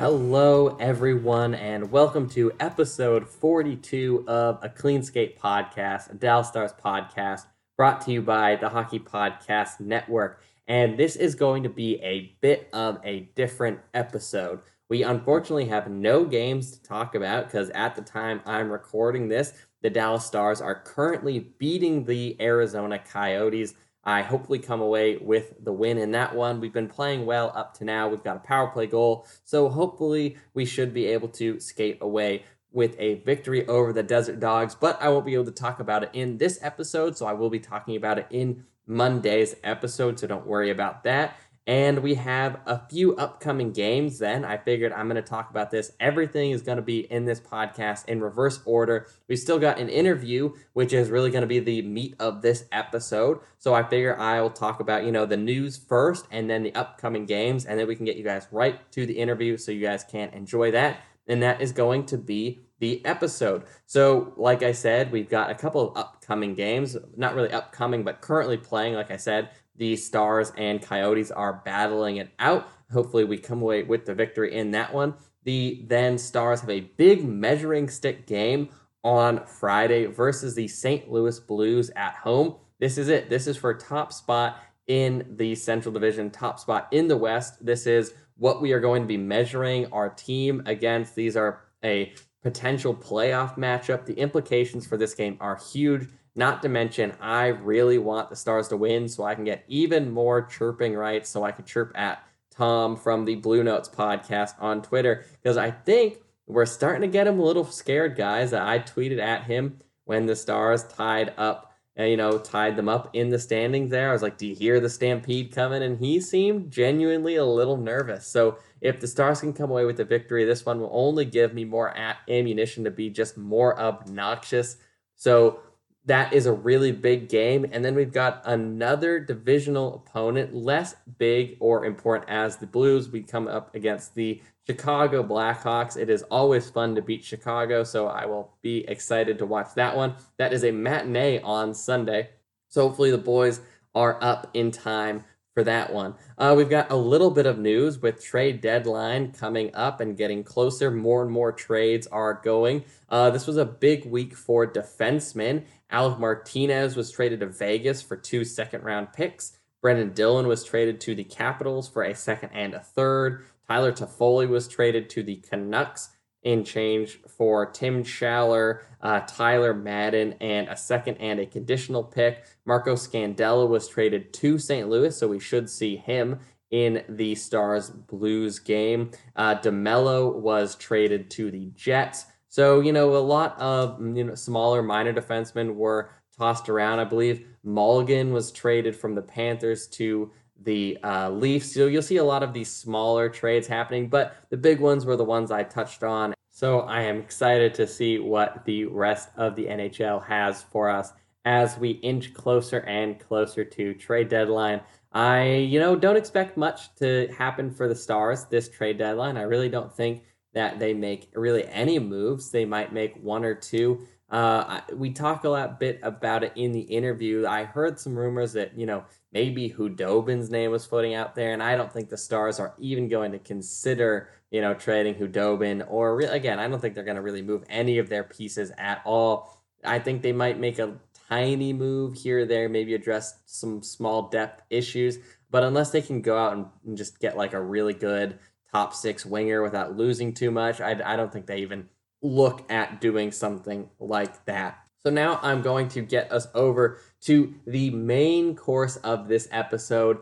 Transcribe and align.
Hello, 0.00 0.78
everyone, 0.80 1.54
and 1.54 1.92
welcome 1.92 2.26
to 2.30 2.50
episode 2.58 3.28
42 3.28 4.24
of 4.26 4.58
a 4.62 4.70
Clean 4.70 5.02
Skate 5.02 5.38
podcast, 5.38 6.10
a 6.10 6.14
Dallas 6.14 6.48
Stars 6.48 6.72
podcast, 6.72 7.44
brought 7.76 8.00
to 8.06 8.10
you 8.10 8.22
by 8.22 8.56
the 8.56 8.70
Hockey 8.70 8.98
Podcast 8.98 9.78
Network. 9.78 10.40
And 10.66 10.96
this 10.96 11.16
is 11.16 11.34
going 11.34 11.64
to 11.64 11.68
be 11.68 12.00
a 12.00 12.34
bit 12.40 12.70
of 12.72 12.98
a 13.04 13.28
different 13.34 13.78
episode. 13.92 14.60
We 14.88 15.02
unfortunately 15.02 15.66
have 15.66 15.90
no 15.90 16.24
games 16.24 16.70
to 16.70 16.82
talk 16.82 17.14
about 17.14 17.44
because 17.44 17.68
at 17.68 17.94
the 17.94 18.00
time 18.00 18.40
I'm 18.46 18.72
recording 18.72 19.28
this, 19.28 19.52
the 19.82 19.90
Dallas 19.90 20.24
Stars 20.24 20.62
are 20.62 20.80
currently 20.80 21.40
beating 21.58 22.04
the 22.06 22.40
Arizona 22.40 22.98
Coyotes 22.98 23.74
I 24.02 24.22
hopefully 24.22 24.58
come 24.58 24.80
away 24.80 25.18
with 25.18 25.62
the 25.62 25.72
win 25.72 25.98
in 25.98 26.12
that 26.12 26.34
one. 26.34 26.60
We've 26.60 26.72
been 26.72 26.88
playing 26.88 27.26
well 27.26 27.52
up 27.54 27.74
to 27.78 27.84
now. 27.84 28.08
We've 28.08 28.24
got 28.24 28.36
a 28.36 28.40
power 28.40 28.68
play 28.68 28.86
goal. 28.86 29.26
So 29.44 29.68
hopefully 29.68 30.38
we 30.54 30.64
should 30.64 30.94
be 30.94 31.06
able 31.06 31.28
to 31.28 31.60
skate 31.60 31.98
away 32.00 32.44
with 32.72 32.96
a 32.98 33.14
victory 33.16 33.66
over 33.66 33.92
the 33.92 34.02
Desert 34.02 34.40
Dogs. 34.40 34.74
But 34.74 35.00
I 35.02 35.08
won't 35.10 35.26
be 35.26 35.34
able 35.34 35.44
to 35.46 35.50
talk 35.50 35.80
about 35.80 36.02
it 36.02 36.10
in 36.12 36.38
this 36.38 36.58
episode. 36.62 37.16
So 37.18 37.26
I 37.26 37.34
will 37.34 37.50
be 37.50 37.60
talking 37.60 37.96
about 37.96 38.18
it 38.18 38.26
in 38.30 38.64
Monday's 38.86 39.54
episode. 39.62 40.18
So 40.18 40.26
don't 40.26 40.46
worry 40.46 40.70
about 40.70 41.04
that. 41.04 41.36
And 41.66 42.00
we 42.00 42.14
have 42.14 42.58
a 42.66 42.80
few 42.88 43.14
upcoming 43.16 43.72
games 43.72 44.18
then. 44.18 44.44
I 44.44 44.56
figured 44.56 44.92
I'm 44.92 45.08
going 45.08 45.22
to 45.22 45.28
talk 45.28 45.50
about 45.50 45.70
this. 45.70 45.92
Everything 46.00 46.52
is 46.52 46.62
going 46.62 46.76
to 46.76 46.82
be 46.82 47.00
in 47.12 47.26
this 47.26 47.40
podcast 47.40 48.08
in 48.08 48.20
reverse 48.20 48.60
order. 48.64 49.06
We 49.28 49.36
still 49.36 49.58
got 49.58 49.78
an 49.78 49.88
interview, 49.88 50.54
which 50.72 50.92
is 50.92 51.10
really 51.10 51.30
going 51.30 51.42
to 51.42 51.46
be 51.46 51.60
the 51.60 51.82
meat 51.82 52.16
of 52.18 52.42
this 52.42 52.64
episode. 52.72 53.40
So 53.58 53.74
I 53.74 53.82
figure 53.82 54.18
I'll 54.18 54.50
talk 54.50 54.80
about, 54.80 55.04
you 55.04 55.12
know, 55.12 55.26
the 55.26 55.36
news 55.36 55.76
first 55.76 56.26
and 56.30 56.48
then 56.48 56.62
the 56.62 56.74
upcoming 56.74 57.26
games. 57.26 57.66
And 57.66 57.78
then 57.78 57.86
we 57.86 57.94
can 57.94 58.06
get 58.06 58.16
you 58.16 58.24
guys 58.24 58.48
right 58.50 58.90
to 58.92 59.04
the 59.04 59.18
interview 59.18 59.56
so 59.56 59.70
you 59.70 59.82
guys 59.82 60.02
can 60.02 60.30
enjoy 60.30 60.70
that. 60.72 61.00
And 61.28 61.42
that 61.42 61.60
is 61.60 61.72
going 61.72 62.06
to 62.06 62.18
be 62.18 62.60
the 62.80 63.04
episode. 63.04 63.64
So, 63.86 64.32
like 64.36 64.62
I 64.62 64.72
said, 64.72 65.12
we've 65.12 65.28
got 65.28 65.50
a 65.50 65.54
couple 65.54 65.90
of 65.90 65.96
upcoming 65.96 66.54
games, 66.54 66.96
not 67.14 67.34
really 67.34 67.52
upcoming, 67.52 68.02
but 68.02 68.22
currently 68.22 68.56
playing, 68.56 68.94
like 68.94 69.10
I 69.10 69.18
said 69.18 69.50
the 69.80 69.96
Stars 69.96 70.52
and 70.58 70.82
Coyotes 70.82 71.30
are 71.30 71.62
battling 71.64 72.18
it 72.18 72.30
out. 72.38 72.68
Hopefully, 72.92 73.24
we 73.24 73.38
come 73.38 73.62
away 73.62 73.82
with 73.82 74.04
the 74.04 74.14
victory 74.14 74.54
in 74.54 74.70
that 74.72 74.92
one. 74.92 75.14
The 75.44 75.86
then 75.88 76.18
Stars 76.18 76.60
have 76.60 76.68
a 76.68 76.80
big 76.80 77.24
measuring 77.24 77.88
stick 77.88 78.26
game 78.26 78.68
on 79.02 79.44
Friday 79.46 80.04
versus 80.04 80.54
the 80.54 80.68
St. 80.68 81.10
Louis 81.10 81.40
Blues 81.40 81.90
at 81.96 82.14
home. 82.14 82.56
This 82.78 82.98
is 82.98 83.08
it. 83.08 83.30
This 83.30 83.46
is 83.46 83.56
for 83.56 83.72
top 83.72 84.12
spot 84.12 84.58
in 84.86 85.34
the 85.36 85.54
Central 85.54 85.94
Division, 85.94 86.30
top 86.30 86.60
spot 86.60 86.88
in 86.92 87.08
the 87.08 87.16
West. 87.16 87.64
This 87.64 87.86
is 87.86 88.12
what 88.36 88.60
we 88.60 88.72
are 88.72 88.80
going 88.80 89.00
to 89.00 89.08
be 89.08 89.16
measuring 89.16 89.90
our 89.92 90.10
team 90.10 90.62
against. 90.66 91.14
These 91.14 91.38
are 91.38 91.62
a 91.82 92.12
potential 92.42 92.94
playoff 92.94 93.56
matchup. 93.56 94.04
The 94.04 94.18
implications 94.18 94.86
for 94.86 94.98
this 94.98 95.14
game 95.14 95.38
are 95.40 95.56
huge. 95.72 96.06
Not 96.40 96.62
to 96.62 96.70
mention, 96.70 97.12
I 97.20 97.48
really 97.48 97.98
want 97.98 98.30
the 98.30 98.34
Stars 98.34 98.68
to 98.68 98.76
win 98.78 99.10
so 99.10 99.24
I 99.24 99.34
can 99.34 99.44
get 99.44 99.62
even 99.68 100.10
more 100.10 100.40
chirping 100.40 100.94
rights 100.94 101.28
so 101.28 101.44
I 101.44 101.52
can 101.52 101.66
chirp 101.66 101.92
at 101.94 102.24
Tom 102.50 102.96
from 102.96 103.26
the 103.26 103.34
Blue 103.34 103.62
Notes 103.62 103.90
podcast 103.90 104.54
on 104.58 104.80
Twitter 104.80 105.26
because 105.32 105.58
I 105.58 105.70
think 105.70 106.16
we're 106.46 106.64
starting 106.64 107.02
to 107.02 107.08
get 107.08 107.26
him 107.26 107.38
a 107.38 107.44
little 107.44 107.66
scared, 107.66 108.16
guys. 108.16 108.54
I 108.54 108.78
tweeted 108.78 109.20
at 109.20 109.44
him 109.44 109.80
when 110.06 110.24
the 110.24 110.34
Stars 110.34 110.84
tied 110.84 111.34
up, 111.36 111.74
uh, 111.98 112.04
you 112.04 112.16
know, 112.16 112.38
tied 112.38 112.74
them 112.74 112.88
up 112.88 113.10
in 113.12 113.28
the 113.28 113.38
standings 113.38 113.90
there. 113.90 114.08
I 114.08 114.12
was 114.14 114.22
like, 114.22 114.38
Do 114.38 114.46
you 114.46 114.54
hear 114.54 114.80
the 114.80 114.88
stampede 114.88 115.54
coming? 115.54 115.82
And 115.82 115.98
he 115.98 116.22
seemed 116.22 116.70
genuinely 116.70 117.36
a 117.36 117.44
little 117.44 117.76
nervous. 117.76 118.26
So 118.26 118.56
if 118.80 118.98
the 118.98 119.08
Stars 119.08 119.40
can 119.40 119.52
come 119.52 119.70
away 119.70 119.84
with 119.84 119.98
the 119.98 120.06
victory, 120.06 120.46
this 120.46 120.64
one 120.64 120.80
will 120.80 120.90
only 120.90 121.26
give 121.26 121.52
me 121.52 121.66
more 121.66 121.94
ammunition 122.30 122.84
to 122.84 122.90
be 122.90 123.10
just 123.10 123.36
more 123.36 123.78
obnoxious. 123.78 124.78
So 125.16 125.60
that 126.06 126.32
is 126.32 126.46
a 126.46 126.52
really 126.52 126.92
big 126.92 127.28
game. 127.28 127.66
And 127.70 127.84
then 127.84 127.94
we've 127.94 128.12
got 128.12 128.42
another 128.44 129.20
divisional 129.20 129.94
opponent, 129.94 130.54
less 130.54 130.96
big 131.18 131.56
or 131.60 131.84
important 131.84 132.30
as 132.30 132.56
the 132.56 132.66
Blues. 132.66 133.10
We 133.10 133.22
come 133.22 133.46
up 133.46 133.74
against 133.74 134.14
the 134.14 134.40
Chicago 134.66 135.22
Blackhawks. 135.22 135.96
It 135.96 136.08
is 136.08 136.22
always 136.24 136.70
fun 136.70 136.94
to 136.94 137.02
beat 137.02 137.24
Chicago, 137.24 137.84
so 137.84 138.06
I 138.06 138.26
will 138.26 138.52
be 138.62 138.84
excited 138.88 139.38
to 139.38 139.46
watch 139.46 139.74
that 139.74 139.96
one. 139.96 140.14
That 140.38 140.52
is 140.52 140.64
a 140.64 140.70
matinee 140.70 141.40
on 141.42 141.74
Sunday. 141.74 142.30
So 142.68 142.86
hopefully 142.86 143.10
the 143.10 143.18
boys 143.18 143.60
are 143.94 144.22
up 144.22 144.50
in 144.54 144.70
time 144.70 145.24
for 145.54 145.64
that 145.64 145.92
one. 145.92 146.14
Uh, 146.38 146.54
we've 146.56 146.70
got 146.70 146.90
a 146.90 146.96
little 146.96 147.30
bit 147.30 147.46
of 147.46 147.58
news 147.58 147.98
with 147.98 148.22
trade 148.22 148.60
deadline 148.60 149.32
coming 149.32 149.74
up 149.74 150.00
and 150.00 150.16
getting 150.16 150.44
closer. 150.44 150.90
More 150.90 151.22
and 151.22 151.30
more 151.30 151.52
trades 151.52 152.06
are 152.06 152.40
going. 152.42 152.84
Uh, 153.08 153.30
this 153.30 153.46
was 153.46 153.56
a 153.56 153.64
big 153.64 154.04
week 154.06 154.36
for 154.36 154.70
defensemen. 154.70 155.64
Alec 155.90 156.18
Martinez 156.18 156.96
was 156.96 157.10
traded 157.10 157.40
to 157.40 157.46
Vegas 157.46 158.00
for 158.00 158.16
two 158.16 158.44
second 158.44 158.84
round 158.84 159.12
picks. 159.12 159.58
Brenden 159.82 160.14
Dillon 160.14 160.46
was 160.46 160.62
traded 160.62 161.00
to 161.00 161.14
the 161.14 161.24
Capitals 161.24 161.88
for 161.88 162.02
a 162.02 162.14
second 162.14 162.50
and 162.52 162.74
a 162.74 162.80
third. 162.80 163.44
Tyler 163.66 163.92
Toffoli 163.92 164.48
was 164.48 164.68
traded 164.68 165.08
to 165.10 165.22
the 165.22 165.36
Canucks 165.36 166.10
in 166.42 166.64
change 166.64 167.20
for 167.28 167.66
Tim 167.66 168.02
Schaller, 168.02 168.80
uh, 169.02 169.20
Tyler 169.26 169.74
Madden, 169.74 170.34
and 170.40 170.68
a 170.68 170.76
second 170.76 171.16
and 171.18 171.38
a 171.40 171.46
conditional 171.46 172.02
pick. 172.02 172.44
Marco 172.64 172.94
Scandella 172.94 173.68
was 173.68 173.88
traded 173.88 174.32
to 174.34 174.58
St. 174.58 174.88
Louis, 174.88 175.16
so 175.16 175.28
we 175.28 175.38
should 175.38 175.68
see 175.68 175.96
him 175.96 176.38
in 176.70 177.04
the 177.08 177.34
Stars 177.34 177.90
Blues 177.90 178.58
game. 178.58 179.10
Uh, 179.36 179.56
DeMelo 179.56 180.34
was 180.34 180.76
traded 180.76 181.30
to 181.32 181.50
the 181.50 181.70
Jets. 181.74 182.26
So, 182.48 182.80
you 182.80 182.92
know, 182.92 183.16
a 183.16 183.18
lot 183.18 183.60
of 183.60 184.00
you 184.16 184.24
know 184.24 184.34
smaller 184.34 184.82
minor 184.82 185.12
defensemen 185.12 185.74
were 185.74 186.10
tossed 186.36 186.68
around. 186.68 187.00
I 187.00 187.04
believe 187.04 187.46
Mulligan 187.62 188.32
was 188.32 188.50
traded 188.50 188.96
from 188.96 189.14
the 189.14 189.22
Panthers 189.22 189.86
to 189.88 190.32
the 190.62 190.98
uh, 191.02 191.30
Leafs. 191.30 191.74
So 191.74 191.86
you'll 191.86 192.02
see 192.02 192.18
a 192.18 192.24
lot 192.24 192.42
of 192.42 192.52
these 192.52 192.72
smaller 192.72 193.28
trades 193.28 193.66
happening, 193.66 194.08
but 194.08 194.36
the 194.50 194.56
big 194.56 194.80
ones 194.80 195.04
were 195.04 195.16
the 195.16 195.24
ones 195.24 195.50
I 195.50 195.62
touched 195.62 196.02
on. 196.02 196.34
So 196.50 196.80
I 196.80 197.02
am 197.02 197.20
excited 197.20 197.74
to 197.74 197.86
see 197.86 198.18
what 198.18 198.64
the 198.64 198.84
rest 198.84 199.30
of 199.36 199.56
the 199.56 199.66
NHL 199.66 200.24
has 200.26 200.62
for 200.62 200.90
us 200.90 201.12
as 201.44 201.78
we 201.78 201.90
inch 201.90 202.34
closer 202.34 202.80
and 202.80 203.18
closer 203.18 203.64
to 203.64 203.94
trade 203.94 204.28
deadline. 204.28 204.80
I, 205.12 205.44
you 205.46 205.80
know, 205.80 205.96
don't 205.96 206.16
expect 206.16 206.56
much 206.56 206.94
to 206.96 207.28
happen 207.36 207.70
for 207.70 207.88
the 207.88 207.94
Stars 207.94 208.44
this 208.44 208.68
trade 208.68 208.98
deadline. 208.98 209.36
I 209.36 209.42
really 209.42 209.68
don't 209.68 209.92
think 209.92 210.22
that 210.52 210.78
they 210.78 210.92
make 210.92 211.30
really 211.34 211.66
any 211.68 211.98
moves. 211.98 212.50
They 212.50 212.64
might 212.64 212.92
make 212.92 213.16
one 213.22 213.44
or 213.44 213.54
two. 213.54 214.06
Uh, 214.30 214.80
we 214.94 215.10
talk 215.10 215.42
a 215.42 215.48
lot 215.48 215.80
bit 215.80 215.98
about 216.02 216.44
it 216.44 216.52
in 216.54 216.70
the 216.70 216.80
interview. 216.80 217.46
I 217.46 217.64
heard 217.64 217.98
some 217.98 218.16
rumors 218.16 218.52
that 218.52 218.78
you 218.78 218.86
know 218.86 219.04
maybe 219.32 219.70
Khudobin's 219.70 220.50
name 220.50 220.70
was 220.70 220.86
floating 220.86 221.14
out 221.14 221.34
there, 221.34 221.52
and 221.52 221.62
I 221.62 221.76
don't 221.76 221.92
think 221.92 222.08
the 222.08 222.16
Stars 222.16 222.60
are 222.60 222.74
even 222.78 223.08
going 223.08 223.32
to 223.32 223.38
consider 223.38 224.28
you 224.50 224.60
know 224.60 224.74
trading 224.74 225.16
Khudobin 225.16 225.84
or 225.88 226.16
re- 226.16 226.26
again, 226.26 226.60
I 226.60 226.68
don't 226.68 226.80
think 226.80 226.94
they're 226.94 227.04
going 227.04 227.16
to 227.16 227.22
really 227.22 227.42
move 227.42 227.64
any 227.68 227.98
of 227.98 228.08
their 228.08 228.24
pieces 228.24 228.70
at 228.78 229.02
all. 229.04 229.58
I 229.84 229.98
think 229.98 230.22
they 230.22 230.32
might 230.32 230.60
make 230.60 230.78
a 230.78 230.94
tiny 231.28 231.72
move 231.72 232.14
here 232.14 232.40
or 232.40 232.44
there, 232.44 232.68
maybe 232.68 232.94
address 232.94 233.40
some 233.46 233.82
small 233.82 234.28
depth 234.28 234.62
issues, 234.70 235.18
but 235.50 235.64
unless 235.64 235.90
they 235.90 236.02
can 236.02 236.22
go 236.22 236.38
out 236.38 236.52
and, 236.52 236.66
and 236.86 236.96
just 236.96 237.18
get 237.18 237.36
like 237.36 237.52
a 237.52 237.60
really 237.60 237.94
good 237.94 238.38
top 238.72 238.94
six 238.94 239.26
winger 239.26 239.62
without 239.62 239.96
losing 239.96 240.34
too 240.34 240.50
much, 240.50 240.80
I, 240.80 241.00
I 241.04 241.16
don't 241.16 241.32
think 241.32 241.46
they 241.46 241.58
even 241.58 241.88
look 242.22 242.70
at 242.70 243.00
doing 243.00 243.32
something 243.32 243.88
like 243.98 244.44
that. 244.46 244.78
So 245.04 245.10
now 245.10 245.40
I'm 245.42 245.62
going 245.62 245.88
to 245.90 246.02
get 246.02 246.30
us 246.30 246.46
over 246.54 246.98
to 247.22 247.54
the 247.66 247.90
main 247.90 248.54
course 248.54 248.96
of 248.96 249.28
this 249.28 249.48
episode. 249.50 250.18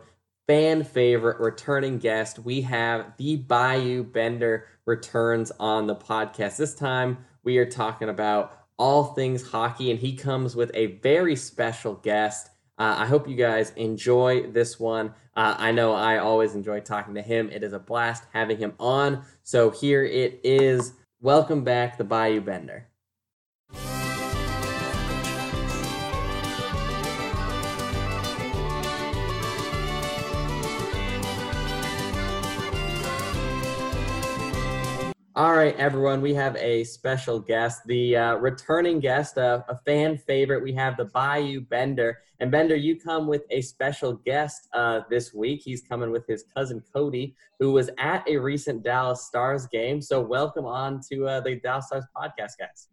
Fan 0.47 0.83
favorite 0.83 1.39
returning 1.39 1.99
guest. 1.99 2.39
We 2.39 2.61
have 2.61 3.13
the 3.17 3.35
Bayou 3.35 4.03
Bender 4.03 4.67
returns 4.85 5.51
on 5.59 5.87
the 5.87 5.95
podcast. 5.95 6.57
This 6.57 6.73
time 6.73 7.25
we 7.43 7.57
are 7.57 7.69
talking 7.69 8.09
about 8.09 8.57
all 8.77 9.03
things 9.03 9.51
hockey, 9.51 9.91
and 9.91 9.99
he 9.99 10.15
comes 10.15 10.55
with 10.55 10.71
a 10.73 10.97
very 11.01 11.35
special 11.35 11.95
guest. 11.95 12.49
Uh, 12.77 12.95
I 12.99 13.05
hope 13.05 13.27
you 13.27 13.35
guys 13.35 13.73
enjoy 13.75 14.49
this 14.51 14.79
one. 14.79 15.13
Uh, 15.35 15.55
I 15.57 15.73
know 15.73 15.93
I 15.93 16.17
always 16.17 16.55
enjoy 16.55 16.79
talking 16.79 17.15
to 17.15 17.21
him. 17.21 17.49
It 17.51 17.61
is 17.61 17.73
a 17.73 17.79
blast 17.79 18.23
having 18.31 18.57
him 18.57 18.73
on. 18.79 19.23
So 19.43 19.69
here 19.69 20.05
it 20.05 20.39
is 20.45 20.93
Welcome 21.21 21.65
back, 21.65 21.97
the 21.97 22.05
Bayou 22.05 22.39
Bender. 22.39 22.87
All 35.39 35.53
right, 35.53 35.73
everyone, 35.77 36.19
we 36.19 36.33
have 36.33 36.57
a 36.57 36.83
special 36.83 37.39
guest, 37.39 37.83
the 37.85 38.13
uh, 38.13 38.35
returning 38.35 38.99
guest, 38.99 39.37
uh, 39.37 39.61
a 39.69 39.77
fan 39.85 40.17
favorite. 40.17 40.61
We 40.61 40.73
have 40.73 40.97
the 40.97 41.05
Bayou 41.05 41.61
Bender. 41.61 42.17
And 42.41 42.51
Bender, 42.51 42.75
you 42.75 42.99
come 42.99 43.25
with 43.25 43.43
a 43.49 43.61
special 43.61 44.15
guest 44.25 44.67
uh, 44.73 44.99
this 45.09 45.33
week. 45.33 45.61
He's 45.63 45.81
coming 45.81 46.11
with 46.11 46.27
his 46.27 46.43
cousin 46.53 46.83
Cody, 46.93 47.37
who 47.57 47.71
was 47.71 47.89
at 47.99 48.27
a 48.27 48.35
recent 48.35 48.83
Dallas 48.83 49.27
Stars 49.27 49.65
game. 49.67 50.01
So, 50.01 50.19
welcome 50.19 50.65
on 50.65 50.99
to 51.09 51.25
uh, 51.25 51.39
the 51.39 51.55
Dallas 51.55 51.87
Stars 51.87 52.03
podcast, 52.13 52.57
guys. 52.59 52.89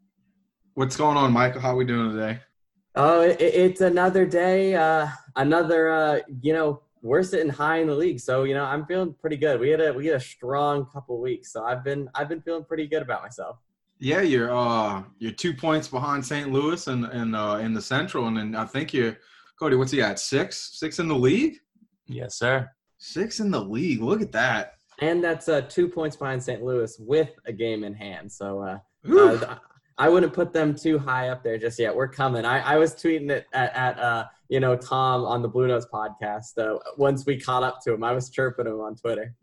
What's 0.75 0.96
going 0.96 1.16
on, 1.16 1.32
Michael? 1.32 1.60
How 1.60 1.72
are 1.72 1.76
we 1.76 1.84
doing 1.84 2.12
today? 2.12 2.38
Oh, 2.94 3.22
it, 3.22 3.40
it's 3.40 3.81
another 3.81 4.25
day, 4.25 4.76
uh, 4.76 5.08
another, 5.34 5.90
uh, 5.90 6.20
you 6.42 6.52
know, 6.52 6.82
we're 7.02 7.22
sitting 7.22 7.48
high 7.48 7.78
in 7.78 7.87
the 7.87 7.94
league, 7.94 8.20
so 8.20 8.44
you 8.44 8.54
know 8.54 8.64
I'm 8.64 8.87
feeling 8.87 9.14
pretty 9.20 9.37
good. 9.37 9.60
We 9.60 9.69
had 9.70 9.81
a 9.81 9.93
we 9.93 10.06
had 10.06 10.16
a 10.16 10.20
strong 10.20 10.87
couple 10.93 11.20
weeks, 11.20 11.52
so 11.52 11.64
I've 11.64 11.84
been 11.84 12.08
I've 12.14 12.28
been 12.28 12.40
feeling 12.43 12.64
pretty 12.64 12.87
good 12.87 13.02
about 13.02 13.22
myself. 13.22 13.58
Yeah, 13.98 14.20
you're 14.20 14.54
uh 14.54 15.02
you're 15.19 15.32
two 15.32 15.54
points 15.54 15.88
behind 15.88 16.25
St. 16.25 16.52
Louis 16.52 16.87
and 16.87 17.04
and 17.06 17.37
uh, 17.37 17.58
in 17.60 17.75
the 17.75 17.82
Central, 17.82 18.26
and 18.26 18.37
then 18.37 18.54
I 18.54 18.64
think 18.64 18.93
you're 18.93 19.16
Cody. 19.58 19.76
What's 19.76 19.93
he 19.93 20.02
at? 20.02 20.19
Six 20.19 20.78
six 20.78 20.98
in 20.98 21.08
the 21.08 21.14
league. 21.14 21.58
Yes, 22.06 22.38
sir. 22.38 22.69
Six 22.99 23.40
in 23.40 23.50
the 23.50 23.60
league. 23.60 24.02
Look 24.02 24.22
at 24.22 24.32
that. 24.32 24.75
And 25.00 25.22
that's 25.22 25.49
uh, 25.49 25.62
two 25.62 25.88
points 25.88 26.16
behind 26.16 26.42
St. 26.42 26.62
Louis 26.62 26.96
with 26.99 27.31
a 27.44 27.52
game 27.52 27.84
in 27.84 27.92
hand. 27.92 28.32
So 28.32 28.60
uh, 28.60 28.78
uh, 29.14 29.58
I 29.99 30.08
wouldn't 30.08 30.32
put 30.32 30.52
them 30.52 30.75
too 30.75 30.99
high 30.99 31.28
up 31.28 31.42
there 31.42 31.58
just 31.58 31.78
yet. 31.78 31.94
We're 31.94 32.08
coming. 32.08 32.44
I, 32.44 32.60
I 32.60 32.76
was 32.76 32.94
tweeting 32.94 33.31
it 33.31 33.46
at, 33.52 33.75
at 33.75 33.99
uh, 33.99 34.25
you 34.48 34.60
know 34.60 34.76
Tom 34.76 35.25
on 35.25 35.43
the 35.43 35.48
Blue 35.48 35.66
Notes 35.66 35.87
podcast. 35.93 36.58
Uh, 36.58 36.78
once 36.96 37.26
we 37.26 37.40
caught 37.40 37.62
up 37.62 37.81
to 37.84 37.93
him, 37.93 38.04
I 38.04 38.12
was 38.12 38.31
chirping 38.31 38.66
him 38.66 38.81
on 38.81 38.96
Twitter. 38.96 39.34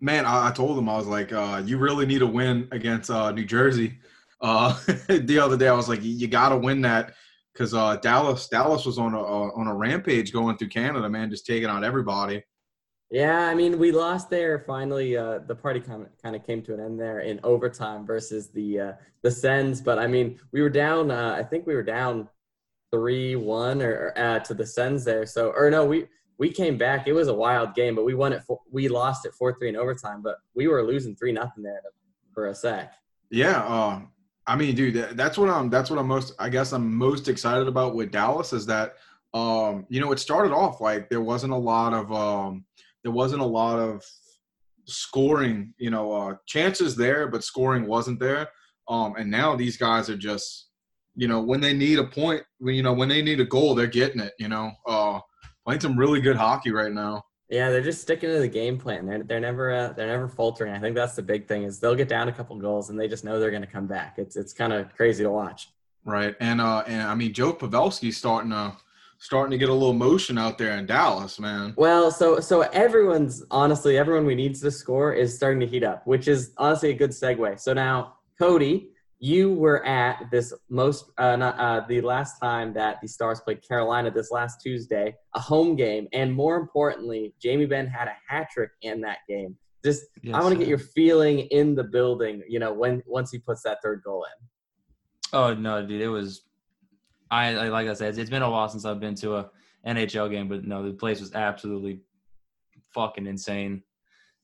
Man, 0.00 0.26
I, 0.26 0.48
I 0.48 0.50
told 0.50 0.78
him 0.78 0.88
I 0.88 0.96
was 0.96 1.06
like, 1.06 1.32
uh, 1.32 1.62
you 1.64 1.78
really 1.78 2.06
need 2.06 2.22
a 2.22 2.26
win 2.26 2.68
against 2.70 3.10
uh, 3.10 3.32
New 3.32 3.44
Jersey. 3.44 3.98
Uh, 4.40 4.78
the 5.08 5.38
other 5.38 5.56
day, 5.56 5.68
I 5.68 5.74
was 5.74 5.88
like, 5.88 6.00
you 6.02 6.28
got 6.28 6.50
to 6.50 6.56
win 6.56 6.82
that 6.82 7.14
because 7.52 7.72
uh, 7.72 7.96
Dallas 7.96 8.48
Dallas 8.48 8.84
was 8.84 8.98
on 8.98 9.14
a 9.14 9.20
on 9.20 9.66
a 9.66 9.74
rampage 9.74 10.32
going 10.32 10.56
through 10.58 10.68
Canada, 10.68 11.08
man, 11.08 11.30
just 11.30 11.46
taking 11.46 11.68
out 11.68 11.84
everybody. 11.84 12.42
Yeah, 13.10 13.46
I 13.46 13.54
mean, 13.54 13.78
we 13.78 13.92
lost 13.92 14.30
there. 14.30 14.58
Finally, 14.66 15.16
uh, 15.16 15.38
the 15.46 15.54
party 15.54 15.78
kind 15.78 16.02
of, 16.02 16.08
kind 16.20 16.34
of 16.34 16.44
came 16.44 16.60
to 16.62 16.74
an 16.74 16.80
end 16.80 16.98
there 16.98 17.20
in 17.20 17.38
overtime 17.44 18.04
versus 18.04 18.48
the 18.48 18.80
uh, 18.80 18.92
the 19.22 19.30
Sens. 19.30 19.80
But 19.80 19.98
I 19.98 20.06
mean, 20.06 20.38
we 20.52 20.60
were 20.60 20.70
down. 20.70 21.10
Uh, 21.10 21.36
I 21.38 21.44
think 21.44 21.66
we 21.66 21.74
were 21.74 21.84
down 21.84 22.28
three 22.90 23.36
one 23.36 23.82
or 23.82 24.12
uh, 24.16 24.38
to 24.40 24.54
the 24.54 24.66
Sens 24.66 25.04
there. 25.04 25.26
So 25.26 25.52
or 25.56 25.70
no, 25.70 25.84
we 25.84 26.06
we 26.38 26.50
came 26.50 26.76
back. 26.76 27.06
It 27.06 27.12
was 27.12 27.28
a 27.28 27.34
wild 27.34 27.74
game, 27.74 27.94
but 27.94 28.04
we 28.04 28.14
won 28.14 28.32
it. 28.32 28.42
For, 28.46 28.60
we 28.70 28.88
lost 28.88 29.26
it 29.26 29.34
four 29.34 29.56
three 29.58 29.68
in 29.68 29.76
overtime, 29.76 30.22
but 30.22 30.36
we 30.54 30.68
were 30.68 30.82
losing 30.82 31.16
three 31.16 31.32
nothing 31.32 31.62
there 31.62 31.80
for 32.32 32.48
a 32.48 32.54
sec. 32.54 32.92
Yeah, 33.30 33.62
uh, 33.64 34.02
I 34.46 34.56
mean, 34.56 34.74
dude, 34.74 35.16
that's 35.16 35.38
what 35.38 35.48
I'm. 35.48 35.70
That's 35.70 35.90
what 35.90 35.98
I'm 35.98 36.08
most. 36.08 36.34
I 36.38 36.48
guess 36.48 36.72
I'm 36.72 36.94
most 36.94 37.28
excited 37.28 37.68
about 37.68 37.94
with 37.94 38.10
Dallas 38.10 38.52
is 38.52 38.66
that, 38.66 38.94
um, 39.34 39.86
you 39.88 40.00
know, 40.00 40.12
it 40.12 40.18
started 40.18 40.52
off 40.52 40.80
like 40.80 41.08
there 41.08 41.20
wasn't 41.20 41.52
a 41.52 41.56
lot 41.56 41.92
of. 41.92 42.12
Um, 42.12 42.64
there 43.02 43.12
wasn't 43.12 43.40
a 43.40 43.46
lot 43.46 43.78
of 43.78 44.02
scoring, 44.86 45.72
you 45.78 45.90
know, 45.90 46.10
uh, 46.10 46.34
chances 46.44 46.96
there, 46.96 47.28
but 47.28 47.44
scoring 47.44 47.86
wasn't 47.86 48.18
there. 48.18 48.48
Um, 48.88 49.14
and 49.16 49.30
now 49.30 49.54
these 49.54 49.76
guys 49.76 50.10
are 50.10 50.16
just, 50.16 50.65
you 51.16 51.28
know, 51.28 51.40
when 51.40 51.60
they 51.60 51.72
need 51.72 51.98
a 51.98 52.04
point, 52.04 52.42
when 52.58 52.74
you 52.74 52.82
know, 52.82 52.92
when 52.92 53.08
they 53.08 53.22
need 53.22 53.40
a 53.40 53.44
goal, 53.44 53.74
they're 53.74 53.86
getting 53.86 54.20
it. 54.20 54.34
You 54.38 54.48
know, 54.48 54.72
uh, 54.86 55.20
playing 55.64 55.80
some 55.80 55.98
really 55.98 56.20
good 56.20 56.36
hockey 56.36 56.70
right 56.70 56.92
now. 56.92 57.24
Yeah, 57.48 57.70
they're 57.70 57.82
just 57.82 58.02
sticking 58.02 58.30
to 58.30 58.38
the 58.38 58.48
game 58.48 58.76
plan. 58.76 59.06
They're 59.06 59.22
they're 59.22 59.40
never 59.40 59.72
uh, 59.72 59.92
they're 59.92 60.08
never 60.08 60.28
faltering. 60.28 60.74
I 60.74 60.80
think 60.80 60.94
that's 60.94 61.16
the 61.16 61.22
big 61.22 61.46
thing 61.46 61.62
is 61.62 61.78
they'll 61.78 61.94
get 61.94 62.08
down 62.08 62.28
a 62.28 62.32
couple 62.32 62.56
goals 62.56 62.90
and 62.90 62.98
they 62.98 63.08
just 63.08 63.24
know 63.24 63.40
they're 63.40 63.50
going 63.50 63.62
to 63.62 63.68
come 63.68 63.86
back. 63.86 64.16
It's 64.18 64.36
it's 64.36 64.52
kind 64.52 64.72
of 64.72 64.94
crazy 64.94 65.24
to 65.24 65.30
watch. 65.30 65.68
Right, 66.04 66.36
and 66.40 66.60
uh, 66.60 66.84
and 66.86 67.02
I 67.02 67.14
mean 67.14 67.32
Joe 67.32 67.52
Pavelski's 67.52 68.16
starting 68.16 68.50
to 68.50 68.76
starting 69.18 69.50
to 69.52 69.58
get 69.58 69.68
a 69.68 69.72
little 69.72 69.94
motion 69.94 70.38
out 70.38 70.58
there 70.58 70.76
in 70.76 70.86
Dallas, 70.86 71.38
man. 71.38 71.72
Well, 71.76 72.10
so 72.10 72.40
so 72.40 72.62
everyone's 72.62 73.44
honestly 73.50 73.96
everyone 73.96 74.26
we 74.26 74.34
needs 74.34 74.60
to 74.62 74.70
score 74.70 75.12
is 75.14 75.34
starting 75.34 75.60
to 75.60 75.66
heat 75.66 75.84
up, 75.84 76.06
which 76.06 76.28
is 76.28 76.52
honestly 76.58 76.90
a 76.90 76.94
good 76.94 77.10
segue. 77.10 77.60
So 77.60 77.72
now, 77.72 78.14
Cody, 78.38 78.90
you 79.18 79.54
were 79.54 79.84
at 79.86 80.30
this 80.30 80.52
most 80.68 81.10
uh, 81.18 81.36
not, 81.36 81.58
uh, 81.58 81.86
the 81.88 82.00
last 82.00 82.38
time 82.38 82.74
that 82.74 83.00
the 83.00 83.08
Stars 83.08 83.40
played 83.40 83.66
Carolina 83.66 84.10
this 84.10 84.30
last 84.30 84.60
Tuesday, 84.60 85.14
a 85.34 85.40
home 85.40 85.74
game, 85.74 86.06
and 86.12 86.32
more 86.32 86.56
importantly, 86.56 87.34
Jamie 87.40 87.66
Benn 87.66 87.86
had 87.86 88.08
a 88.08 88.16
hat 88.28 88.48
trick 88.52 88.70
in 88.82 89.00
that 89.02 89.18
game. 89.28 89.56
Just 89.84 90.04
yes, 90.22 90.34
I 90.34 90.40
want 90.40 90.52
to 90.52 90.58
get 90.58 90.68
your 90.68 90.78
feeling 90.78 91.40
in 91.50 91.74
the 91.74 91.84
building, 91.84 92.42
you 92.48 92.58
know, 92.58 92.72
when 92.72 93.02
once 93.06 93.30
he 93.30 93.38
puts 93.38 93.62
that 93.62 93.78
third 93.82 94.02
goal 94.04 94.24
in. 94.24 94.46
Oh 95.32 95.54
no, 95.54 95.86
dude! 95.86 96.02
It 96.02 96.08
was 96.08 96.42
I, 97.30 97.54
I 97.54 97.68
like 97.68 97.88
I 97.88 97.94
said, 97.94 98.18
it's 98.18 98.30
been 98.30 98.42
a 98.42 98.50
while 98.50 98.68
since 98.68 98.84
I've 98.84 99.00
been 99.00 99.14
to 99.16 99.36
a 99.36 99.50
NHL 99.86 100.30
game, 100.30 100.48
but 100.48 100.64
no, 100.64 100.82
the 100.84 100.92
place 100.92 101.20
was 101.20 101.34
absolutely 101.34 102.00
fucking 102.92 103.26
insane. 103.26 103.82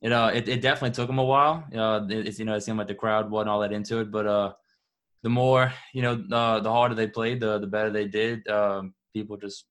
It 0.00 0.12
uh, 0.12 0.30
it, 0.32 0.48
it 0.48 0.60
definitely 0.60 0.94
took 0.94 1.06
them 1.06 1.18
a 1.18 1.24
while. 1.24 1.64
Uh, 1.74 2.06
it, 2.08 2.26
it's 2.26 2.38
you 2.38 2.44
know, 2.44 2.54
it 2.54 2.62
seemed 2.62 2.78
like 2.78 2.88
the 2.88 2.94
crowd 2.94 3.30
wasn't 3.30 3.50
all 3.50 3.60
that 3.60 3.72
into 3.72 3.98
it, 3.98 4.10
but 4.10 4.26
uh, 4.26 4.52
the 5.22 5.28
more 5.28 5.72
you 5.92 6.02
know, 6.02 6.24
uh, 6.32 6.60
the 6.60 6.70
harder 6.70 6.94
they 6.94 7.06
played, 7.06 7.40
the 7.40 7.58
the 7.58 7.66
better 7.66 7.90
they 7.90 8.08
did. 8.08 8.46
Um, 8.48 8.94
people 9.12 9.36
just 9.36 9.64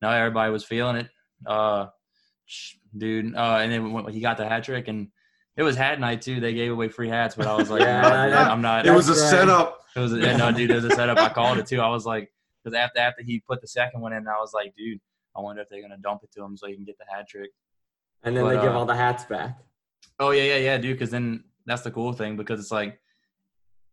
now 0.00 0.10
everybody 0.10 0.50
was 0.50 0.64
feeling 0.64 0.96
it. 0.96 1.08
Uh, 1.46 1.86
dude, 2.96 3.34
uh, 3.34 3.58
and 3.60 3.72
then 3.72 3.92
when 3.92 4.12
he 4.12 4.20
got 4.20 4.36
the 4.36 4.48
hat 4.48 4.64
trick 4.64 4.88
and 4.88 5.08
it 5.58 5.64
was 5.64 5.76
hat 5.76 5.98
night 5.98 6.22
too. 6.22 6.40
They 6.40 6.54
gave 6.54 6.70
away 6.70 6.88
free 6.88 7.08
hats, 7.08 7.34
but 7.34 7.46
I 7.46 7.54
was 7.56 7.68
like, 7.68 7.80
yeah, 7.82 8.28
no, 8.30 8.36
I'm 8.36 8.62
not. 8.62 8.86
It 8.86 8.92
was 8.92 9.08
a 9.08 9.12
right. 9.12 9.30
setup. 9.30 9.80
It 9.96 10.00
was 10.00 10.12
a, 10.12 10.38
no, 10.38 10.52
dude. 10.52 10.70
It 10.70 10.74
was 10.76 10.84
a 10.84 10.90
setup. 10.90 11.18
I 11.18 11.28
called 11.28 11.58
it 11.58 11.66
too. 11.66 11.80
I 11.80 11.88
was 11.88 12.06
like, 12.06 12.32
because 12.62 12.76
after 12.76 13.00
after 13.00 13.22
he 13.22 13.40
put 13.40 13.60
the 13.60 13.66
second 13.66 14.00
one 14.00 14.12
in, 14.12 14.26
I 14.28 14.38
was 14.38 14.52
like, 14.54 14.74
dude, 14.76 15.00
I 15.36 15.40
wonder 15.40 15.60
if 15.60 15.68
they're 15.68 15.82
gonna 15.82 15.98
dump 15.98 16.20
it 16.22 16.30
to 16.36 16.44
him 16.44 16.56
so 16.56 16.68
he 16.68 16.76
can 16.76 16.84
get 16.84 16.96
the 16.96 17.04
hat 17.12 17.28
trick. 17.28 17.50
And 18.22 18.36
then 18.36 18.44
but, 18.44 18.50
they 18.50 18.62
give 18.62 18.72
uh, 18.72 18.78
all 18.78 18.86
the 18.86 18.94
hats 18.94 19.24
back. 19.24 19.58
Oh 20.20 20.30
yeah, 20.30 20.44
yeah, 20.44 20.56
yeah, 20.58 20.78
dude. 20.78 20.96
Because 20.96 21.10
then 21.10 21.42
that's 21.66 21.82
the 21.82 21.90
cool 21.90 22.12
thing 22.12 22.36
because 22.36 22.60
it's 22.60 22.70
like, 22.70 23.00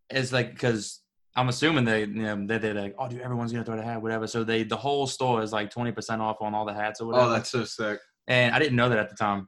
it's 0.09 0.31
like 0.31 0.53
because 0.53 1.01
I'm 1.35 1.49
assuming 1.49 1.83
they, 1.83 2.01
you 2.01 2.07
know, 2.07 2.45
they 2.45 2.57
they're 2.57 2.73
like, 2.73 2.95
oh, 2.97 3.09
dude, 3.09 3.21
everyone's 3.21 3.51
gonna 3.51 3.65
throw 3.65 3.75
the 3.75 3.83
hat, 3.83 4.01
whatever. 4.01 4.27
So 4.27 4.43
they 4.43 4.63
the 4.63 4.77
whole 4.77 5.05
store 5.07 5.41
is 5.41 5.51
like 5.51 5.69
20 5.69 5.91
percent 5.91 6.21
off 6.21 6.37
on 6.41 6.53
all 6.53 6.65
the 6.65 6.73
hats 6.73 7.01
or 7.01 7.07
whatever. 7.07 7.25
Oh, 7.25 7.29
that's 7.29 7.49
so 7.49 7.65
sick. 7.65 7.99
And 8.27 8.55
I 8.55 8.59
didn't 8.59 8.75
know 8.75 8.89
that 8.89 8.97
at 8.97 9.09
the 9.09 9.15
time. 9.15 9.47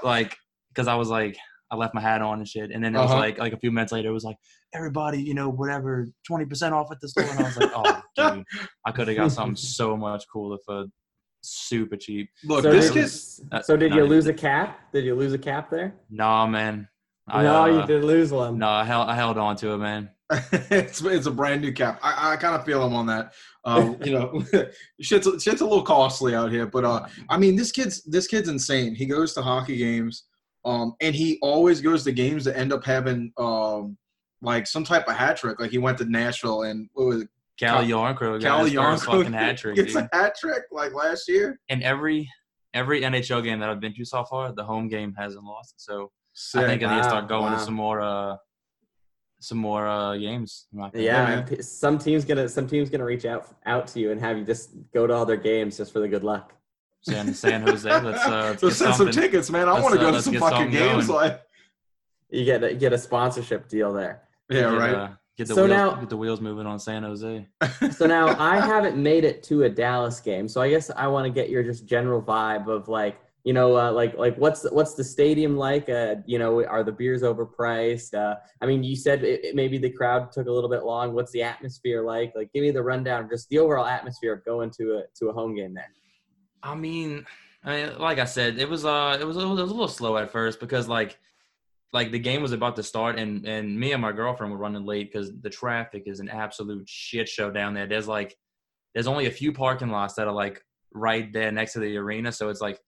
like, 0.04 0.36
because 0.68 0.86
I 0.86 0.94
was 0.94 1.08
like, 1.08 1.36
I 1.70 1.76
left 1.76 1.94
my 1.94 2.00
hat 2.00 2.22
on 2.22 2.38
and 2.38 2.46
shit. 2.46 2.70
And 2.70 2.84
then 2.84 2.94
it 2.94 2.98
was 2.98 3.10
uh-huh. 3.10 3.20
like 3.20 3.38
like 3.38 3.52
a 3.52 3.58
few 3.58 3.72
minutes 3.72 3.92
later, 3.92 4.10
it 4.10 4.12
was 4.12 4.24
like 4.24 4.36
everybody, 4.74 5.22
you 5.22 5.34
know, 5.34 5.48
whatever, 5.48 6.06
twenty 6.26 6.44
percent 6.44 6.74
off 6.74 6.92
at 6.92 7.00
the 7.00 7.08
store. 7.08 7.24
And 7.24 7.40
I 7.40 7.42
was 7.42 7.56
like, 7.56 7.72
oh, 7.74 8.02
dude, 8.34 8.44
I 8.86 8.92
could 8.92 9.08
have 9.08 9.16
got 9.16 9.32
something 9.32 9.56
so 9.56 9.96
much 9.96 10.24
cooler 10.30 10.58
for 10.66 10.84
super 11.42 11.96
cheap. 11.96 12.28
Look, 12.44 12.62
so 12.62 12.70
this 12.72 13.36
did, 13.36 13.52
uh, 13.52 13.62
So 13.62 13.76
did 13.76 13.94
you 13.94 14.04
lose 14.04 14.26
a 14.26 14.34
cap? 14.34 14.92
Did 14.92 15.04
you 15.04 15.14
lose 15.14 15.32
a 15.32 15.38
cap 15.38 15.70
there? 15.70 15.94
Nah, 16.10 16.46
man. 16.46 16.88
I, 17.26 17.42
no, 17.42 17.62
uh, 17.62 17.66
you 17.66 17.86
did 17.86 18.04
lose 18.04 18.32
one. 18.32 18.58
No, 18.58 18.68
I 18.68 18.84
held 18.84 19.08
I 19.08 19.14
held 19.14 19.38
on 19.38 19.56
to 19.56 19.72
it, 19.72 19.78
man. 19.78 20.10
it's 20.30 21.02
it's 21.02 21.26
a 21.26 21.30
brand 21.30 21.62
new 21.62 21.72
cap. 21.72 21.98
I, 22.02 22.32
I 22.32 22.36
kind 22.36 22.54
of 22.54 22.64
feel 22.64 22.84
him 22.84 22.94
on 22.94 23.06
that. 23.06 23.32
Um, 23.64 23.96
you 24.04 24.12
know, 24.12 24.44
shit's 25.00 25.26
shit's 25.42 25.60
a 25.60 25.64
little 25.64 25.82
costly 25.82 26.34
out 26.34 26.50
here, 26.50 26.66
but 26.66 26.84
uh, 26.84 27.06
I 27.28 27.38
mean, 27.38 27.56
this 27.56 27.72
kid's 27.72 28.02
this 28.04 28.26
kid's 28.26 28.48
insane. 28.48 28.94
He 28.94 29.06
goes 29.06 29.32
to 29.34 29.42
hockey 29.42 29.76
games. 29.76 30.24
Um, 30.66 30.94
and 31.00 31.14
he 31.14 31.38
always 31.42 31.80
goes 31.80 32.04
to 32.04 32.12
games 32.12 32.44
that 32.46 32.56
end 32.56 32.72
up 32.72 32.84
having 32.84 33.32
um, 33.36 33.98
like 34.40 34.66
some 34.66 34.84
type 34.84 35.06
of 35.08 35.14
hat 35.14 35.36
trick. 35.36 35.60
Like 35.60 35.70
he 35.70 35.78
went 35.78 35.98
to 35.98 36.04
Nashville 36.04 36.62
and 36.62 36.88
what 36.94 37.06
was 37.06 37.22
it? 37.22 37.28
Calle 37.58 37.84
Jarnkrok 37.84 38.42
Calle 38.42 38.68
Jarnkrok 38.68 39.32
hat 39.32 39.58
trick. 39.58 39.78
It's 39.78 39.94
a 39.94 40.08
hat 40.12 40.34
trick 40.38 40.64
like 40.72 40.92
last 40.92 41.28
year. 41.28 41.60
And 41.68 41.82
every 41.82 42.28
every 42.72 43.02
NHL 43.02 43.44
game 43.44 43.60
that 43.60 43.70
I've 43.70 43.80
been 43.80 43.94
to 43.94 44.04
so 44.04 44.24
far, 44.24 44.52
the 44.52 44.64
home 44.64 44.88
game 44.88 45.14
hasn't 45.16 45.44
lost. 45.44 45.74
So 45.76 46.10
Sick. 46.34 46.62
I 46.62 46.66
think 46.66 46.82
I 46.82 46.96
need 46.96 47.02
to 47.02 47.08
start 47.08 47.28
going 47.28 47.52
wow. 47.52 47.58
to 47.58 47.64
some 47.64 47.74
more 47.74 48.00
uh 48.00 48.36
some 49.40 49.58
more 49.58 49.86
uh 49.86 50.16
games. 50.16 50.66
Yeah, 50.92 51.44
some 51.60 51.98
teams 51.98 52.24
gonna 52.24 52.48
some 52.48 52.66
teams 52.66 52.90
gonna 52.90 53.04
reach 53.04 53.24
out 53.24 53.54
out 53.64 53.86
to 53.88 54.00
you 54.00 54.10
and 54.10 54.20
have 54.20 54.36
you 54.36 54.44
just 54.44 54.70
go 54.92 55.06
to 55.06 55.14
all 55.14 55.24
their 55.24 55.36
games 55.36 55.76
just 55.76 55.92
for 55.92 56.00
the 56.00 56.08
good 56.08 56.24
luck. 56.24 56.52
San, 57.02 57.34
San 57.34 57.66
Jose. 57.66 57.88
Let's, 57.88 58.24
uh, 58.24 58.30
let's, 58.50 58.62
let's 58.62 58.76
send 58.76 58.94
some 58.94 59.10
tickets, 59.10 59.50
man. 59.50 59.68
I 59.68 59.78
want 59.78 59.94
to 59.94 60.00
go 60.00 60.08
uh, 60.08 60.12
to 60.12 60.22
some 60.22 60.34
fucking 60.34 60.70
games. 60.70 61.06
Going. 61.06 61.30
Like 61.30 61.42
you 62.30 62.44
get 62.44 62.64
a, 62.64 62.74
get 62.74 62.92
a 62.92 62.98
sponsorship 62.98 63.68
deal 63.68 63.92
there. 63.92 64.22
Yeah, 64.50 64.70
get, 64.70 64.78
right. 64.78 64.94
Uh, 64.94 65.08
get 65.36 65.48
the 65.48 65.54
so 65.54 65.64
wheels, 65.64 65.76
now, 65.76 65.94
get 65.96 66.08
the 66.08 66.16
wheels 66.16 66.40
moving 66.40 66.66
on 66.66 66.78
San 66.78 67.02
Jose. 67.02 67.46
so 67.92 68.06
now 68.06 68.34
I 68.38 68.58
haven't 68.58 68.96
made 68.96 69.24
it 69.24 69.42
to 69.44 69.64
a 69.64 69.68
Dallas 69.68 70.20
game, 70.20 70.48
so 70.48 70.60
I 70.60 70.70
guess 70.70 70.90
I 70.96 71.06
want 71.06 71.26
to 71.26 71.30
get 71.30 71.50
your 71.50 71.62
just 71.62 71.86
general 71.86 72.22
vibe 72.22 72.68
of 72.68 72.88
like 72.88 73.18
you 73.44 73.52
know, 73.52 73.76
uh, 73.76 73.92
like 73.92 74.16
like 74.16 74.36
what's 74.36 74.68
what's 74.70 74.94
the 74.94 75.04
stadium 75.04 75.56
like? 75.56 75.90
Uh, 75.90 76.16
you 76.24 76.38
know, 76.38 76.64
are 76.64 76.82
the 76.82 76.90
beers 76.90 77.22
overpriced? 77.22 78.14
Uh, 78.14 78.36
I 78.62 78.66
mean, 78.66 78.82
you 78.82 78.96
said 78.96 79.22
it, 79.22 79.44
it, 79.44 79.54
maybe 79.54 79.76
the 79.76 79.90
crowd 79.90 80.32
took 80.32 80.46
a 80.46 80.50
little 80.50 80.70
bit 80.70 80.84
long. 80.84 81.12
What's 81.12 81.30
the 81.32 81.42
atmosphere 81.42 82.02
like? 82.02 82.32
Like, 82.34 82.50
give 82.54 82.62
me 82.62 82.70
the 82.70 82.82
rundown, 82.82 83.28
just 83.30 83.50
the 83.50 83.58
overall 83.58 83.84
atmosphere 83.84 84.32
of 84.32 84.44
going 84.46 84.70
to 84.78 84.94
a 84.94 85.02
to 85.18 85.28
a 85.28 85.32
home 85.32 85.54
game 85.54 85.74
there. 85.74 85.92
I 86.62 86.74
mean, 86.74 87.26
I 87.62 87.76
mean, 87.76 87.98
like 87.98 88.18
I 88.18 88.24
said, 88.24 88.58
it 88.58 88.68
was 88.68 88.86
uh, 88.86 89.18
it 89.20 89.26
was, 89.26 89.36
it 89.36 89.44
was 89.44 89.60
a 89.60 89.64
little 89.64 89.88
slow 89.88 90.16
at 90.16 90.30
first 90.30 90.58
because 90.58 90.88
like 90.88 91.18
like 91.92 92.12
the 92.12 92.18
game 92.18 92.40
was 92.40 92.52
about 92.52 92.76
to 92.76 92.82
start, 92.82 93.18
and 93.18 93.44
and 93.46 93.78
me 93.78 93.92
and 93.92 94.00
my 94.00 94.12
girlfriend 94.12 94.54
were 94.54 94.58
running 94.58 94.86
late 94.86 95.12
because 95.12 95.30
the 95.42 95.50
traffic 95.50 96.04
is 96.06 96.20
an 96.20 96.30
absolute 96.30 96.88
shit 96.88 97.28
show 97.28 97.50
down 97.50 97.74
there. 97.74 97.86
There's 97.86 98.08
like 98.08 98.34
there's 98.94 99.06
only 99.06 99.26
a 99.26 99.30
few 99.30 99.52
parking 99.52 99.90
lots 99.90 100.14
that 100.14 100.28
are 100.28 100.32
like 100.32 100.62
right 100.94 101.30
there 101.30 101.52
next 101.52 101.74
to 101.74 101.80
the 101.80 101.94
arena, 101.98 102.32
so 102.32 102.48
it's 102.48 102.62
like 102.62 102.80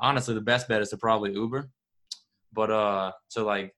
honestly 0.00 0.34
the 0.34 0.40
best 0.40 0.68
bet 0.68 0.82
is 0.82 0.90
to 0.90 0.96
probably 0.96 1.32
Uber. 1.32 1.68
But 2.52 2.70
uh, 2.70 3.12
so 3.28 3.44
like 3.44 3.74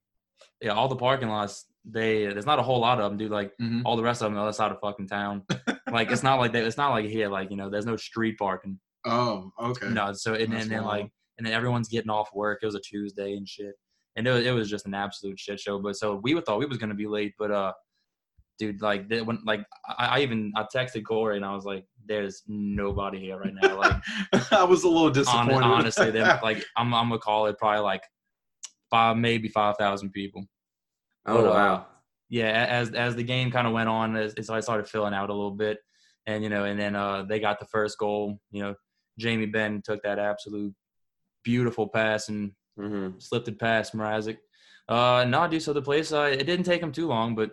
yeah, 0.60 0.72
all 0.72 0.88
the 0.88 0.96
parking 0.96 1.28
lots 1.28 1.66
they 1.84 2.26
there's 2.26 2.46
not 2.46 2.58
a 2.58 2.62
whole 2.62 2.80
lot 2.80 2.98
of 3.00 3.10
them, 3.10 3.18
dude. 3.18 3.30
Like 3.30 3.52
Mhm. 3.60 3.82
all 3.84 3.96
the 3.96 4.02
rest 4.02 4.22
of 4.22 4.26
them, 4.26 4.34
the 4.34 4.40
other 4.40 4.52
side 4.52 4.72
of 4.72 4.78
fucking 4.80 5.06
town. 5.08 5.42
like 5.90 6.10
it's 6.10 6.22
not 6.22 6.38
like 6.40 6.52
that. 6.52 6.64
It's 6.64 6.76
not 6.78 6.90
like 6.90 7.06
here. 7.06 7.28
Like 7.28 7.50
you 7.50 7.56
know, 7.56 7.68
there's 7.70 7.86
no 7.86 7.96
street 7.96 8.36
parking. 8.38 8.80
Oh, 9.04 9.50
okay. 9.60 9.88
No, 9.90 10.12
so 10.14 10.34
and, 10.34 10.52
and 10.54 10.70
then 10.70 10.84
like 10.84 11.10
and 11.36 11.46
then 11.46 11.52
everyone's 11.52 11.88
getting 11.88 12.10
off 12.10 12.30
work. 12.34 12.60
It 12.62 12.66
was 12.66 12.74
a 12.74 12.80
Tuesday 12.80 13.36
and 13.36 13.46
shit, 13.46 13.74
and 14.16 14.26
it 14.26 14.30
was, 14.30 14.46
it 14.46 14.50
was 14.52 14.70
just 14.70 14.86
an 14.86 14.94
absolute 14.94 15.38
shit 15.38 15.60
show. 15.60 15.78
But 15.78 15.96
so 15.96 16.14
we 16.22 16.40
thought 16.40 16.58
we 16.58 16.66
was 16.66 16.78
gonna 16.78 16.94
be 16.94 17.06
late, 17.06 17.34
but 17.38 17.50
uh, 17.50 17.72
dude, 18.58 18.82
like 18.82 19.08
they, 19.08 19.22
when 19.22 19.38
like 19.44 19.64
I, 19.86 20.06
I 20.06 20.20
even 20.20 20.52
I 20.56 20.64
texted 20.74 21.04
Corey 21.04 21.36
and 21.36 21.44
I 21.44 21.54
was 21.54 21.64
like, 21.64 21.84
"There's 22.06 22.42
nobody 22.46 23.18
here 23.20 23.38
right 23.38 23.54
now." 23.54 23.78
Like 23.78 23.94
I 24.52 24.64
was 24.64 24.84
a 24.84 24.88
little 24.88 25.04
hon- 25.04 25.12
disappointed. 25.12 25.62
honestly, 25.64 26.10
they 26.10 26.22
like 26.42 26.64
I'm 26.76 26.92
I'm 26.94 27.08
gonna 27.08 27.18
call 27.18 27.46
it 27.46 27.58
probably 27.58 27.80
like 27.82 28.02
five 28.90 29.16
maybe 29.16 29.48
five 29.48 29.76
thousand 29.76 30.10
people. 30.10 30.44
Oh 31.26 31.36
But, 31.42 31.46
uh, 31.46 31.50
wow. 31.50 31.86
yeah, 32.28 32.66
as 32.68 32.90
as 32.92 33.16
the 33.16 33.24
game 33.24 33.50
kind 33.50 33.66
of 33.66 33.72
went 33.72 33.88
on, 33.88 34.16
as, 34.16 34.34
as 34.34 34.50
I 34.50 34.60
started 34.60 34.88
filling 34.88 35.14
out 35.14 35.30
a 35.30 35.34
little 35.34 35.50
bit, 35.50 35.78
and 36.26 36.42
you 36.42 36.50
know, 36.50 36.64
and 36.64 36.78
then 36.78 36.94
uh, 36.96 37.22
they 37.22 37.40
got 37.40 37.58
the 37.58 37.66
first 37.66 37.98
goal. 37.98 38.38
You 38.50 38.62
know, 38.62 38.74
Jamie 39.18 39.46
Benn 39.46 39.82
took 39.84 40.02
that 40.02 40.18
absolute 40.18 40.74
beautiful 41.42 41.88
pass 41.88 42.28
and 42.28 42.52
hmm 42.76 43.10
slipped 43.18 43.48
it 43.48 43.58
past 43.58 43.94
Mrazek. 43.94 44.38
Uh, 44.88 45.24
no, 45.28 45.46
dude. 45.48 45.62
So 45.62 45.72
the 45.72 45.80
place, 45.82 46.12
uh, 46.12 46.22
it 46.32 46.44
didn't 46.44 46.64
take 46.66 46.80
them 46.80 46.92
too 46.92 47.06
long, 47.06 47.34
but 47.34 47.52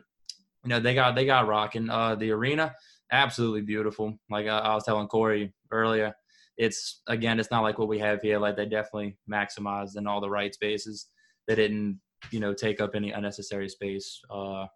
you 0.63 0.69
know, 0.69 0.79
they 0.79 0.93
got 0.93 1.15
they 1.15 1.25
got 1.25 1.47
rocking. 1.47 1.89
Uh, 1.89 2.15
the 2.15 2.31
arena, 2.31 2.75
absolutely 3.11 3.61
beautiful. 3.61 4.17
Like 4.29 4.47
I, 4.47 4.59
I 4.59 4.75
was 4.75 4.83
telling 4.83 5.07
Corey 5.07 5.53
earlier, 5.71 6.13
it's 6.57 7.01
again, 7.07 7.39
it's 7.39 7.51
not 7.51 7.63
like 7.63 7.79
what 7.79 7.87
we 7.87 7.99
have 7.99 8.21
here. 8.21 8.37
Like 8.37 8.55
they 8.55 8.65
definitely 8.65 9.17
maximized 9.29 9.97
in 9.97 10.07
all 10.07 10.21
the 10.21 10.29
right 10.29 10.53
spaces. 10.53 11.07
They 11.47 11.55
didn't, 11.55 11.99
you 12.31 12.39
know, 12.39 12.53
take 12.53 12.79
up 12.81 12.91
any 12.95 13.11
unnecessary 13.11 13.69
space. 13.69 14.21
Uh, 14.29 14.67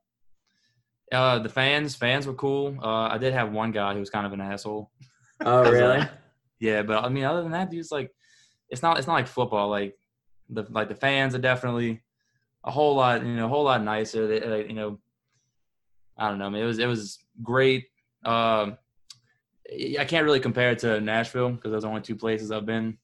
uh, 1.12 1.39
the 1.39 1.50
fans, 1.50 1.96
fans 1.96 2.25
were 2.25 2.34
cool. 2.34 2.75
Uh, 2.82 3.08
I 3.10 3.18
did 3.18 3.34
have 3.34 3.51
one 3.51 3.72
guy 3.72 3.94
who 3.94 4.00
was 4.00 4.10
kind 4.10 4.25
of 4.25 4.34
an 4.34 4.42
asshole. 4.42 4.92
Oh 5.42 5.65
uh, 5.65 5.70
really? 5.70 6.08
Yeah, 6.62 6.84
but 6.84 7.04
I 7.04 7.10
mean, 7.10 7.25
other 7.25 7.44
than 7.44 7.51
that, 7.51 7.70
dude, 7.70 7.82
it's 7.82 7.92
like 7.92 8.10
it's 8.70 8.82
not 8.82 8.98
it's 8.98 9.06
not 9.06 9.15
like 9.15 9.27
football. 9.27 9.70
Like 9.70 9.98
the 10.50 10.65
like 10.70 10.88
the 10.88 10.96
fans 10.96 11.36
are 11.36 11.39
definitely 11.39 12.01
a 12.63 12.72
whole 12.72 12.96
lot 12.96 13.25
you 13.25 13.36
know 13.36 13.46
a 13.46 13.50
whole 13.50 13.65
lot 13.65 13.84
nicer. 13.84 14.25
They, 14.25 14.42
uh, 14.42 14.56
you 14.65 14.74
know, 14.74 15.00
I 16.17 16.29
don't 16.29 16.38
know. 16.39 16.45
I 16.45 16.50
mean, 16.50 16.63
it 16.63 16.65
was 16.65 16.79
it 16.79 16.88
was 16.88 17.19
great. 17.43 17.86
Um, 18.24 18.77
I 20.00 20.05
can't 20.05 20.25
really 20.25 20.39
compare 20.39 20.72
it 20.72 20.79
to 20.79 21.01
Nashville 21.01 21.50
because 21.51 21.72
those 21.72 21.84
are 21.84 21.89
only 21.89 22.01
two 22.01 22.15
places 22.15 22.51
I've 22.51 22.65
been. 22.65 22.98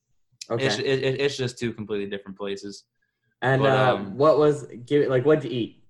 Okay. 0.50 0.65
It's 0.65 0.77
it, 0.80 0.86
it- 0.86 1.22
it's 1.22 1.38
just 1.38 1.58
two 1.60 1.74
completely 1.74 2.10
different 2.10 2.38
places. 2.38 2.84
and 3.41 3.62
but, 3.62 3.74
uh, 3.74 3.96
um, 3.96 4.18
what 4.18 4.38
was 4.38 4.68
give 4.86 5.08
like 5.10 5.25
what'd 5.25 5.44
you 5.44 5.51
eat? 5.60 5.84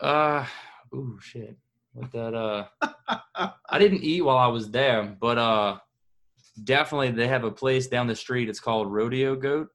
Uh, 0.00 0.46
ooh, 0.94 1.18
shit. 1.20 1.56
What 1.92 2.10
that? 2.12 2.34
Uh, 2.34 2.66
I 3.68 3.78
didn't 3.78 4.02
eat 4.02 4.22
while 4.22 4.38
I 4.38 4.46
was 4.46 4.70
there, 4.70 5.16
but 5.20 5.38
uh, 5.38 5.78
definitely 6.64 7.10
they 7.10 7.26
have 7.28 7.44
a 7.44 7.50
place 7.50 7.86
down 7.88 8.06
the 8.06 8.14
street. 8.16 8.48
It's 8.48 8.60
called 8.60 8.90
Rodeo 8.92 9.34
Goat. 9.36 9.68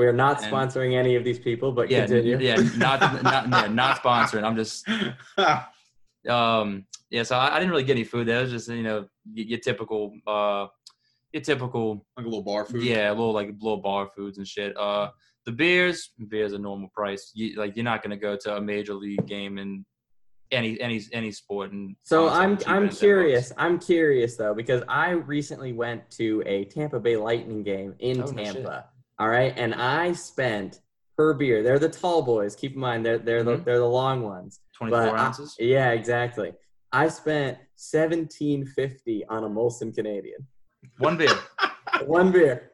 We 0.00 0.06
are 0.06 0.14
not 0.14 0.42
and- 0.42 0.50
sponsoring 0.50 0.94
any 0.94 1.14
of 1.14 1.24
these 1.24 1.38
people, 1.38 1.72
but 1.72 1.90
yeah, 1.90 2.06
continue. 2.06 2.38
yeah, 2.38 2.56
not 2.78 3.00
not 3.22 3.48
yeah, 3.50 3.66
not 3.70 4.02
sponsoring. 4.02 4.44
I'm 4.44 4.56
just 4.56 4.88
um 6.26 6.86
yeah. 7.10 7.22
So 7.22 7.36
I, 7.36 7.54
I 7.56 7.58
didn't 7.58 7.70
really 7.70 7.84
get 7.84 7.92
any 7.92 8.04
food. 8.04 8.26
There 8.26 8.38
It 8.38 8.44
was 8.44 8.50
just 8.50 8.68
you 8.70 8.82
know 8.82 9.06
your, 9.30 9.46
your 9.46 9.58
typical 9.58 10.14
uh 10.26 10.68
your 11.34 11.42
typical 11.42 12.06
like 12.16 12.24
a 12.24 12.28
little 12.28 12.42
bar 12.42 12.64
food. 12.64 12.82
yeah 12.82 13.10
a 13.10 13.14
little 13.14 13.32
like 13.34 13.48
little 13.60 13.76
bar 13.76 14.08
foods 14.16 14.38
and 14.38 14.48
shit. 14.48 14.74
Uh, 14.74 15.10
the 15.44 15.52
beers 15.52 16.12
beers 16.28 16.54
a 16.54 16.58
normal 16.58 16.88
price. 16.94 17.30
You, 17.34 17.56
like 17.56 17.76
you're 17.76 17.84
not 17.84 18.02
gonna 18.02 18.16
go 18.16 18.36
to 18.36 18.56
a 18.56 18.60
major 18.60 18.94
league 18.94 19.26
game 19.26 19.58
in 19.58 19.84
any 20.50 20.80
any 20.80 21.02
any 21.12 21.30
sport 21.30 21.72
and 21.72 21.94
So 22.04 22.28
I'm 22.30 22.52
I'm 22.52 22.56
than 22.56 22.58
10 22.58 22.86
bucks. 22.86 22.98
curious. 22.98 23.52
I'm 23.58 23.78
curious 23.78 24.36
though 24.36 24.54
because 24.54 24.82
I 24.88 25.10
recently 25.10 25.74
went 25.74 26.10
to 26.12 26.42
a 26.46 26.64
Tampa 26.64 26.98
Bay 27.00 27.18
Lightning 27.18 27.62
game 27.62 27.94
in 27.98 28.22
Oh, 28.22 28.26
no. 28.30 28.44
Tampa. 28.44 28.86
All 29.20 29.28
right, 29.28 29.52
and 29.56 29.74
I 29.74 30.12
spent 30.12 30.80
per 31.16 31.34
beer. 31.34 31.62
They're 31.62 31.78
the 31.78 31.88
tall 31.88 32.22
boys. 32.22 32.56
Keep 32.56 32.74
in 32.74 32.80
mind 32.80 33.04
they're 33.06 33.18
they're 33.18 33.44
the 33.44 33.58
Mhm. 33.58 33.64
they're 33.64 33.78
the 33.78 33.86
long 34.02 34.22
ones. 34.22 34.60
24 34.76 35.04
But 35.06 35.14
I- 35.14 35.24
ounces. 35.26 35.56
yeah, 35.58 35.90
exactly. 35.90 36.54
I 36.92 37.08
spent 37.08 37.58
seventeen 37.76 38.66
fifty 38.66 39.24
on 39.26 39.44
a 39.44 39.48
Molson 39.48 39.94
Canadian. 39.94 40.46
One 40.98 41.16
beer. 41.16 41.36
One 42.06 42.32
beer. 42.32 42.70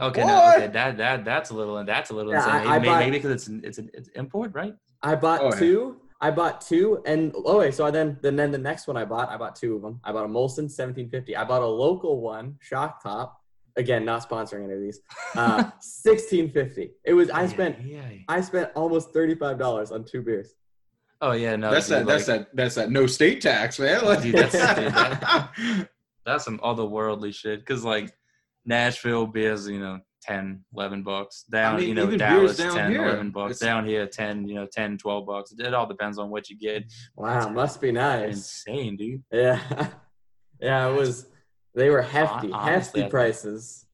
Okay, 0.00 0.24
no, 0.26 0.52
okay, 0.56 0.66
that 0.66 0.96
that 0.98 1.24
that's 1.24 1.50
a 1.50 1.54
little 1.54 1.82
that's 1.84 2.10
a 2.10 2.14
little 2.14 2.32
Yeah, 2.32 2.38
insane. 2.44 2.52
I- 2.68 2.74
I 2.74 2.78
Maybe- 2.78 2.88
bought- 2.88 2.98
maybe 2.98 3.16
because 3.18 3.30
it's 3.30 3.46
an, 3.46 3.60
it's 3.64 3.78
an 3.78 3.90
it's 3.94 4.08
import, 4.16 4.50
right? 4.52 4.74
I 5.02 5.14
bought 5.14 5.40
Oh, 5.40 5.50
yeah. 5.52 5.58
two. 5.60 6.00
I 6.20 6.30
bought 6.30 6.60
two, 6.62 7.00
and 7.06 7.32
oh 7.36 7.58
wait, 7.58 7.74
so 7.74 7.84
I 7.86 7.90
then 7.92 8.18
then 8.22 8.34
then 8.34 8.50
the 8.50 8.58
next 8.58 8.86
one 8.88 8.96
I 8.96 9.04
bought, 9.04 9.28
I 9.28 9.36
bought 9.36 9.54
two 9.54 9.76
of 9.76 9.82
them. 9.82 10.00
I 10.02 10.10
bought 10.10 10.24
a 10.24 10.28
Molson 10.28 10.68
1750. 10.68 11.36
I 11.36 11.44
bought 11.44 11.62
a 11.62 11.66
local 11.66 12.20
one, 12.20 12.56
Shock 12.60 13.02
Top. 13.02 13.40
Again, 13.76 14.04
not 14.04 14.28
sponsoring 14.28 14.64
any 14.64 14.74
of 14.74 14.80
these. 14.80 15.00
Uh, 15.36 15.64
1650. 15.82 16.92
It 17.04 17.12
was. 17.14 17.28
I 17.30 17.42
Yeah, 17.42 17.48
spent. 17.48 17.80
Yeah. 17.84 18.08
I 18.28 18.40
spent 18.40 18.70
almost 18.76 19.12
thirty 19.12 19.34
five 19.34 19.58
dollars 19.58 19.90
on 19.90 20.04
two 20.04 20.22
beers. 20.22 20.54
Oh 21.20 21.32
yeah, 21.32 21.56
no. 21.56 21.70
that's 21.72 21.88
dude, 21.88 21.98
that. 21.98 22.06
That's 22.06 22.26
that. 22.26 22.48
That's 22.54 22.74
that. 22.76 22.90
No 22.90 23.06
state 23.06 23.40
tax, 23.40 23.78
man. 23.80 24.04
Like- 24.04 24.22
Dude, 24.22 24.34
that's- 24.36 24.76
dude, 24.76 24.92
that- 24.94 25.88
That's 26.26 26.44
some 26.44 26.58
otherworldly 26.60 27.34
shit. 27.34 27.60
Because 27.60 27.84
like 27.84 28.10
Nashville 28.64 29.26
beers, 29.26 29.68
you 29.68 29.78
know, 29.78 29.98
10, 30.22 30.64
11 30.74 31.02
bucks. 31.02 31.42
Down, 31.50 31.74
I 31.74 31.78
mean, 31.80 31.88
you 31.88 31.94
know, 31.94 32.16
Dallas, 32.16 32.56
down 32.56 32.74
10, 32.76 32.90
here, 32.92 33.04
11 33.04 33.30
bucks. 33.30 33.56
it's- 33.56 33.68
Down 33.68 33.84
here, 33.86 34.06
10, 34.06 34.48
you 34.48 34.54
know, 34.54 34.66
10, 34.72 34.96
12 34.96 35.26
bucks. 35.26 35.52
It 35.58 35.74
all 35.74 35.86
depends 35.86 36.18
on 36.18 36.30
what 36.30 36.48
you 36.48 36.56
get. 36.56 36.84
Wow, 37.16 37.48
must 37.50 37.80
be 37.80 37.92
nice. 37.92 38.36
Insane, 38.36 38.96
dude. 38.96 39.22
Yeah, 39.32 39.60
yeah. 40.60 40.88
It 40.88 40.94
was. 40.96 41.26
They 41.74 41.90
were 41.90 42.02
hefty, 42.02 42.52
honestly, 42.52 43.00
hefty 43.00 43.10
prices. 43.10 43.86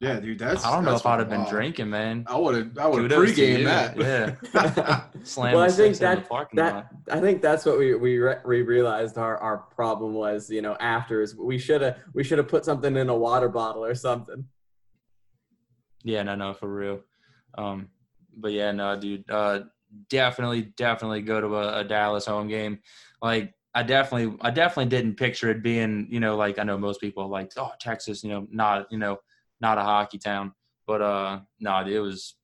yeah, 0.00 0.20
dude. 0.20 0.38
That's. 0.38 0.64
I 0.64 0.74
don't 0.74 0.84
know 0.84 0.94
if 0.94 1.06
I'd 1.06 1.20
have 1.20 1.30
been 1.30 1.40
wild. 1.40 1.50
drinking, 1.50 1.88
man. 1.88 2.24
I 2.26 2.36
would 2.36 2.54
have. 2.54 2.78
I 2.78 2.86
would 2.86 3.10
have 3.10 3.10
Kudos 3.10 3.34
to 3.34 3.40
pregame 3.42 3.58
you. 3.60 3.64
that. 3.64 3.96
Yeah. 3.96 5.04
Slamming 5.22 5.54
well, 5.54 5.64
I 5.64 5.68
think 5.68 5.94
six 5.94 6.00
in 6.00 6.10
the 6.10 6.16
that 6.16 6.28
parking 6.28 6.56
that 6.58 6.74
lot. 6.74 6.86
I 7.10 7.20
think 7.20 7.40
that's 7.40 7.64
what 7.64 7.78
we 7.78 7.94
we 7.94 8.18
re- 8.18 8.40
we 8.44 8.60
realized 8.62 9.16
our 9.16 9.38
our 9.38 9.56
problem 9.56 10.12
was. 10.12 10.50
You 10.50 10.60
know, 10.60 10.76
after 10.80 11.22
is 11.22 11.34
we 11.34 11.58
should 11.58 11.80
have 11.80 11.96
we 12.12 12.22
should 12.24 12.36
have 12.38 12.48
put 12.48 12.66
something 12.66 12.94
in 12.94 13.08
a 13.08 13.16
water 13.16 13.48
bottle 13.48 13.84
or 13.84 13.94
something. 13.94 14.44
Yeah, 16.02 16.22
no, 16.24 16.34
no, 16.34 16.52
for 16.52 16.68
real. 16.68 17.00
Um, 17.56 17.88
but 18.36 18.52
yeah, 18.52 18.72
no, 18.72 19.00
dude, 19.00 19.30
uh, 19.30 19.60
definitely, 20.10 20.62
definitely 20.76 21.22
go 21.22 21.40
to 21.40 21.56
a, 21.56 21.80
a 21.80 21.84
Dallas 21.84 22.26
home 22.26 22.48
game. 22.48 22.80
Like, 23.22 23.53
I 23.74 23.82
definitely, 23.82 24.36
I 24.40 24.50
definitely 24.50 24.90
didn't 24.90 25.16
picture 25.16 25.50
it 25.50 25.62
being, 25.62 26.06
you 26.10 26.20
know, 26.20 26.36
like 26.36 26.58
I 26.58 26.62
know 26.62 26.78
most 26.78 27.00
people 27.00 27.28
like, 27.28 27.52
oh, 27.56 27.72
Texas, 27.80 28.22
you 28.22 28.30
know, 28.30 28.46
not, 28.50 28.86
you 28.90 28.98
know, 28.98 29.18
not 29.60 29.78
a 29.78 29.82
hockey 29.82 30.18
town, 30.18 30.52
but 30.86 31.02
uh, 31.02 31.40
no, 31.58 31.80
it 31.86 31.98
was, 31.98 32.36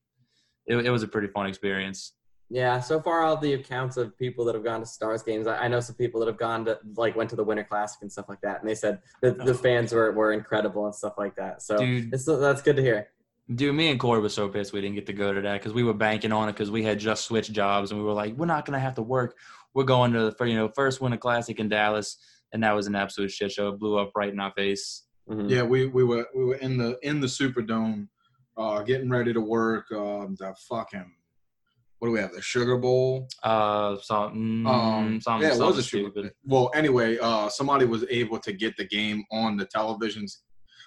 it, 0.66 0.76
it 0.86 0.90
was 0.90 1.02
a 1.02 1.08
pretty 1.08 1.28
fun 1.28 1.46
experience. 1.46 2.14
Yeah, 2.52 2.80
so 2.80 3.00
far 3.00 3.22
all 3.22 3.36
the 3.36 3.52
accounts 3.52 3.96
of 3.96 4.18
people 4.18 4.44
that 4.46 4.56
have 4.56 4.64
gone 4.64 4.80
to 4.80 4.86
Stars 4.86 5.22
games, 5.22 5.46
I, 5.46 5.56
I 5.56 5.68
know 5.68 5.78
some 5.78 5.94
people 5.94 6.18
that 6.18 6.26
have 6.26 6.36
gone 6.36 6.64
to 6.64 6.80
like 6.96 7.14
went 7.14 7.30
to 7.30 7.36
the 7.36 7.44
Winter 7.44 7.62
Classic 7.62 8.02
and 8.02 8.10
stuff 8.10 8.28
like 8.28 8.40
that, 8.40 8.60
and 8.60 8.68
they 8.68 8.74
said 8.74 8.98
that 9.22 9.38
the 9.38 9.52
Oh. 9.52 9.54
fans 9.54 9.92
were, 9.92 10.10
were 10.10 10.32
incredible 10.32 10.84
and 10.86 10.94
stuff 10.94 11.14
like 11.16 11.36
that. 11.36 11.62
So 11.62 11.78
Dude, 11.78 12.12
it's, 12.12 12.24
that's 12.24 12.60
good 12.60 12.74
to 12.74 12.82
hear. 12.82 13.10
Dude, 13.52 13.74
me 13.74 13.90
and 13.90 13.98
Corey 13.98 14.20
were 14.20 14.28
so 14.28 14.48
pissed 14.48 14.72
we 14.72 14.80
didn't 14.80 14.94
get 14.94 15.06
to 15.06 15.12
go 15.12 15.32
to 15.32 15.40
that 15.40 15.54
because 15.60 15.72
we 15.72 15.82
were 15.82 15.94
banking 15.94 16.30
on 16.30 16.48
it 16.48 16.52
because 16.52 16.70
we 16.70 16.84
had 16.84 17.00
just 17.00 17.24
switched 17.24 17.52
jobs 17.52 17.90
and 17.90 17.98
we 18.00 18.06
were 18.06 18.12
like, 18.12 18.34
we're 18.36 18.46
not 18.46 18.64
gonna 18.64 18.78
have 18.78 18.94
to 18.94 19.02
work. 19.02 19.36
We're 19.74 19.84
going 19.84 20.12
to 20.12 20.30
the 20.30 20.44
you 20.46 20.54
know 20.54 20.68
first 20.68 21.00
Winter 21.00 21.16
Classic 21.16 21.58
in 21.58 21.68
Dallas, 21.68 22.16
and 22.52 22.62
that 22.62 22.74
was 22.74 22.86
an 22.86 22.94
absolute 22.94 23.30
shit 23.30 23.50
show. 23.52 23.68
It 23.68 23.78
blew 23.78 23.98
up 23.98 24.12
right 24.14 24.32
in 24.32 24.38
our 24.40 24.52
face. 24.52 25.04
Mhm. 25.28 25.50
Yeah, 25.50 25.62
we, 25.62 25.86
we 25.86 26.04
were 26.04 26.26
we 26.34 26.44
were 26.44 26.56
in 26.56 26.76
the 26.76 26.98
in 27.02 27.20
the 27.20 27.26
Superdome, 27.26 28.08
uh, 28.56 28.82
getting 28.82 29.10
ready 29.10 29.32
to 29.32 29.40
work. 29.40 29.90
Um, 29.92 30.36
the 30.38 30.54
fucking 30.68 31.12
what 31.98 32.08
do 32.08 32.12
we 32.12 32.20
have? 32.20 32.32
The 32.32 32.40
Sugar 32.40 32.78
Bowl. 32.78 33.28
Uh, 33.42 33.96
something, 34.00 34.64
Um, 34.66 35.20
something, 35.20 35.46
yeah, 35.48 35.54
it 35.54 35.60
was 35.60 35.76
a 35.76 35.82
Sugar 35.82 36.08
stupid. 36.10 36.32
Well, 36.44 36.70
anyway, 36.74 37.18
uh, 37.18 37.48
somebody 37.50 37.84
was 37.84 38.04
able 38.08 38.38
to 38.38 38.52
get 38.52 38.76
the 38.76 38.86
game 38.86 39.22
on 39.30 39.56
the 39.56 39.66
televisions. 39.66 40.38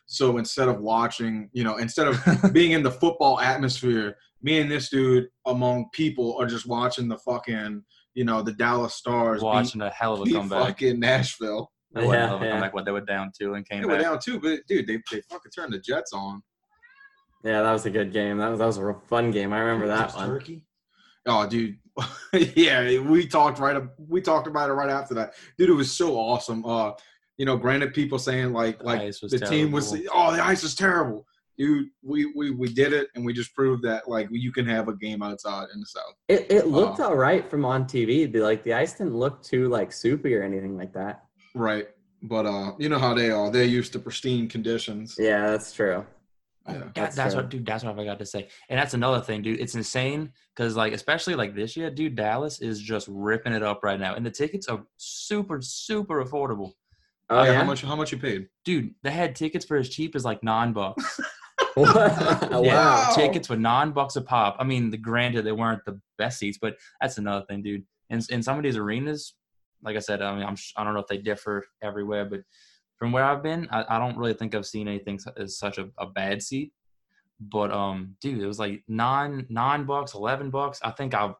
So 0.05 0.37
instead 0.37 0.67
of 0.67 0.79
watching, 0.81 1.49
you 1.53 1.63
know, 1.63 1.77
instead 1.77 2.07
of 2.07 2.53
being 2.53 2.71
in 2.71 2.83
the 2.83 2.91
football 2.91 3.39
atmosphere, 3.39 4.17
me 4.41 4.59
and 4.59 4.69
this 4.69 4.89
dude 4.89 5.27
among 5.45 5.85
people 5.93 6.37
are 6.39 6.45
just 6.45 6.67
watching 6.67 7.07
the 7.07 7.17
fucking, 7.17 7.83
you 8.13 8.25
know, 8.25 8.41
the 8.41 8.53
Dallas 8.53 8.95
Stars 8.95 9.39
beat- 9.41 9.45
Watching 9.45 9.81
a 9.81 9.89
hell 9.89 10.13
of 10.15 10.21
a 10.21 10.23
beat 10.25 10.33
comeback. 10.35 10.67
fucking 10.67 10.99
Nashville. 10.99 11.71
That 11.93 12.03
Yeah, 12.05 12.27
hell 12.27 12.35
of 12.35 12.41
a 12.41 12.45
yeah. 12.45 12.51
comeback. 12.51 12.73
What 12.73 12.85
they 12.85 12.91
were 12.91 13.01
down 13.01 13.31
two 13.39 13.53
and 13.53 13.67
came 13.67 13.81
They 13.81 13.87
were 13.87 13.97
down 13.97 14.19
too, 14.19 14.39
but 14.39 14.59
dude, 14.67 14.87
they, 14.87 14.97
they 15.11 15.21
fucking 15.29 15.51
turned 15.55 15.73
the 15.73 15.79
Jets 15.79 16.11
on. 16.13 16.41
Yeah, 17.43 17.61
that 17.61 17.71
was 17.71 17.85
a 17.85 17.89
good 17.89 18.11
game. 18.13 18.37
That 18.37 18.49
was 18.49 18.59
that 18.59 18.65
was 18.65 18.77
a 18.77 18.85
real 18.85 19.01
fun 19.07 19.31
game. 19.31 19.51
I 19.53 19.59
remember 19.59 19.87
that 19.87 20.13
one. 20.15 20.27
Turkey. 20.29 20.63
Oh, 21.25 21.47
dude. 21.47 21.77
yeah, 22.55 22.99
we 22.99 23.27
talked 23.27 23.59
right. 23.59 23.81
We 23.97 24.21
talked 24.21 24.47
about 24.47 24.69
it 24.69 24.73
right 24.73 24.89
after 24.89 25.13
that, 25.15 25.33
dude. 25.57 25.69
It 25.69 25.73
was 25.73 25.91
so 25.91 26.15
awesome. 26.17 26.65
Uh, 26.65 26.91
you 27.37 27.45
know, 27.45 27.57
granted, 27.57 27.93
people 27.93 28.19
saying 28.19 28.53
like 28.53 28.79
The 28.79 28.85
like 28.85 29.01
ice 29.01 29.21
was 29.21 29.31
the 29.31 29.39
team 29.39 29.71
was 29.71 29.91
terrible. 29.91 30.09
oh 30.13 30.33
the 30.35 30.43
ice 30.43 30.63
is 30.63 30.75
terrible, 30.75 31.25
dude. 31.57 31.87
We 32.03 32.31
we 32.35 32.51
we 32.51 32.67
did 32.67 32.93
it, 32.93 33.07
and 33.15 33.25
we 33.25 33.33
just 33.33 33.53
proved 33.55 33.83
that 33.83 34.07
like 34.07 34.27
you 34.31 34.51
can 34.51 34.65
have 34.67 34.87
a 34.87 34.95
game 34.95 35.21
outside 35.23 35.67
in 35.73 35.79
the 35.79 35.85
south. 35.87 36.13
It 36.27 36.47
it 36.51 36.67
looked 36.67 36.99
Oh. 36.99 37.05
all 37.09 37.15
right 37.15 37.49
from 37.49 37.65
on 37.65 37.85
TV. 37.85 38.31
The- 38.31 38.39
Like 38.41 38.63
the 38.63 38.73
ice 38.73 38.93
didn't 38.93 39.15
look 39.15 39.41
too 39.43 39.67
like 39.69 39.91
soupy 39.91 40.35
or 40.35 40.43
anything 40.43 40.77
like 40.77 40.93
that. 40.93 41.23
Right. 41.55 41.87
But 42.21 42.45
uh, 42.45 42.71
you 42.79 42.87
know 42.87 42.99
how 42.99 43.13
they 43.13 43.31
are. 43.31 43.51
They're 43.51 43.65
used 43.65 43.91
to 43.93 43.99
pristine 43.99 44.47
conditions. 44.47 45.15
Yeah, 45.19 45.47
that's 45.51 45.73
true. 45.73 46.05
Yeah. 46.65 46.73
That, 46.77 46.95
That's 46.95 47.15
that's 47.17 47.35
what, 47.35 47.49
dude. 47.49 47.65
That's 47.65 47.83
what 47.83 47.91
I 47.93 47.97
forgot 47.97 48.17
to 48.19 48.25
say. 48.25 48.47
And 48.69 48.79
that's 48.79 48.93
another 48.93 49.19
thing, 49.19 49.41
dude. 49.41 49.59
It's 49.59 49.75
insane 49.75 50.31
because, 50.55 50.77
like, 50.77 50.93
especially 50.93 51.35
like 51.35 51.53
this 51.53 51.75
year, 51.75 51.89
dude. 51.91 52.15
Dallas 52.15 52.61
is 52.61 52.79
just 52.79 53.09
ripping 53.11 53.51
it 53.51 53.61
up 53.63 53.83
right 53.83 53.99
now, 53.99 54.15
and 54.15 54.25
the 54.25 54.31
tickets 54.31 54.69
are 54.69 54.81
super, 54.95 55.59
super 55.61 56.23
affordable, 56.23 56.71
Oh 57.29 57.43
Yeah, 57.43 57.51
yeah. 57.51 57.57
How 57.59 57.63
much? 57.65 57.81
How 57.81 57.95
much 57.95 58.11
you 58.11 58.17
paid? 58.17 58.47
dude. 58.65 58.93
They 59.03 59.11
had 59.11 59.35
tickets 59.35 59.65
for 59.65 59.77
as 59.77 59.89
cheap 59.89 60.15
as 60.15 60.25
like 60.25 60.43
nine 60.43 60.73
bucks. 60.73 61.19
What? 61.75 61.95
Yeah, 62.51 62.57
wow. 62.57 62.61
Wow. 62.61 63.11
tickets 63.15 63.49
were 63.49 63.55
nine 63.55 63.91
bucks 63.91 64.15
a 64.15 64.21
pop. 64.21 64.57
I 64.59 64.63
mean, 64.63 64.89
the 64.91 64.97
granted 64.97 65.43
they 65.45 65.51
weren't 65.51 65.83
the 65.85 65.99
best 66.17 66.39
seats, 66.39 66.57
but 66.61 66.75
that's 67.01 67.17
another 67.17 67.45
thing, 67.49 67.63
dude. 67.63 67.83
And 68.09 68.23
in 68.29 68.43
some 68.43 68.57
of 68.57 68.63
these 68.63 68.77
arenas, 68.77 69.33
like 69.83 69.95
I 69.95 69.99
said, 69.99 70.21
I 70.21 70.35
mean, 70.35 70.43
I'm 70.45 70.55
sh- 70.55 70.73
I 70.77 70.83
don't 70.83 70.93
know 70.93 70.99
if 70.99 71.07
they 71.07 71.17
differ 71.17 71.65
everywhere, 71.81 72.25
but 72.25 72.41
from 72.97 73.11
where 73.11 73.23
I've 73.23 73.41
been, 73.43 73.67
I, 73.71 73.83
I 73.89 73.99
don't 73.99 74.17
really 74.17 74.33
think 74.33 74.53
I've 74.53 74.65
seen 74.65 74.87
anything 74.87 75.19
su- 75.19 75.31
as 75.37 75.57
such 75.57 75.77
a, 75.77 75.89
a 75.97 76.05
bad 76.05 76.41
seat. 76.43 76.73
But 77.39 77.71
um, 77.71 78.15
dude, 78.21 78.39
it 78.41 78.45
was 78.47 78.59
like 78.59 78.83
nine 78.87 79.45
nine 79.49 79.85
bucks, 79.85 80.13
eleven 80.13 80.49
bucks. 80.51 80.79
I 80.83 80.91
think 80.91 81.13
I 81.15 81.33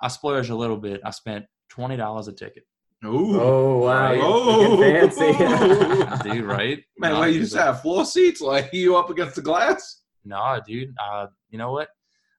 I 0.00 0.08
splurged 0.08 0.50
a 0.50 0.56
little 0.56 0.78
bit. 0.78 1.00
I 1.04 1.10
spent 1.10 1.44
twenty 1.68 1.96
dollars 1.96 2.26
a 2.28 2.32
ticket, 2.32 2.64
Ooh. 3.04 3.40
Oh 3.40 3.78
wow. 3.78 4.14
Oh. 4.20 4.76
fancy. 4.78 5.32
dude. 6.30 6.44
Right? 6.44 6.84
Man, 6.98 7.12
Nah, 7.12 7.18
like 7.20 7.28
you 7.28 7.40
dude, 7.40 7.42
just 7.48 7.56
have 7.56 7.80
floor 7.80 8.04
seats, 8.04 8.40
like 8.40 8.70
you 8.72 8.96
up 8.96 9.08
against 9.08 9.36
the 9.36 9.42
glass. 9.42 10.02
Nah, 10.24 10.60
dude. 10.60 10.94
Uh, 11.02 11.28
you 11.48 11.58
know 11.58 11.72
what? 11.72 11.88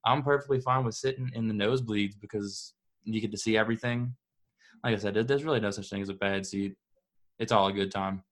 I'm 0.06 0.22
perfectly 0.22 0.62
fine 0.62 0.86
with 0.86 0.96
sitting 0.96 1.32
in 1.34 1.48
the 1.48 1.54
nosebleeds 1.54 2.14
because 2.20 2.74
you 3.04 3.20
get 3.20 3.32
to 3.32 3.38
see 3.38 3.58
everything. 3.58 4.16
Like 4.84 4.96
I 4.96 4.98
said, 4.98 5.16
there's 5.28 5.44
really 5.44 5.60
no 5.60 5.72
such 5.72 5.90
thing 5.90 6.02
as 6.02 6.10
a 6.10 6.14
bad 6.14 6.46
seat. 6.46 6.76
It's 7.40 7.52
all 7.52 7.68
a 7.68 7.74
good 7.74 7.92
time. 7.92 8.24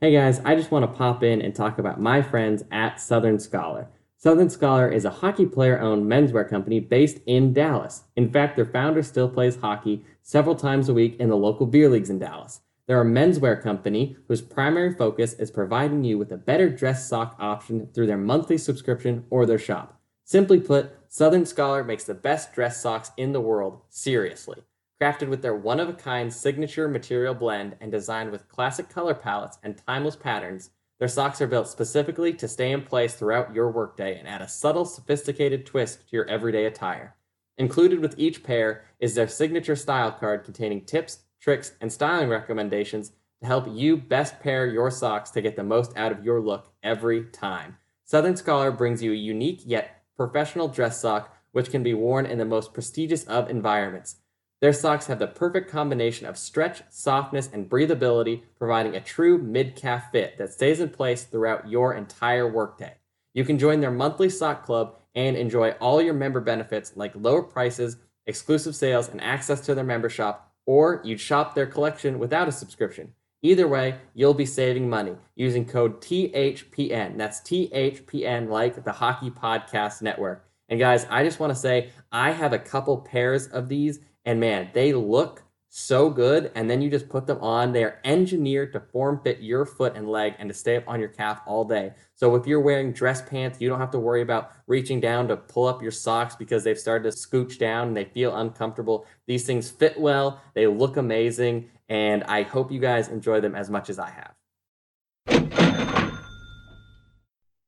Hey 0.00 0.12
guys, 0.12 0.40
I 0.44 0.54
just 0.54 0.70
want 0.70 0.90
to 0.90 0.98
pop 0.98 1.22
in 1.22 1.40
and 1.40 1.54
talk 1.54 1.78
about 1.78 2.00
my 2.00 2.20
friends 2.20 2.62
at 2.70 3.00
Southern 3.00 3.38
Scholar. 3.38 3.88
Southern 4.24 4.48
Scholar 4.48 4.88
is 4.88 5.04
a 5.04 5.10
hockey 5.10 5.44
player 5.44 5.78
owned 5.78 6.06
menswear 6.06 6.48
company 6.48 6.80
based 6.80 7.18
in 7.26 7.52
Dallas. 7.52 8.04
In 8.16 8.30
fact, 8.30 8.56
their 8.56 8.64
founder 8.64 9.02
still 9.02 9.28
plays 9.28 9.56
hockey 9.56 10.02
several 10.22 10.54
times 10.54 10.88
a 10.88 10.94
week 10.94 11.20
in 11.20 11.28
the 11.28 11.36
local 11.36 11.66
beer 11.66 11.90
leagues 11.90 12.08
in 12.08 12.18
Dallas. 12.18 12.62
They're 12.86 13.02
a 13.02 13.04
menswear 13.04 13.62
company 13.62 14.16
whose 14.26 14.40
primary 14.40 14.94
focus 14.94 15.34
is 15.34 15.50
providing 15.50 16.04
you 16.04 16.16
with 16.16 16.32
a 16.32 16.38
better 16.38 16.70
dress 16.70 17.06
sock 17.06 17.36
option 17.38 17.88
through 17.92 18.06
their 18.06 18.16
monthly 18.16 18.56
subscription 18.56 19.26
or 19.28 19.44
their 19.44 19.58
shop. 19.58 20.00
Simply 20.24 20.58
put, 20.58 20.92
Southern 21.06 21.44
Scholar 21.44 21.84
makes 21.84 22.04
the 22.04 22.14
best 22.14 22.54
dress 22.54 22.80
socks 22.80 23.10
in 23.18 23.32
the 23.32 23.42
world, 23.42 23.82
seriously. 23.90 24.62
Crafted 24.98 25.28
with 25.28 25.42
their 25.42 25.54
one 25.54 25.80
of 25.80 25.90
a 25.90 25.92
kind 25.92 26.32
signature 26.32 26.88
material 26.88 27.34
blend 27.34 27.76
and 27.78 27.92
designed 27.92 28.30
with 28.30 28.48
classic 28.48 28.88
color 28.88 29.12
palettes 29.12 29.58
and 29.62 29.76
timeless 29.86 30.16
patterns, 30.16 30.70
their 31.04 31.08
socks 31.10 31.42
are 31.42 31.46
built 31.46 31.68
specifically 31.68 32.32
to 32.32 32.48
stay 32.48 32.72
in 32.72 32.80
place 32.80 33.12
throughout 33.12 33.54
your 33.54 33.70
workday 33.70 34.18
and 34.18 34.26
add 34.26 34.40
a 34.40 34.48
subtle, 34.48 34.86
sophisticated 34.86 35.66
twist 35.66 36.08
to 36.08 36.16
your 36.16 36.26
everyday 36.30 36.64
attire. 36.64 37.14
Included 37.58 38.00
with 38.00 38.18
each 38.18 38.42
pair 38.42 38.86
is 38.98 39.14
their 39.14 39.28
signature 39.28 39.76
style 39.76 40.12
card 40.12 40.44
containing 40.44 40.86
tips, 40.86 41.24
tricks, 41.42 41.72
and 41.78 41.92
styling 41.92 42.30
recommendations 42.30 43.12
to 43.42 43.46
help 43.46 43.66
you 43.70 43.98
best 43.98 44.40
pair 44.40 44.66
your 44.66 44.90
socks 44.90 45.28
to 45.32 45.42
get 45.42 45.56
the 45.56 45.62
most 45.62 45.94
out 45.94 46.10
of 46.10 46.24
your 46.24 46.40
look 46.40 46.72
every 46.82 47.24
time. 47.24 47.76
Southern 48.06 48.34
Scholar 48.34 48.70
brings 48.70 49.02
you 49.02 49.12
a 49.12 49.14
unique 49.14 49.60
yet 49.66 50.04
professional 50.16 50.68
dress 50.68 51.02
sock 51.02 51.36
which 51.52 51.70
can 51.70 51.82
be 51.82 51.92
worn 51.92 52.24
in 52.24 52.38
the 52.38 52.46
most 52.46 52.72
prestigious 52.72 53.24
of 53.24 53.50
environments. 53.50 54.16
Their 54.64 54.72
socks 54.72 55.08
have 55.08 55.18
the 55.18 55.26
perfect 55.26 55.70
combination 55.70 56.26
of 56.26 56.38
stretch, 56.38 56.84
softness, 56.88 57.50
and 57.52 57.68
breathability, 57.68 58.44
providing 58.58 58.96
a 58.96 59.00
true 59.02 59.36
mid 59.36 59.76
calf 59.76 60.10
fit 60.10 60.38
that 60.38 60.54
stays 60.54 60.80
in 60.80 60.88
place 60.88 61.24
throughout 61.24 61.68
your 61.68 61.92
entire 61.92 62.50
workday. 62.50 62.94
You 63.34 63.44
can 63.44 63.58
join 63.58 63.80
their 63.80 63.90
monthly 63.90 64.30
sock 64.30 64.64
club 64.64 64.96
and 65.14 65.36
enjoy 65.36 65.72
all 65.72 66.00
your 66.00 66.14
member 66.14 66.40
benefits 66.40 66.96
like 66.96 67.12
lower 67.14 67.42
prices, 67.42 67.98
exclusive 68.26 68.74
sales, 68.74 69.10
and 69.10 69.20
access 69.20 69.60
to 69.66 69.74
their 69.74 69.84
member 69.84 70.08
shop, 70.08 70.54
or 70.64 71.02
you'd 71.04 71.20
shop 71.20 71.54
their 71.54 71.66
collection 71.66 72.18
without 72.18 72.48
a 72.48 72.52
subscription. 72.52 73.12
Either 73.42 73.68
way, 73.68 73.96
you'll 74.14 74.32
be 74.32 74.46
saving 74.46 74.88
money 74.88 75.14
using 75.36 75.66
code 75.66 76.00
THPN. 76.00 77.18
That's 77.18 77.42
THPN, 77.42 78.48
like 78.48 78.82
the 78.82 78.92
Hockey 78.92 79.30
Podcast 79.30 80.00
Network. 80.00 80.42
And 80.70 80.80
guys, 80.80 81.06
I 81.10 81.22
just 81.22 81.38
want 81.38 81.52
to 81.52 81.58
say 81.58 81.90
I 82.10 82.30
have 82.30 82.54
a 82.54 82.58
couple 82.58 82.96
pairs 82.96 83.46
of 83.48 83.68
these, 83.68 84.00
and 84.24 84.40
man, 84.40 84.70
they 84.72 84.92
look 84.92 85.44
so 85.76 86.08
good. 86.08 86.52
And 86.54 86.70
then 86.70 86.80
you 86.80 86.88
just 86.88 87.08
put 87.08 87.26
them 87.26 87.38
on. 87.40 87.72
They 87.72 87.82
are 87.82 87.98
engineered 88.04 88.72
to 88.74 88.80
form 88.80 89.20
fit 89.24 89.40
your 89.40 89.66
foot 89.66 89.96
and 89.96 90.08
leg 90.08 90.34
and 90.38 90.48
to 90.48 90.54
stay 90.54 90.76
up 90.76 90.84
on 90.86 91.00
your 91.00 91.08
calf 91.08 91.40
all 91.46 91.64
day. 91.64 91.94
So 92.14 92.36
if 92.36 92.46
you're 92.46 92.60
wearing 92.60 92.92
dress 92.92 93.28
pants, 93.28 93.60
you 93.60 93.68
don't 93.68 93.80
have 93.80 93.90
to 93.90 93.98
worry 93.98 94.22
about 94.22 94.52
reaching 94.68 95.00
down 95.00 95.26
to 95.28 95.36
pull 95.36 95.66
up 95.66 95.82
your 95.82 95.90
socks 95.90 96.36
because 96.36 96.62
they've 96.62 96.78
started 96.78 97.10
to 97.10 97.16
scooch 97.16 97.58
down 97.58 97.88
and 97.88 97.96
they 97.96 98.04
feel 98.04 98.36
uncomfortable. 98.36 99.04
These 99.26 99.46
things 99.46 99.68
fit 99.68 99.98
well, 99.98 100.40
they 100.54 100.68
look 100.68 100.96
amazing, 100.96 101.70
and 101.88 102.22
I 102.24 102.42
hope 102.42 102.70
you 102.70 102.78
guys 102.78 103.08
enjoy 103.08 103.40
them 103.40 103.56
as 103.56 103.68
much 103.68 103.90
as 103.90 103.98
I 103.98 104.10
have. 104.10 104.34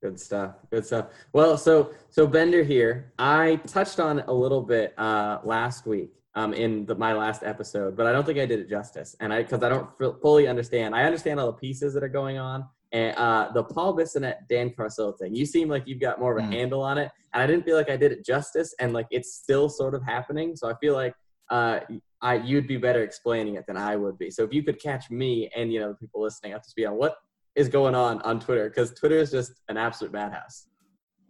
Good 0.01 0.21
stuff. 0.21 0.55
Good 0.71 0.87
stuff. 0.87 1.07
Well, 1.33 1.59
so 1.59 1.91
so 2.11 2.29
Bender 2.29 2.63
here. 2.63 3.13
I 3.19 3.57
touched 3.67 3.99
on 3.99 4.21
it 4.21 4.27
a 4.29 4.33
little 4.33 4.63
bit 4.63 4.97
uh, 4.97 5.41
last 5.43 5.87
week 5.87 6.13
um, 6.37 6.53
in 6.55 6.85
the, 6.87 6.95
my 6.95 7.13
last 7.15 7.43
episode, 7.43 7.97
but 7.97 8.07
I 8.07 8.13
don't 8.13 8.25
think 8.25 8.39
I 8.39 8.47
did 8.47 8.61
it 8.61 8.69
justice, 8.69 9.17
and 9.21 9.33
I 9.33 9.43
because 9.43 9.63
I 9.63 9.69
don't 9.69 9.89
f- 10.01 10.15
fully 10.23 10.47
understand. 10.47 10.95
I 10.95 11.05
understand 11.05 11.41
all 11.41 11.47
the 11.47 11.55
pieces 11.55 11.95
that 11.95 12.05
are 12.05 12.09
going 12.09 12.39
on, 12.39 12.65
and 12.93 13.17
uh, 13.17 13.51
the 13.53 13.65
Paul 13.65 13.97
Bissonnette 13.97 14.47
Dan 14.49 14.71
Carcillo 14.71 15.19
thing. 15.19 15.35
You 15.35 15.47
seem 15.47 15.69
like 15.69 15.85
you've 15.87 16.01
got 16.01 16.21
more 16.21 16.37
of 16.37 16.45
a 16.45 16.47
Mm. 16.47 16.53
handle 16.53 16.83
on 16.83 16.99
it, 16.99 17.11
and 17.33 17.43
I 17.43 17.47
didn't 17.47 17.65
feel 17.65 17.77
like 17.77 17.91
I 17.91 17.97
did 17.97 18.13
it 18.13 18.25
justice, 18.25 18.75
and 18.81 18.93
like 18.93 19.07
it's 19.11 19.35
still 19.35 19.69
sort 19.69 19.95
of 19.95 20.03
happening. 20.05 20.55
So 20.57 20.69
I 20.69 20.75
feel 20.81 20.95
like 20.95 21.15
uh, 21.51 21.81
I 22.21 22.35
you'd 22.37 22.67
be 22.69 22.77
better 22.77 23.03
explaining 23.03 23.55
it 23.55 23.67
than 23.67 23.79
I 23.79 23.97
would 23.97 24.19
be. 24.19 24.31
So 24.31 24.45
if 24.45 24.53
you 24.53 24.63
could 24.63 24.81
catch 24.81 25.11
me 25.11 25.49
and 25.57 25.73
you 25.73 25.81
know 25.81 25.89
the 25.89 25.95
people 25.95 26.21
listening 26.23 26.53
up 26.53 26.63
to 26.63 26.69
speed 26.69 26.85
on 26.87 26.97
what 26.97 27.17
is 27.55 27.69
going 27.71 27.95
on 27.95 28.21
on 28.23 28.41
Twitter, 28.41 28.69
because 28.69 28.93
Twitter 28.93 29.17
is 29.17 29.31
just 29.31 29.53
an 29.71 29.79
absolute 29.79 30.13
madhouse. 30.13 30.69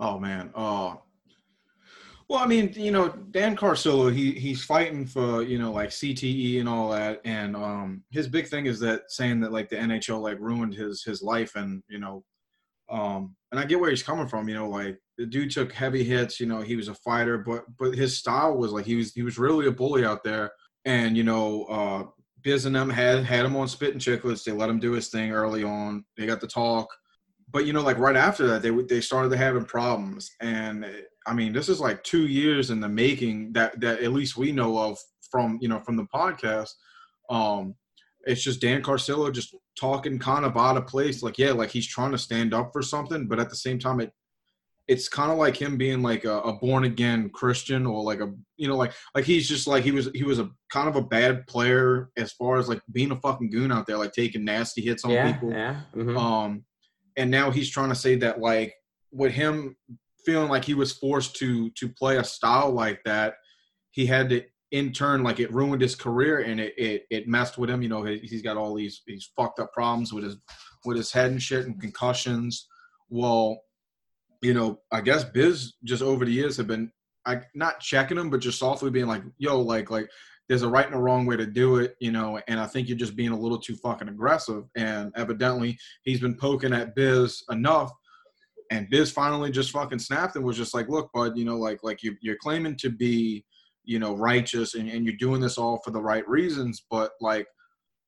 Oh 0.00 0.18
man. 0.18 0.50
Oh. 0.56 1.02
Well, 2.28 2.40
I 2.40 2.46
mean, 2.46 2.72
you 2.74 2.90
know, 2.90 3.08
Dan 3.30 3.56
Carcillo, 3.56 4.12
he 4.12 4.32
he's 4.32 4.64
fighting 4.64 5.06
for 5.06 5.42
you 5.42 5.58
know 5.58 5.70
like 5.70 5.90
CTE 5.90 6.58
and 6.58 6.68
all 6.68 6.90
that, 6.90 7.20
and 7.24 7.54
um, 7.54 8.02
his 8.10 8.26
big 8.26 8.48
thing 8.48 8.66
is 8.66 8.80
that 8.80 9.02
saying 9.12 9.40
that 9.40 9.52
like 9.52 9.68
the 9.68 9.76
NHL 9.76 10.20
like 10.22 10.40
ruined 10.40 10.74
his 10.74 11.04
his 11.04 11.22
life, 11.22 11.54
and 11.54 11.84
you 11.88 12.00
know, 12.00 12.24
um, 12.90 13.36
and 13.52 13.60
I 13.60 13.64
get 13.64 13.78
where 13.78 13.90
he's 13.90 14.02
coming 14.02 14.26
from. 14.26 14.48
You 14.48 14.56
know, 14.56 14.68
like 14.68 14.98
the 15.18 15.26
dude 15.26 15.52
took 15.52 15.72
heavy 15.72 16.02
hits. 16.02 16.40
You 16.40 16.46
know, 16.46 16.62
he 16.62 16.74
was 16.74 16.88
a 16.88 16.94
fighter, 16.94 17.38
but 17.38 17.64
but 17.78 17.94
his 17.94 18.18
style 18.18 18.56
was 18.56 18.72
like 18.72 18.86
he 18.86 18.96
was 18.96 19.12
he 19.12 19.22
was 19.22 19.38
really 19.38 19.68
a 19.68 19.72
bully 19.72 20.04
out 20.04 20.24
there, 20.24 20.50
and 20.84 21.16
you 21.16 21.22
know, 21.22 21.64
uh, 21.66 22.04
Biz 22.42 22.66
and 22.66 22.74
them 22.74 22.90
had 22.90 23.24
had 23.24 23.46
him 23.46 23.54
on 23.54 23.68
Spittin' 23.68 24.00
Chicklets. 24.00 24.42
They 24.42 24.50
let 24.50 24.68
him 24.70 24.80
do 24.80 24.92
his 24.92 25.10
thing 25.10 25.30
early 25.30 25.62
on. 25.62 26.04
They 26.16 26.26
got 26.26 26.40
the 26.40 26.48
talk 26.48 26.88
but 27.52 27.64
you 27.64 27.72
know 27.72 27.82
like 27.82 27.98
right 27.98 28.16
after 28.16 28.46
that 28.46 28.60
they 28.60 28.70
they 28.70 29.00
started 29.00 29.32
having 29.36 29.64
problems 29.64 30.32
and 30.40 30.84
i 31.26 31.34
mean 31.34 31.52
this 31.52 31.68
is 31.68 31.80
like 31.80 32.02
two 32.02 32.26
years 32.26 32.70
in 32.70 32.80
the 32.80 32.88
making 32.88 33.52
that 33.52 33.78
that 33.80 34.02
at 34.02 34.12
least 34.12 34.36
we 34.36 34.52
know 34.52 34.78
of 34.78 34.98
from 35.30 35.58
you 35.60 35.68
know 35.68 35.80
from 35.80 35.96
the 35.96 36.06
podcast 36.14 36.70
um 37.30 37.74
it's 38.24 38.42
just 38.42 38.60
dan 38.60 38.82
carcillo 38.82 39.32
just 39.32 39.54
talking 39.78 40.18
kind 40.18 40.44
of 40.44 40.56
out 40.56 40.76
of 40.76 40.86
place 40.86 41.22
like 41.22 41.38
yeah 41.38 41.52
like 41.52 41.70
he's 41.70 41.86
trying 41.86 42.12
to 42.12 42.18
stand 42.18 42.54
up 42.54 42.70
for 42.72 42.82
something 42.82 43.26
but 43.26 43.40
at 43.40 43.50
the 43.50 43.56
same 43.56 43.78
time 43.78 44.00
it 44.00 44.12
it's 44.88 45.08
kind 45.08 45.32
of 45.32 45.38
like 45.38 45.56
him 45.56 45.76
being 45.76 46.00
like 46.00 46.24
a, 46.24 46.38
a 46.40 46.52
born 46.54 46.84
again 46.84 47.28
christian 47.30 47.86
or 47.86 48.02
like 48.02 48.20
a 48.20 48.32
you 48.56 48.68
know 48.68 48.76
like 48.76 48.92
like 49.14 49.24
he's 49.24 49.48
just 49.48 49.66
like 49.66 49.82
he 49.82 49.90
was 49.90 50.08
he 50.14 50.22
was 50.22 50.38
a 50.38 50.48
kind 50.70 50.88
of 50.88 50.96
a 50.96 51.02
bad 51.02 51.46
player 51.46 52.10
as 52.16 52.32
far 52.32 52.56
as 52.58 52.68
like 52.68 52.80
being 52.92 53.10
a 53.10 53.16
fucking 53.16 53.50
goon 53.50 53.72
out 53.72 53.86
there 53.86 53.98
like 53.98 54.12
taking 54.12 54.44
nasty 54.44 54.82
hits 54.82 55.04
on 55.04 55.10
yeah, 55.10 55.32
people 55.32 55.50
yeah. 55.50 55.80
mhm. 55.94 56.16
um, 56.18 56.64
and 57.16 57.30
now 57.30 57.50
he's 57.50 57.70
trying 57.70 57.88
to 57.88 57.94
say 57.94 58.14
that 58.16 58.40
like 58.40 58.74
with 59.12 59.32
him 59.32 59.76
feeling 60.26 60.50
like 60.50 60.64
he 60.64 60.74
was 60.74 60.92
forced 60.92 61.36
to 61.36 61.70
to 61.70 61.88
play 61.88 62.18
a 62.18 62.24
style 62.24 62.70
like 62.70 63.00
that, 63.04 63.34
he 63.92 64.04
had 64.04 64.28
to 64.28 64.42
in 64.72 64.92
turn 64.92 65.22
like 65.22 65.40
it 65.40 65.52
ruined 65.52 65.80
his 65.80 65.94
career 65.94 66.40
and 66.40 66.60
it 66.60 66.74
it, 66.76 67.04
it 67.10 67.28
messed 67.28 67.56
with 67.56 67.70
him. 67.70 67.82
You 67.82 67.88
know, 67.88 68.02
he, 68.02 68.18
he's 68.18 68.42
got 68.42 68.56
all 68.56 68.74
these 68.74 69.02
these 69.06 69.30
fucked 69.36 69.60
up 69.60 69.72
problems 69.72 70.12
with 70.12 70.24
his 70.24 70.36
with 70.84 70.96
his 70.96 71.12
head 71.12 71.30
and 71.30 71.42
shit 71.42 71.64
and 71.64 71.80
concussions. 71.80 72.66
Well, 73.08 73.62
you 74.42 74.52
know, 74.52 74.80
I 74.92 75.00
guess 75.00 75.24
Biz 75.24 75.74
just 75.84 76.02
over 76.02 76.24
the 76.24 76.32
years 76.32 76.56
have 76.56 76.66
been 76.66 76.90
I 77.24 77.40
not 77.54 77.80
checking 77.80 78.18
him, 78.18 78.30
but 78.30 78.40
just 78.40 78.58
softly 78.58 78.90
being 78.90 79.06
like, 79.06 79.22
yo, 79.38 79.60
like 79.60 79.90
like 79.90 80.10
there's 80.48 80.62
a 80.62 80.68
right 80.68 80.86
and 80.86 80.94
a 80.94 80.98
wrong 80.98 81.26
way 81.26 81.36
to 81.36 81.46
do 81.46 81.76
it, 81.78 81.96
you 82.00 82.12
know, 82.12 82.40
and 82.46 82.60
I 82.60 82.66
think 82.66 82.88
you're 82.88 82.96
just 82.96 83.16
being 83.16 83.32
a 83.32 83.38
little 83.38 83.58
too 83.58 83.74
fucking 83.76 84.08
aggressive. 84.08 84.64
And 84.76 85.12
evidently 85.16 85.76
he's 86.02 86.20
been 86.20 86.36
poking 86.36 86.72
at 86.72 86.94
Biz 86.94 87.42
enough 87.50 87.92
and 88.70 88.88
Biz 88.90 89.10
finally 89.10 89.50
just 89.50 89.70
fucking 89.70 89.98
snapped 89.98 90.36
and 90.36 90.44
was 90.44 90.56
just 90.56 90.74
like, 90.74 90.88
look, 90.88 91.10
bud, 91.12 91.36
you 91.36 91.44
know, 91.44 91.56
like 91.56 91.80
like 91.82 92.02
you 92.02 92.16
you're 92.20 92.36
claiming 92.36 92.76
to 92.76 92.90
be, 92.90 93.44
you 93.84 93.98
know, 93.98 94.16
righteous 94.16 94.74
and, 94.74 94.88
and 94.88 95.04
you're 95.04 95.16
doing 95.16 95.40
this 95.40 95.58
all 95.58 95.80
for 95.84 95.90
the 95.90 96.02
right 96.02 96.26
reasons, 96.28 96.84
but 96.90 97.12
like 97.20 97.46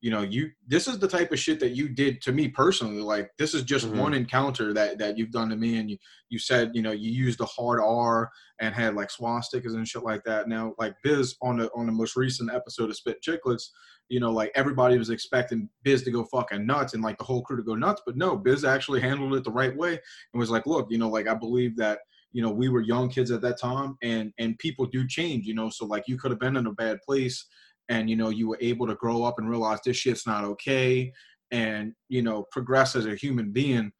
you 0.01 0.11
know 0.11 0.21
you 0.21 0.49
this 0.67 0.87
is 0.87 0.97
the 0.97 1.07
type 1.07 1.31
of 1.31 1.39
shit 1.39 1.59
that 1.59 1.75
you 1.75 1.89
did 1.89 2.21
to 2.21 2.31
me 2.31 2.47
personally 2.47 3.01
like 3.01 3.29
this 3.37 3.53
is 3.53 3.63
just 3.63 3.85
mm-hmm. 3.85 3.99
one 3.99 4.13
encounter 4.13 4.73
that 4.73 4.97
that 4.97 5.17
you've 5.17 5.31
done 5.31 5.49
to 5.49 5.55
me 5.55 5.77
and 5.77 5.89
you 5.89 5.97
you 6.29 6.39
said 6.39 6.71
you 6.73 6.81
know 6.81 6.91
you 6.91 7.11
used 7.11 7.41
a 7.41 7.45
hard 7.45 7.81
r 7.83 8.29
and 8.61 8.73
had 8.73 8.95
like 8.95 9.09
swastikas 9.09 9.73
and 9.73 9.87
shit 9.87 10.03
like 10.03 10.23
that 10.23 10.47
now 10.47 10.73
like 10.77 10.95
biz 11.03 11.35
on 11.41 11.57
the 11.57 11.69
on 11.75 11.85
the 11.85 11.91
most 11.91 12.15
recent 12.15 12.51
episode 12.53 12.89
of 12.89 12.95
spit 12.95 13.21
chicklets 13.21 13.69
you 14.09 14.19
know 14.19 14.31
like 14.31 14.51
everybody 14.55 14.97
was 14.97 15.09
expecting 15.09 15.69
biz 15.83 16.03
to 16.03 16.11
go 16.11 16.25
fucking 16.25 16.65
nuts 16.65 16.93
and 16.93 17.03
like 17.03 17.17
the 17.17 17.23
whole 17.23 17.41
crew 17.41 17.55
to 17.55 17.63
go 17.63 17.75
nuts 17.75 18.01
but 18.05 18.17
no 18.17 18.35
biz 18.35 18.65
actually 18.65 18.99
handled 18.99 19.35
it 19.35 19.43
the 19.43 19.51
right 19.51 19.75
way 19.75 19.91
and 19.91 20.39
was 20.39 20.49
like 20.49 20.65
look 20.65 20.87
you 20.89 20.97
know 20.97 21.09
like 21.09 21.27
i 21.27 21.33
believe 21.33 21.77
that 21.77 21.99
you 22.31 22.41
know 22.41 22.49
we 22.51 22.69
were 22.69 22.81
young 22.81 23.09
kids 23.09 23.31
at 23.31 23.41
that 23.41 23.59
time 23.59 23.97
and 24.03 24.33
and 24.37 24.57
people 24.59 24.85
do 24.85 25.07
change 25.07 25.45
you 25.45 25.53
know 25.53 25.69
so 25.69 25.85
like 25.85 26.07
you 26.07 26.17
could 26.17 26.31
have 26.31 26.39
been 26.39 26.57
in 26.57 26.67
a 26.67 26.73
bad 26.73 26.99
place 27.05 27.45
and 27.89 28.09
you 28.09 28.15
know 28.15 28.29
you 28.29 28.47
were 28.47 28.57
able 28.61 28.87
to 28.87 28.95
grow 28.95 29.23
up 29.23 29.35
and 29.37 29.49
realize 29.49 29.79
this 29.83 29.97
shit's 29.97 30.27
not 30.27 30.43
okay 30.43 31.11
and 31.51 31.93
you 32.07 32.21
know 32.21 32.45
progress 32.51 32.95
as 32.95 33.05
a 33.05 33.15
human 33.15 33.51
being. 33.51 33.91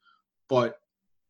But 0.48 0.76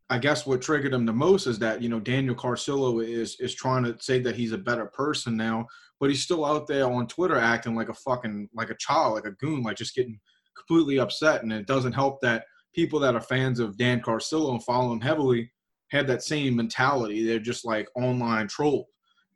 i 0.09 0.19
guess 0.19 0.47
what 0.47 0.61
triggered 0.61 0.93
him 0.93 1.07
the 1.07 1.13
most 1.13 1.47
is 1.47 1.59
that 1.59 1.81
you 1.81 1.89
know 1.89 2.01
daniel 2.01 2.35
carcillo 2.35 3.05
is 3.05 3.37
is 3.39 3.55
trying 3.55 3.85
to 3.85 3.97
say 4.01 4.19
that 4.19 4.35
he's 4.35 4.53
a 4.53 4.59
better 4.59 4.87
person 4.87 5.37
now 5.37 5.67
but 6.01 6.09
he's 6.09 6.23
still 6.23 6.45
out 6.45 6.67
there 6.67 6.87
on 6.87 7.07
twitter 7.07 7.39
acting 7.39 7.77
like 7.77 7.89
a 7.89 7.95
fucking 7.95 8.49
like 8.55 8.71
a 8.71 8.77
child 8.77 9.15
like 9.15 9.27
a 9.27 9.33
goon 9.33 9.63
like 9.63 9.77
just 9.77 9.95
getting 9.95 10.19
completely 10.57 10.99
upset 10.99 11.43
and 11.43 11.53
it 11.53 11.67
doesn't 11.67 11.93
help 11.93 12.21
that 12.21 12.45
people 12.75 12.99
that 12.99 13.15
are 13.15 13.21
fans 13.21 13.61
of 13.61 13.77
dan 13.77 14.01
carcillo 14.01 14.53
and 14.53 14.65
follow 14.65 14.93
him 14.93 15.01
heavily 15.01 15.51
have 15.91 16.07
that 16.07 16.23
same 16.23 16.57
mentality 16.57 17.25
they're 17.25 17.39
just 17.39 17.65
like 17.65 17.89
online 17.97 18.49
trolls 18.49 18.87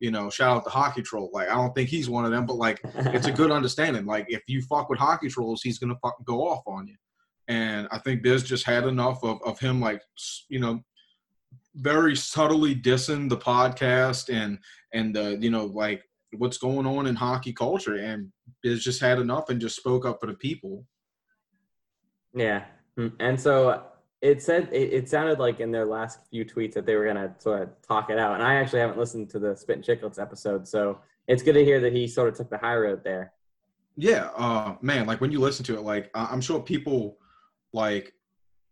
you 0.01 0.11
know, 0.11 0.29
shout 0.29 0.57
out 0.57 0.65
to 0.65 0.71
Hockey 0.71 1.01
Troll. 1.01 1.31
Like, 1.33 1.49
I 1.49 1.55
don't 1.55 1.75
think 1.75 1.89
he's 1.89 2.11
one 2.11 2.27
of 2.27 2.31
them, 2.31 2.45
but 2.45 2.57
like, 2.57 2.79
it's 2.95 3.27
a 3.27 3.33
good 3.33 3.51
understanding. 3.59 4.05
Like, 4.05 4.27
if 4.29 4.43
you 4.49 4.61
fuck 4.61 4.91
with 4.91 4.99
Hockey 4.99 5.29
Trolls, 5.29 5.63
he's 5.63 5.79
gonna 5.79 5.97
fucking 6.03 6.25
go 6.27 6.47
off 6.47 6.63
on 6.67 6.87
you. 6.87 6.97
And 7.49 7.89
I 7.91 7.99
think 7.99 8.23
Biz 8.23 8.43
just 8.43 8.67
had 8.67 8.85
enough 8.85 9.23
of 9.25 9.41
of 9.45 9.59
him, 9.59 9.81
like, 9.81 10.03
you 10.51 10.61
know, 10.61 10.81
very 11.77 12.15
subtly 12.15 12.75
dissing 12.75 13.31
the 13.31 13.37
podcast 13.37 14.33
and 14.33 14.59
and 14.93 15.17
the 15.17 15.39
you 15.41 15.51
know 15.51 15.65
like 15.65 16.05
what's 16.39 16.59
going 16.59 16.87
on 16.87 17.07
in 17.07 17.17
hockey 17.17 17.53
culture. 17.53 17.97
And 17.97 18.31
Biz 18.63 18.83
just 18.83 19.01
had 19.01 19.19
enough 19.19 19.49
and 19.51 19.61
just 19.61 19.77
spoke 19.77 20.05
up 20.07 20.21
for 20.21 20.27
the 20.27 20.35
people. 20.35 20.85
Yeah, 22.35 22.65
hmm. 22.97 23.09
and 23.21 23.41
so 23.41 23.85
it 24.21 24.43
said 24.43 24.69
it, 24.73 24.93
it, 24.93 25.09
sounded 25.09 25.39
like 25.39 25.61
in 25.61 25.71
their 25.71 25.85
last 25.85 26.19
few 26.31 26.45
tweets 26.45 26.73
that 26.75 26.87
they 26.87 26.97
were 26.97 27.07
gonna 27.07 27.35
sort 27.39 27.63
of 27.63 27.69
talk 27.87 28.11
it 28.11 28.19
out. 28.19 28.35
And 28.35 28.43
I 28.43 28.55
actually 28.55 28.81
haven't 28.81 28.99
listened 28.99 29.31
to 29.31 29.39
the 29.39 29.55
Spittin' 29.55 29.83
Chicklets 29.83 30.21
episode, 30.21 30.67
so 30.67 30.99
it's 31.29 31.43
good 31.43 31.53
to 31.53 31.65
hear 31.65 31.81
that 31.81 31.93
he 31.93 32.09
sort 32.09 32.29
of 32.29 32.35
took 32.35 32.51
the 32.51 32.59
high 32.59 32.77
road 32.77 33.03
there. 33.05 33.33
Yeah, 33.97 34.31
uh, 34.37 34.77
man. 34.81 35.07
Like 35.07 35.21
when 35.21 35.31
you 35.31 35.41
listen 35.41 35.65
to 35.67 35.77
it, 35.77 35.83
like 35.83 36.11
I'm 36.15 36.41
sure 36.41 36.61
people, 36.61 37.19
like, 37.73 38.13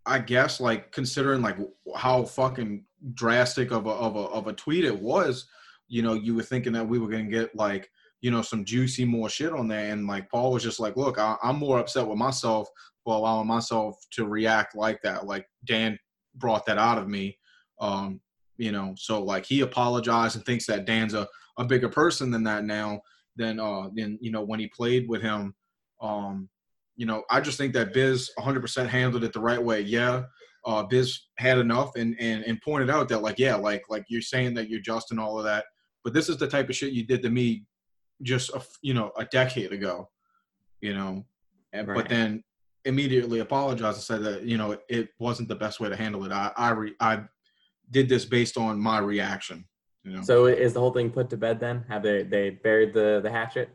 I 0.07 0.19
guess, 0.19 0.61
like 0.61 0.91
considering 0.91 1.43
like 1.43 1.59
how 1.97 2.25
fucking 2.25 2.85
drastic 3.15 3.71
of 3.71 3.87
a 3.87 3.91
of 3.91 4.17
a 4.17 4.21
of 4.21 4.47
a 4.49 4.53
tweet 4.53 4.85
it 4.85 5.01
was, 5.01 5.47
you 5.93 6.01
know, 6.01 6.15
you 6.15 6.35
were 6.35 6.43
thinking 6.43 6.73
that 6.73 6.89
we 6.89 6.99
were 6.99 7.09
gonna 7.09 7.25
get 7.25 7.55
like 7.55 7.91
you 8.23 8.31
know 8.31 8.41
some 8.41 8.65
juicy 8.65 9.05
more 9.05 9.29
shit 9.29 9.53
on 9.53 9.69
there, 9.69 9.93
and 9.93 10.07
like 10.07 10.27
Paul 10.31 10.51
was 10.51 10.63
just 10.63 10.81
like, 10.81 10.97
look, 10.97 11.19
I, 11.19 11.37
I'm 11.43 11.59
more 11.59 11.79
upset 11.79 12.07
with 12.07 12.17
myself 12.17 12.67
for 13.05 13.15
allowing 13.15 13.47
myself 13.47 13.99
to 14.13 14.27
react 14.27 14.75
like 14.75 15.03
that. 15.03 15.27
Like 15.27 15.47
Dan 15.67 15.99
brought 16.37 16.65
that 16.65 16.79
out 16.79 16.97
of 16.97 17.09
me. 17.09 17.39
Um, 17.79 18.23
you 18.57 18.73
know, 18.73 18.95
so 18.97 19.23
like 19.23 19.45
he 19.45 19.61
apologized 19.61 20.35
and 20.35 20.47
thinks 20.47 20.65
that 20.67 20.87
Dan's 20.87 21.13
a, 21.13 21.29
a 21.59 21.65
bigger 21.65 21.91
person 21.91 22.31
than 22.31 22.45
that 22.45 22.65
now 22.65 23.03
than 23.37 23.61
uh 23.61 23.91
than 23.95 24.19
you 24.23 24.33
know 24.33 24.43
when 24.43 24.61
he 24.61 24.69
played 24.69 25.07
with 25.11 25.21
him. 25.21 25.55
Um, 26.01 26.49
you 26.97 27.05
know, 27.05 27.23
I 27.31 27.43
just 27.43 27.59
think 27.59 27.75
that 27.75 27.93
Biz 27.93 28.31
100% 28.39 28.87
handled 28.87 29.25
it 29.25 29.35
the 29.35 29.41
right 29.41 29.63
way. 29.63 29.83
Yeah, 29.83 30.23
uh, 30.65 30.85
Biz 30.85 31.19
had 31.37 31.59
enough 31.59 31.97
and, 31.97 32.17
and 32.19 32.45
and 32.45 32.63
pointed 32.63 32.89
out 32.89 33.11
that 33.11 33.21
like 33.21 33.39
yeah, 33.39 33.57
like 33.57 33.83
like 33.91 34.07
you're 34.09 34.23
saying 34.23 34.55
that 34.55 34.71
you're 34.71 34.81
just 34.81 35.11
and 35.11 35.21
all 35.21 35.39
of 35.39 35.45
that, 35.45 35.67
but 36.05 36.13
this 36.13 36.29
is 36.29 36.37
the 36.37 36.49
type 36.49 36.69
of 36.69 36.77
shit 36.77 36.93
you 36.93 37.05
did 37.05 37.23
to 37.23 37.31
me 37.31 37.65
just 38.23 38.51
a, 38.51 38.63
you 38.83 38.95
know 38.95 39.13
a 39.17 39.25
decade 39.25 39.73
ago. 39.73 40.09
You 40.81 40.95
know, 40.95 41.25
and, 41.73 41.87
right. 41.87 41.97
but 41.97 42.09
then 42.09 42.43
immediately 42.85 43.39
apologized 43.39 43.97
and 43.97 44.03
said 44.03 44.23
that 44.23 44.43
you 44.43 44.59
know 44.59 44.77
it 44.89 45.11
wasn't 45.19 45.49
the 45.49 45.55
best 45.55 45.81
way 45.81 45.89
to 45.89 45.97
handle 45.97 46.25
it. 46.25 46.33
I 46.33 46.53
I, 46.57 46.71
re, 46.71 46.95
I 47.01 47.21
did 47.91 48.09
this 48.09 48.25
based 48.25 48.57
on 48.57 48.79
my 48.79 48.99
reaction. 48.99 49.65
You 50.05 50.17
know. 50.17 50.23
So 50.23 50.47
is 50.47 50.73
the 50.73 50.81
whole 50.81 50.93
thing 50.93 51.11
put 51.11 51.31
to 51.31 51.37
bed 51.37 51.61
then? 51.61 51.85
Have 51.89 52.03
they 52.03 52.23
they 52.25 52.51
buried 52.51 52.95
the 52.95 53.21
the 53.23 53.31
hatchet? 53.31 53.71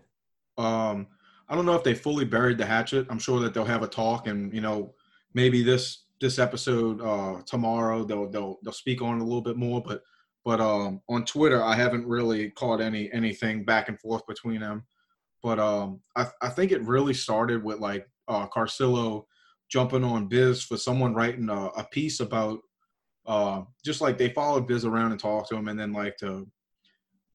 Um, 0.57 1.07
I 1.49 1.55
don't 1.55 1.65
know 1.65 1.75
if 1.75 1.83
they 1.83 1.93
fully 1.93 2.25
buried 2.25 2.57
the 2.57 2.65
hatchet. 2.65 3.07
I'm 3.09 3.19
sure 3.19 3.39
that 3.39 3.53
they'll 3.53 3.65
have 3.65 3.83
a 3.83 3.87
talk, 3.87 4.27
and 4.27 4.53
you 4.53 4.61
know 4.61 4.93
maybe 5.33 5.63
this 5.63 6.05
this 6.19 6.39
episode 6.39 7.01
uh, 7.01 7.41
tomorrow 7.45 8.03
they'll 8.03 8.27
they'll 8.27 8.57
they'll 8.63 8.73
speak 8.73 9.01
on 9.01 9.17
it 9.17 9.21
a 9.21 9.23
little 9.23 9.41
bit 9.41 9.55
more. 9.55 9.81
But 9.81 10.01
but 10.47 10.61
um, 10.61 11.01
on 11.09 11.25
Twitter 11.25 11.61
I 11.61 11.75
haven't 11.75 12.07
really 12.07 12.51
caught 12.51 12.79
any 12.79 13.11
anything 13.11 13.65
back 13.65 13.89
and 13.89 13.99
forth 13.99 14.25
between 14.27 14.61
them. 14.61 14.85
But 15.43 15.59
um, 15.59 15.99
I 16.15 16.27
I 16.41 16.47
think 16.47 16.71
it 16.71 16.81
really 16.83 17.13
started 17.13 17.61
with 17.61 17.79
like 17.79 18.07
uh, 18.29 18.47
Carcillo 18.47 19.25
jumping 19.69 20.05
on 20.05 20.29
Biz 20.29 20.63
for 20.63 20.77
someone 20.77 21.13
writing 21.13 21.49
a, 21.49 21.65
a 21.75 21.83
piece 21.91 22.21
about 22.21 22.59
uh, 23.25 23.63
just 23.83 23.99
like 23.99 24.17
they 24.17 24.29
followed 24.29 24.67
Biz 24.67 24.85
around 24.85 25.11
and 25.11 25.19
talked 25.19 25.49
to 25.49 25.57
him, 25.57 25.67
and 25.67 25.77
then 25.77 25.91
like 25.91 26.15
to 26.19 26.47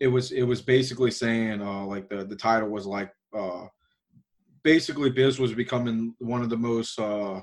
it 0.00 0.06
was 0.06 0.32
it 0.32 0.44
was 0.44 0.62
basically 0.62 1.10
saying 1.10 1.60
uh, 1.60 1.84
like 1.84 2.08
the 2.08 2.24
the 2.24 2.36
title 2.36 2.70
was 2.70 2.86
like 2.86 3.12
uh, 3.36 3.66
basically 4.62 5.10
Biz 5.10 5.38
was 5.38 5.52
becoming 5.52 6.14
one 6.18 6.40
of 6.40 6.48
the 6.48 6.56
most 6.56 6.98
uh, 6.98 7.42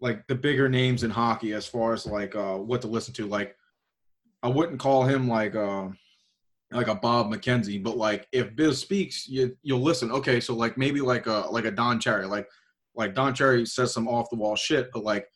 like 0.00 0.26
the 0.28 0.34
bigger 0.34 0.70
names 0.70 1.02
in 1.02 1.10
hockey 1.10 1.52
as 1.52 1.66
far 1.66 1.92
as 1.92 2.06
like 2.06 2.34
uh, 2.34 2.56
what 2.56 2.80
to 2.80 2.88
listen 2.88 3.12
to. 3.12 3.26
Like 3.26 3.54
I 4.42 4.48
wouldn't 4.48 4.80
call 4.80 5.04
him 5.04 5.28
like 5.28 5.54
uh, 5.54 5.88
like 6.72 6.88
a 6.88 6.94
Bob 6.94 7.30
McKenzie, 7.32 7.82
but 7.82 7.96
like 7.96 8.26
if 8.32 8.54
Biz 8.56 8.78
speaks, 8.78 9.28
you 9.28 9.56
you'll 9.62 9.82
listen. 9.82 10.10
Okay, 10.10 10.40
so 10.40 10.54
like 10.54 10.78
maybe 10.78 11.00
like 11.00 11.26
a 11.26 11.46
like 11.50 11.64
a 11.64 11.70
Don 11.70 12.00
Cherry, 12.00 12.26
like 12.26 12.48
like 12.94 13.14
Don 13.14 13.34
Cherry 13.34 13.66
says 13.66 13.92
some 13.92 14.08
off 14.08 14.30
the 14.30 14.36
wall 14.36 14.56
shit, 14.56 14.90
but 14.92 15.04
like, 15.04 15.26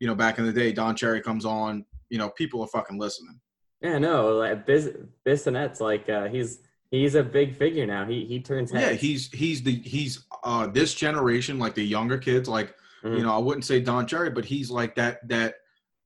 you 0.00 0.06
know, 0.06 0.14
back 0.14 0.38
in 0.38 0.46
the 0.46 0.52
day, 0.52 0.72
Don 0.72 0.96
Cherry 0.96 1.20
comes 1.20 1.44
on, 1.44 1.84
you 2.10 2.18
know, 2.18 2.30
people 2.30 2.60
are 2.62 2.68
fucking 2.68 2.98
listening. 2.98 3.40
Yeah, 3.80 3.98
no, 3.98 4.36
like 4.36 4.66
Biz 4.66 4.96
Bissonnette's 5.26 5.80
like 5.80 6.08
uh, 6.08 6.28
he's 6.28 6.60
he's 6.90 7.14
a 7.14 7.22
big 7.22 7.56
figure 7.56 7.86
now. 7.86 8.04
He 8.06 8.24
he 8.26 8.40
turns 8.40 8.70
heads. 8.70 8.84
Yeah, 8.84 8.92
he's 8.92 9.30
he's 9.32 9.62
the 9.62 9.76
he's 9.76 10.24
uh 10.44 10.68
this 10.68 10.94
generation, 10.94 11.58
like 11.58 11.74
the 11.74 11.84
younger 11.84 12.18
kids, 12.18 12.48
like 12.48 12.76
mm-hmm. 13.02 13.16
you 13.16 13.22
know, 13.22 13.34
I 13.34 13.38
wouldn't 13.38 13.64
say 13.64 13.80
Don 13.80 14.06
Cherry, 14.06 14.30
but 14.30 14.44
he's 14.44 14.70
like 14.70 14.94
that 14.96 15.26
that 15.28 15.54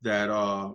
that 0.02 0.30
uh 0.30 0.72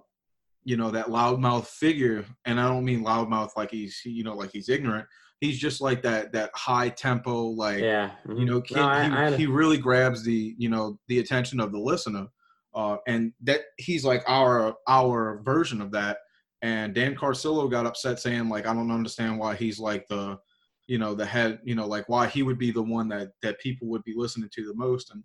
you 0.63 0.78
know 0.78 0.91
that 0.91 1.08
loudmouth 1.08 1.67
figure, 1.67 2.26
and 2.45 2.60
I 2.60 2.67
don't 2.67 2.86
mean 2.86 3.04
loudmouth 3.04 3.52
like 3.56 3.71
he's 3.71 4.02
you 4.06 4.24
know 4.24 4.36
like 4.36 4.52
he's 4.52 4.69
ignorant, 4.69 5.08
he's 5.39 5.60
just 5.60 5.82
like 5.82 6.02
that 6.04 6.32
that 6.34 6.52
high 6.56 6.89
tempo 6.89 7.45
like 7.45 7.80
yeah 7.80 8.12
mm-hmm. 8.26 8.38
you 8.38 8.45
know 8.45 8.62
kid, 8.62 8.78
no, 8.78 8.88
I, 8.88 9.04
he, 9.06 9.12
I 9.12 9.38
he 9.38 9.45
really 9.47 9.78
grabs 9.78 10.24
the 10.24 10.56
you 10.58 10.69
know 10.69 11.00
the 11.08 11.19
attention 11.19 11.60
of 11.60 11.71
the 11.71 11.80
listener 11.80 12.28
uh, 12.74 12.97
and 13.08 13.34
that 13.41 13.62
he's 13.78 14.06
like 14.06 14.24
our 14.28 14.76
our 14.88 15.41
version 15.43 15.82
of 15.82 15.91
that. 15.91 16.17
And 16.63 16.93
dan 16.93 17.15
carcillo 17.15 17.69
got 17.71 17.88
upset 17.88 18.19
saying 18.19 18.47
like 18.47 18.67
i 18.67 18.74
don't 18.74 18.91
understand 18.91 19.39
why 19.39 19.56
he's 19.56 19.80
like 19.80 20.08
the 20.10 20.38
you 20.86 21.00
know 21.00 21.15
the 21.15 21.26
head 21.26 21.60
you 21.63 21.74
know 21.74 21.88
like 21.88 22.08
why 22.08 22.28
he 22.28 22.43
would 22.43 22.60
be 22.60 22.69
the 22.69 22.84
one 22.84 23.08
that 23.10 23.30
that 23.41 23.60
people 23.60 23.88
would 23.88 24.04
be 24.04 24.13
listening 24.15 24.50
to 24.54 24.67
the 24.67 24.76
most. 24.76 25.12
And 25.12 25.24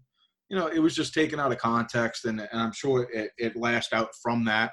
you 0.49 0.57
know 0.57 0.69
it 0.69 0.79
was 0.79 0.95
just 0.95 1.13
taken 1.13 1.39
out 1.41 1.53
of 1.53 1.59
context 1.59 2.25
and, 2.25 2.41
and 2.41 2.61
i'm 2.61 2.73
sure 2.73 3.09
it, 3.13 3.31
it 3.37 3.57
lashed 3.57 3.93
out 3.93 4.11
from 4.23 4.45
that 4.45 4.73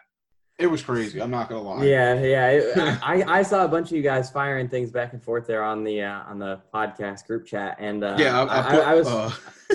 it 0.60 0.68
was 0.68 0.84
crazy. 0.84 1.22
I'm 1.22 1.32
not 1.32 1.50
gonna 1.50 1.62
lie. 1.62 1.84
Yeah, 1.84 2.20
yeah. 2.20 3.00
I, 3.04 3.24
I 3.40 3.42
saw 3.42 3.66
a 3.66 3.68
bunch 3.68 3.90
of 3.92 3.98
you 3.98 4.04
guys 4.04 4.30
firing 4.30 4.70
things 4.70 4.92
back 4.92 5.14
and 5.14 5.24
forth 5.24 5.48
there 5.48 5.64
on 5.64 5.84
the 5.84 6.04
uh, 6.04 6.24
on 6.24 6.38
the 6.40 6.62
podcast 6.74 7.26
group 7.26 7.46
chat, 7.46 7.78
and 7.80 8.04
uh, 8.04 8.16
yeah, 8.20 8.40
I, 8.40 8.44
I, 8.44 8.62
put, 8.62 8.80
I, 8.80 8.92
I 8.92 8.94
was 8.96 9.08
uh... 9.08 9.32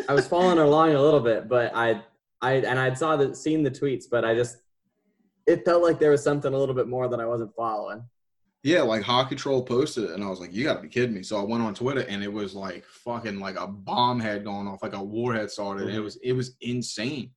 I 0.09 0.14
was 0.14 0.29
following 0.29 0.59
along 0.59 0.95
a 0.95 1.01
little 1.01 1.21
bit, 1.21 1.49
but 1.49 1.73
I 1.75 2.03
I 2.41 2.55
and 2.55 2.79
I 2.79 2.95
saw 2.95 3.17
the 3.17 3.35
seen 3.35 3.62
the 3.62 3.71
tweets, 3.71 4.05
but 4.11 4.25
I 4.25 4.35
just 4.35 4.59
it 5.47 5.64
felt 5.64 5.83
like 5.83 5.99
there 5.99 6.11
was 6.11 6.23
something 6.23 6.53
a 6.53 6.57
little 6.57 6.75
bit 6.75 6.88
more 6.88 7.09
that 7.09 7.21
I 7.21 7.27
wasn't 7.27 7.55
following. 7.57 8.05
Yeah, 8.62 8.83
like 8.83 9.03
Hockey 9.03 9.37
Troll 9.37 9.62
posted 9.62 10.05
it, 10.05 10.11
and 10.11 10.23
I 10.23 10.29
was 10.29 10.41
like, 10.41 10.53
"You 10.53 10.64
got 10.64 10.75
to 10.75 10.83
be 10.83 10.88
kidding 10.88 11.14
me!" 11.14 11.23
So 11.23 11.41
I 11.41 11.45
went 11.45 11.62
on 11.62 11.75
Twitter, 11.75 12.05
and 12.09 12.23
it 12.23 12.33
was 12.33 12.55
like 12.55 12.85
fucking 12.85 13.41
like 13.41 13.59
a 13.59 13.67
bomb 13.67 14.21
had 14.21 14.45
gone 14.45 14.67
off, 14.67 14.83
like 14.83 14.95
a 14.95 15.03
war 15.03 15.33
had 15.33 15.51
started. 15.51 15.88
Mm-hmm. 15.88 15.97
It 15.97 16.01
was 16.01 16.17
it 16.23 16.33
was 16.33 16.57
insane. 16.61 17.31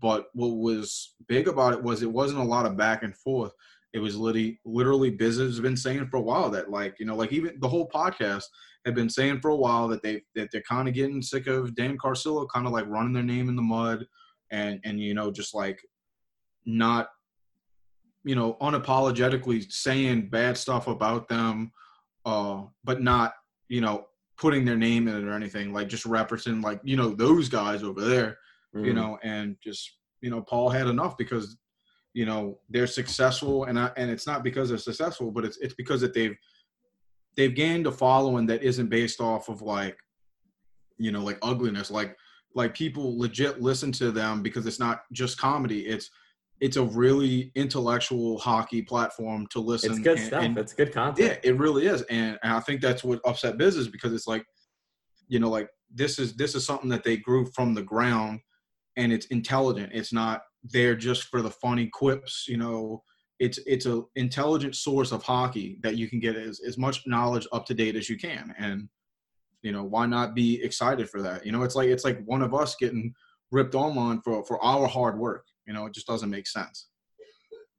But 0.00 0.26
what 0.32 0.56
was 0.56 1.14
big 1.26 1.48
about 1.48 1.74
it 1.74 1.82
was 1.82 2.02
it 2.02 2.10
wasn't 2.10 2.40
a 2.40 2.44
lot 2.44 2.66
of 2.66 2.76
back 2.76 3.02
and 3.02 3.16
forth. 3.16 3.52
It 3.92 3.98
was 3.98 4.16
literally, 4.16 4.60
literally, 4.64 5.10
business 5.10 5.48
has 5.48 5.60
been 5.60 5.76
saying 5.76 6.08
for 6.08 6.18
a 6.18 6.22
while 6.22 6.50
that, 6.50 6.70
like, 6.70 6.96
you 7.00 7.06
know, 7.06 7.16
like 7.16 7.32
even 7.32 7.58
the 7.60 7.68
whole 7.68 7.88
podcast 7.88 8.44
had 8.84 8.94
been 8.94 9.08
saying 9.08 9.40
for 9.40 9.50
a 9.50 9.56
while 9.56 9.88
that 9.88 10.02
they 10.02 10.22
that 10.34 10.50
they're 10.52 10.62
kind 10.62 10.88
of 10.88 10.94
getting 10.94 11.22
sick 11.22 11.46
of 11.46 11.74
Dan 11.74 11.96
Carcillo, 11.96 12.46
kind 12.52 12.66
of 12.66 12.72
like 12.72 12.86
running 12.86 13.12
their 13.12 13.22
name 13.22 13.48
in 13.48 13.56
the 13.56 13.62
mud, 13.62 14.06
and 14.50 14.80
and 14.84 15.00
you 15.00 15.14
know, 15.14 15.30
just 15.30 15.54
like 15.54 15.80
not, 16.66 17.08
you 18.24 18.34
know, 18.34 18.56
unapologetically 18.60 19.70
saying 19.72 20.28
bad 20.28 20.56
stuff 20.56 20.86
about 20.86 21.28
them, 21.28 21.72
uh, 22.24 22.62
but 22.84 23.00
not, 23.00 23.32
you 23.68 23.80
know, 23.80 24.06
putting 24.38 24.64
their 24.64 24.76
name 24.76 25.08
in 25.08 25.16
it 25.16 25.24
or 25.24 25.32
anything, 25.32 25.72
like 25.72 25.88
just 25.88 26.04
referencing 26.04 26.62
like 26.62 26.80
you 26.84 26.96
know 26.96 27.10
those 27.10 27.48
guys 27.48 27.82
over 27.82 28.00
there, 28.00 28.38
Mm. 28.76 28.86
you 28.86 28.92
know, 28.94 29.18
and 29.22 29.56
just 29.62 29.90
you 30.20 30.30
know 30.30 30.42
Paul 30.42 30.68
had 30.70 30.86
enough 30.88 31.16
because 31.16 31.56
you 32.14 32.26
know 32.26 32.58
they're 32.68 32.86
successful 32.86 33.64
and 33.64 33.78
I, 33.78 33.90
and 33.96 34.10
it's 34.10 34.26
not 34.26 34.42
because 34.42 34.68
they're 34.68 34.78
successful, 34.78 35.30
but 35.30 35.44
it's 35.44 35.56
it's 35.58 35.74
because 35.74 36.00
that 36.02 36.12
they've 36.14 36.36
they've 37.36 37.54
gained 37.54 37.86
a 37.86 37.92
following 37.92 38.46
that 38.46 38.62
isn't 38.62 38.88
based 38.88 39.20
off 39.20 39.48
of 39.48 39.62
like 39.62 39.96
you 40.98 41.12
know 41.12 41.22
like 41.22 41.38
ugliness 41.42 41.90
like 41.90 42.16
like 42.54 42.74
people 42.74 43.16
legit 43.18 43.62
listen 43.62 43.92
to 43.92 44.10
them 44.10 44.42
because 44.42 44.66
it's 44.66 44.80
not 44.80 45.02
just 45.12 45.38
comedy 45.38 45.86
it's 45.86 46.10
it's 46.60 46.76
a 46.76 46.82
really 46.82 47.52
intellectual 47.54 48.36
hockey 48.38 48.82
platform 48.82 49.46
to 49.48 49.60
listen 49.60 49.90
to 49.90 49.94
It's 49.96 50.02
good 50.04 50.18
and- 50.18 50.26
stuff. 50.26 50.42
and 50.42 50.58
it's 50.58 50.72
good 50.74 50.92
content. 50.92 51.40
yeah, 51.44 51.50
it 51.50 51.56
really 51.56 51.86
is, 51.86 52.02
and, 52.10 52.36
and 52.42 52.52
I 52.52 52.58
think 52.58 52.80
that's 52.80 53.04
what 53.04 53.20
upset 53.24 53.56
business 53.58 53.86
because 53.86 54.12
it's 54.12 54.26
like, 54.26 54.44
you 55.28 55.38
know, 55.38 55.48
like 55.50 55.68
this 55.94 56.18
is 56.18 56.34
this 56.34 56.56
is 56.56 56.66
something 56.66 56.88
that 56.88 57.04
they 57.04 57.16
grew 57.16 57.46
from 57.54 57.74
the 57.74 57.82
ground, 57.82 58.40
and 58.98 59.12
it's 59.12 59.26
intelligent. 59.26 59.92
It's 59.94 60.12
not 60.12 60.42
there 60.62 60.94
just 60.94 61.24
for 61.24 61.40
the 61.40 61.50
funny 61.50 61.86
quips. 61.86 62.46
You 62.46 62.58
know, 62.58 63.02
it's 63.38 63.58
it's 63.66 63.86
a 63.86 64.02
intelligent 64.16 64.74
source 64.74 65.12
of 65.12 65.22
hockey 65.22 65.78
that 65.82 65.96
you 65.96 66.08
can 66.08 66.18
get 66.18 66.36
as 66.36 66.60
as 66.66 66.76
much 66.76 67.06
knowledge 67.06 67.46
up 67.52 67.64
to 67.66 67.74
date 67.74 67.96
as 67.96 68.10
you 68.10 68.18
can, 68.18 68.54
and 68.58 68.88
you 69.62 69.72
know 69.72 69.84
why 69.84 70.04
not 70.04 70.34
be 70.34 70.62
excited 70.62 71.08
for 71.08 71.22
that? 71.22 71.46
You 71.46 71.52
know, 71.52 71.62
it's 71.62 71.76
like 71.76 71.88
it's 71.88 72.04
like 72.04 72.22
one 72.24 72.42
of 72.42 72.52
us 72.52 72.74
getting 72.74 73.14
ripped 73.50 73.74
on 73.74 74.20
for 74.20 74.44
for 74.44 74.62
our 74.62 74.86
hard 74.86 75.18
work. 75.18 75.46
You 75.66 75.72
know, 75.72 75.86
it 75.86 75.94
just 75.94 76.06
doesn't 76.06 76.30
make 76.30 76.46
sense. 76.46 76.88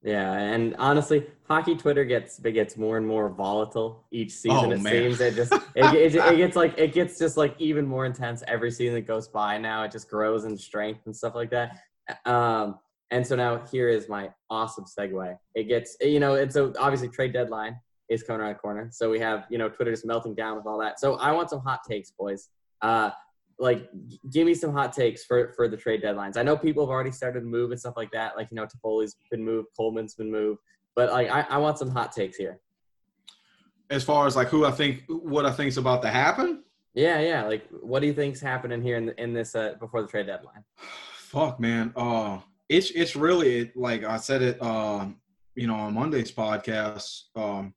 Yeah, 0.02 0.32
and 0.32 0.76
honestly, 0.78 1.28
hockey 1.44 1.76
Twitter 1.76 2.06
gets 2.06 2.40
it 2.40 2.52
gets 2.54 2.78
more 2.78 2.98
and 2.98 3.06
more 3.06 3.28
volatile 3.28 4.06
each 4.12 4.32
season. 4.32 4.58
Oh, 4.58 4.72
it 4.72 4.82
man. 4.82 4.94
seems 4.94 5.20
it 5.20 5.36
just 5.36 5.52
it, 5.76 5.94
it, 5.94 6.16
it 6.16 6.38
gets 6.38 6.56
like 6.56 6.78
it 6.78 6.94
gets 6.94 7.20
just 7.20 7.36
like 7.36 7.54
even 7.60 7.86
more 7.86 8.06
intense 8.06 8.42
every 8.48 8.72
season 8.72 8.96
that 8.96 9.08
goes 9.08 9.28
by. 9.28 9.58
Now 9.58 9.84
it 9.84 9.92
just 9.92 10.10
grows 10.10 10.46
in 10.46 10.58
strength 10.58 11.02
and 11.06 11.16
stuff 11.16 11.36
like 11.36 11.50
that. 11.52 11.80
Um, 12.26 12.80
and 13.12 13.26
so 13.28 13.36
now 13.36 13.66
here 13.72 13.90
is 13.90 14.08
my 14.08 14.30
awesome 14.50 14.86
segue. 14.86 15.38
It 15.54 15.64
gets 15.66 15.98
you 16.00 16.22
know, 16.22 16.36
it's 16.36 16.54
so 16.54 16.74
obviously 16.80 17.10
trade 17.10 17.34
deadline 17.34 17.78
is 18.08 18.24
coming 18.24 18.42
around 18.42 18.54
the 18.54 18.60
corner. 18.60 18.90
So 18.94 19.10
we 19.10 19.20
have 19.20 19.48
you 19.50 19.58
know 19.58 19.68
Twitter 19.68 19.92
just 19.92 20.06
melting 20.06 20.34
down 20.34 20.56
with 20.56 20.66
all 20.66 20.80
that. 20.80 21.00
So 21.02 21.16
I 21.16 21.34
want 21.34 21.50
some 21.50 21.60
hot 21.60 21.82
takes, 21.86 22.12
boys. 22.12 22.48
Uh, 22.82 23.12
like 23.60 23.90
give 24.32 24.46
me 24.46 24.54
some 24.54 24.72
hot 24.72 24.94
takes 24.94 25.26
for 25.26 25.52
for 25.54 25.68
the 25.68 25.78
trade 25.78 26.02
deadlines. 26.02 26.38
I 26.38 26.44
know 26.44 26.58
people 26.58 26.86
have 26.86 26.90
already 26.90 27.12
started 27.12 27.42
to 27.42 27.46
move 27.46 27.72
and 27.72 27.80
stuff 27.80 27.96
like 27.98 28.12
that. 28.12 28.38
Like 28.38 28.50
you 28.52 28.56
know, 28.56 28.66
Toffoli's 28.66 29.16
been 29.30 29.44
moved, 29.44 29.68
Coleman's 29.76 30.16
been 30.16 30.32
moved, 30.32 30.60
but 30.96 31.12
like 31.12 31.30
I, 31.30 31.42
I 31.42 31.58
want 31.58 31.78
some 31.78 31.90
hot 31.90 32.12
takes 32.12 32.38
here. 32.38 32.60
As 33.90 34.04
far 34.04 34.28
as 34.28 34.36
like 34.36 34.48
who 34.48 34.66
I 34.66 34.72
think, 34.72 35.04
what 35.08 35.46
I 35.46 35.52
think's 35.52 35.78
about 35.78 36.02
to 36.04 36.10
happen. 36.10 36.64
Yeah, 36.94 37.20
yeah. 37.20 37.44
Like 37.44 37.68
what 37.70 38.00
do 38.00 38.08
you 38.08 38.14
think's 38.14 38.40
happening 38.40 38.82
here 38.82 38.96
in 38.96 39.08
the, 39.08 39.22
in 39.22 39.34
this 39.34 39.56
uh, 39.56 39.76
before 39.80 40.02
the 40.02 40.08
trade 40.08 40.28
deadline? 40.28 40.64
Fuck, 41.16 41.60
man. 41.60 41.94
Uh, 41.96 42.40
it's 42.70 42.92
it's 42.92 43.16
really 43.16 43.72
like 43.76 44.04
I 44.04 44.18
said 44.18 44.42
it. 44.42 44.62
Um, 44.62 45.18
you 45.56 45.68
know, 45.68 45.76
on 45.76 45.94
Monday's 45.94 46.32
podcast. 46.32 47.24
Um, 47.36 47.74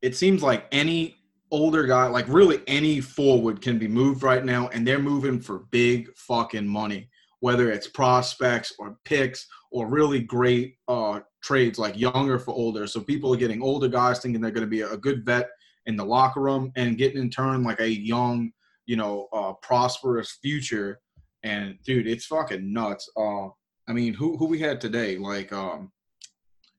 it 0.00 0.16
seems 0.16 0.42
like 0.42 0.66
any 0.72 1.19
older 1.50 1.84
guy, 1.84 2.06
like 2.06 2.26
really 2.28 2.62
any 2.66 3.00
forward, 3.00 3.60
can 3.60 3.78
be 3.78 3.88
moved 3.88 4.22
right 4.22 4.44
now, 4.44 4.68
and 4.68 4.86
they're 4.86 4.98
moving 4.98 5.40
for 5.40 5.60
big 5.70 6.08
fucking 6.16 6.66
money. 6.66 7.08
Whether 7.40 7.70
it's 7.72 7.86
prospects 7.86 8.74
or 8.78 8.98
picks 9.04 9.46
or 9.70 9.88
really 9.88 10.20
great 10.20 10.76
uh, 10.88 11.20
trades, 11.42 11.78
like 11.78 11.98
younger 11.98 12.38
for 12.38 12.52
older. 12.52 12.86
So 12.86 13.00
people 13.00 13.32
are 13.32 13.38
getting 13.38 13.62
older 13.62 13.88
guys 13.88 14.20
thinking 14.20 14.42
they're 14.42 14.50
going 14.50 14.66
to 14.66 14.70
be 14.70 14.82
a 14.82 14.96
good 14.96 15.24
vet 15.24 15.48
in 15.86 15.96
the 15.96 16.04
locker 16.04 16.40
room, 16.40 16.70
and 16.76 16.98
getting 16.98 17.22
in 17.22 17.30
turn 17.30 17.62
like 17.62 17.80
a 17.80 17.88
young, 17.88 18.52
you 18.84 18.96
know, 18.96 19.28
uh, 19.32 19.54
prosperous 19.62 20.38
future 20.42 21.00
and 21.42 21.78
dude, 21.84 22.06
it's 22.06 22.26
fucking 22.26 22.70
nuts. 22.72 23.10
Uh, 23.16 23.46
I 23.88 23.92
mean, 23.92 24.12
who 24.12 24.36
who 24.36 24.46
we 24.46 24.58
had 24.58 24.80
today? 24.80 25.16
Like 25.16 25.52
um, 25.52 25.90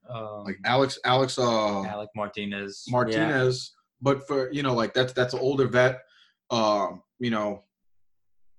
Um, 0.10 0.43
like 0.43 0.57
Alex 0.65 0.99
Alex 1.05 1.38
uh 1.38 1.84
Alec 1.84 2.10
Martinez. 2.15 2.86
Martinez, 2.89 3.73
but 4.01 4.27
for 4.27 4.51
you 4.51 4.63
know 4.63 4.73
like 4.73 4.93
that's 4.93 5.13
that's 5.13 5.33
an 5.33 5.39
older 5.39 5.67
vet. 5.67 6.01
Um, 6.49 7.01
you 7.19 7.29
know, 7.29 7.63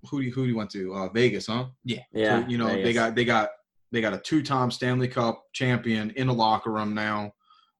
who 0.09 0.20
do 0.20 0.26
you, 0.26 0.33
who 0.33 0.44
do 0.44 0.48
you 0.48 0.57
went 0.57 0.70
to? 0.70 0.94
Uh, 0.94 1.09
Vegas, 1.11 1.46
huh? 1.46 1.66
Yeah, 1.85 2.02
So, 2.14 2.48
you 2.48 2.59
know 2.59 2.68
they 2.68 2.92
got 2.92 3.14
they 3.14 3.24
got 3.24 3.50
they 3.90 4.00
got 4.00 4.14
a 4.14 4.18
two-time 4.18 4.70
Stanley 4.70 5.09
Cup 5.09 5.44
champion 5.52 6.11
in 6.12 6.26
the 6.28 6.33
locker 6.35 6.72
room 6.72 6.94
now, 6.94 7.33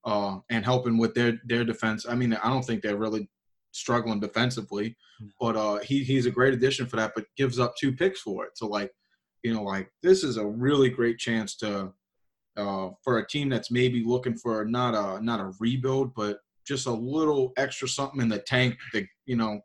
uh, 0.05 0.39
and 0.51 0.65
helping 0.65 0.99
with 0.99 1.15
their 1.15 1.41
their 1.45 1.65
defense. 1.65 2.05
I 2.09 2.15
mean, 2.15 2.35
I 2.35 2.49
don't 2.51 2.65
think 2.65 2.83
they're 2.83 2.97
really 2.97 3.29
struggling 3.75 4.21
defensively, 4.21 4.95
No. 5.21 5.29
but 5.41 5.57
uh, 5.57 5.79
he 5.79 6.05
he's 6.05 6.27
a 6.27 6.31
great 6.31 6.53
addition 6.53 6.87
for 6.87 6.97
that. 6.97 7.13
But 7.15 7.25
gives 7.37 7.59
up 7.59 7.75
two 7.77 7.93
picks 7.93 8.21
for 8.21 8.45
it. 8.45 8.53
So 8.59 8.67
like, 8.67 8.91
you 9.43 9.55
know, 9.55 9.63
like 9.63 9.91
this 10.03 10.25
is 10.25 10.37
a 10.37 10.47
really 10.47 10.91
great 10.91 11.19
chance 11.19 11.57
to 11.59 11.93
uh, 12.57 12.91
for 13.03 13.19
a 13.19 13.27
team 13.27 13.49
that's 13.49 13.71
maybe 13.71 14.05
looking 14.05 14.37
for 14.37 14.65
not 14.67 14.95
a 14.95 15.25
not 15.25 15.41
a 15.41 15.53
rebuild, 15.59 16.15
but 16.15 16.39
just 16.67 16.87
a 16.87 16.93
little 16.93 17.53
extra 17.57 17.89
something 17.89 18.21
in 18.21 18.29
the 18.29 18.39
tank 18.39 18.77
that 18.93 19.05
you 19.27 19.37
know 19.37 19.61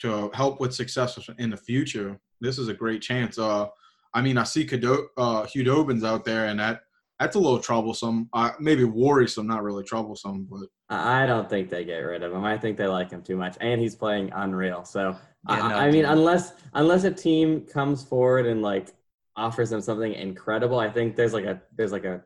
to 0.00 0.30
help 0.34 0.60
with 0.60 0.74
success 0.74 1.18
in 1.38 1.50
the 1.50 1.56
future. 1.56 2.18
This 2.40 2.58
is 2.58 2.68
a 2.68 2.74
great 2.74 3.00
chance. 3.00 3.38
Uh, 3.38 3.66
I 4.12 4.22
mean, 4.22 4.38
I 4.38 4.44
see 4.44 4.66
Kado, 4.66 5.06
uh, 5.16 5.42
Khudobin's 5.44 6.04
out 6.04 6.24
there, 6.24 6.46
and 6.46 6.60
that 6.60 6.80
that's 7.18 7.36
a 7.36 7.38
little 7.38 7.58
troublesome. 7.58 8.28
Uh, 8.32 8.50
maybe 8.60 8.84
worrisome, 8.84 9.46
not 9.46 9.62
really 9.62 9.84
troublesome, 9.84 10.46
but 10.50 10.68
I 10.88 11.22
I 11.22 11.26
don't 11.26 11.48
think 11.48 11.70
they 11.70 11.84
get 11.84 11.98
rid 11.98 12.22
of 12.22 12.32
him. 12.32 12.44
I 12.44 12.58
think 12.58 12.76
they 12.76 12.86
like 12.86 13.10
him 13.10 13.22
too 13.22 13.36
much, 13.36 13.56
and 13.60 13.80
he's 13.80 13.94
playing 13.94 14.30
unreal. 14.34 14.84
So 14.84 15.16
Yeah, 15.48 15.54
I, 15.54 15.68
no, 15.68 15.76
I 15.76 15.90
mean, 15.90 16.04
unless 16.04 16.52
unless 16.74 17.04
a 17.04 17.10
team 17.10 17.62
comes 17.62 18.04
forward 18.04 18.46
and 18.46 18.62
like 18.62 18.88
offers 19.36 19.70
them 19.70 19.80
something 19.80 20.12
incredible, 20.12 20.78
I 20.78 20.90
think 20.90 21.16
there's 21.16 21.32
like 21.32 21.44
a 21.44 21.60
there's 21.74 21.92
like 21.92 22.04
a 22.04 22.22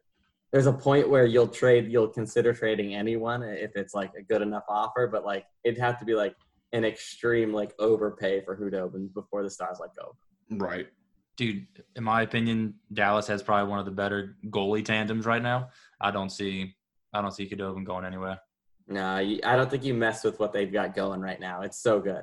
there's 0.52 0.66
a 0.66 0.72
point 0.72 1.08
where 1.08 1.26
you'll 1.26 1.48
trade 1.48 1.90
you'll 1.90 2.08
consider 2.08 2.52
trading 2.52 2.94
anyone 2.94 3.42
if 3.42 3.72
it's 3.76 3.94
like 3.94 4.12
a 4.18 4.22
good 4.22 4.42
enough 4.42 4.64
offer, 4.68 5.06
but 5.06 5.24
like 5.24 5.46
it'd 5.64 5.78
have 5.78 5.98
to 6.00 6.04
be 6.04 6.14
like 6.14 6.34
an 6.72 6.84
extreme 6.84 7.52
like 7.52 7.72
overpay 7.78 8.42
for 8.44 8.56
Khudobin 8.56 9.12
before 9.14 9.42
the 9.42 9.50
Stars 9.50 9.78
let 9.80 9.90
go. 9.94 10.16
right. 10.64 10.88
dude, 11.36 11.66
in 11.96 12.04
my 12.04 12.22
opinion, 12.22 12.74
Dallas 12.92 13.26
has 13.28 13.42
probably 13.42 13.70
one 13.70 13.78
of 13.78 13.84
the 13.84 13.90
better 13.90 14.36
goalie 14.46 14.84
tandems 14.84 15.26
right 15.26 15.42
now. 15.42 15.68
I 16.00 16.10
don't 16.10 16.30
see, 16.30 16.74
I 17.12 17.22
don't 17.22 17.32
see 17.32 17.48
Khudobin 17.48 17.84
going 17.84 18.04
anywhere. 18.04 18.40
No, 18.88 19.16
I 19.16 19.56
don't 19.56 19.70
think 19.70 19.84
you 19.84 19.94
mess 19.94 20.24
with 20.24 20.40
what 20.40 20.52
they've 20.52 20.72
got 20.72 20.94
going 20.96 21.20
right 21.20 21.38
now. 21.38 21.62
It's 21.62 21.80
so 21.80 22.00
good. 22.00 22.22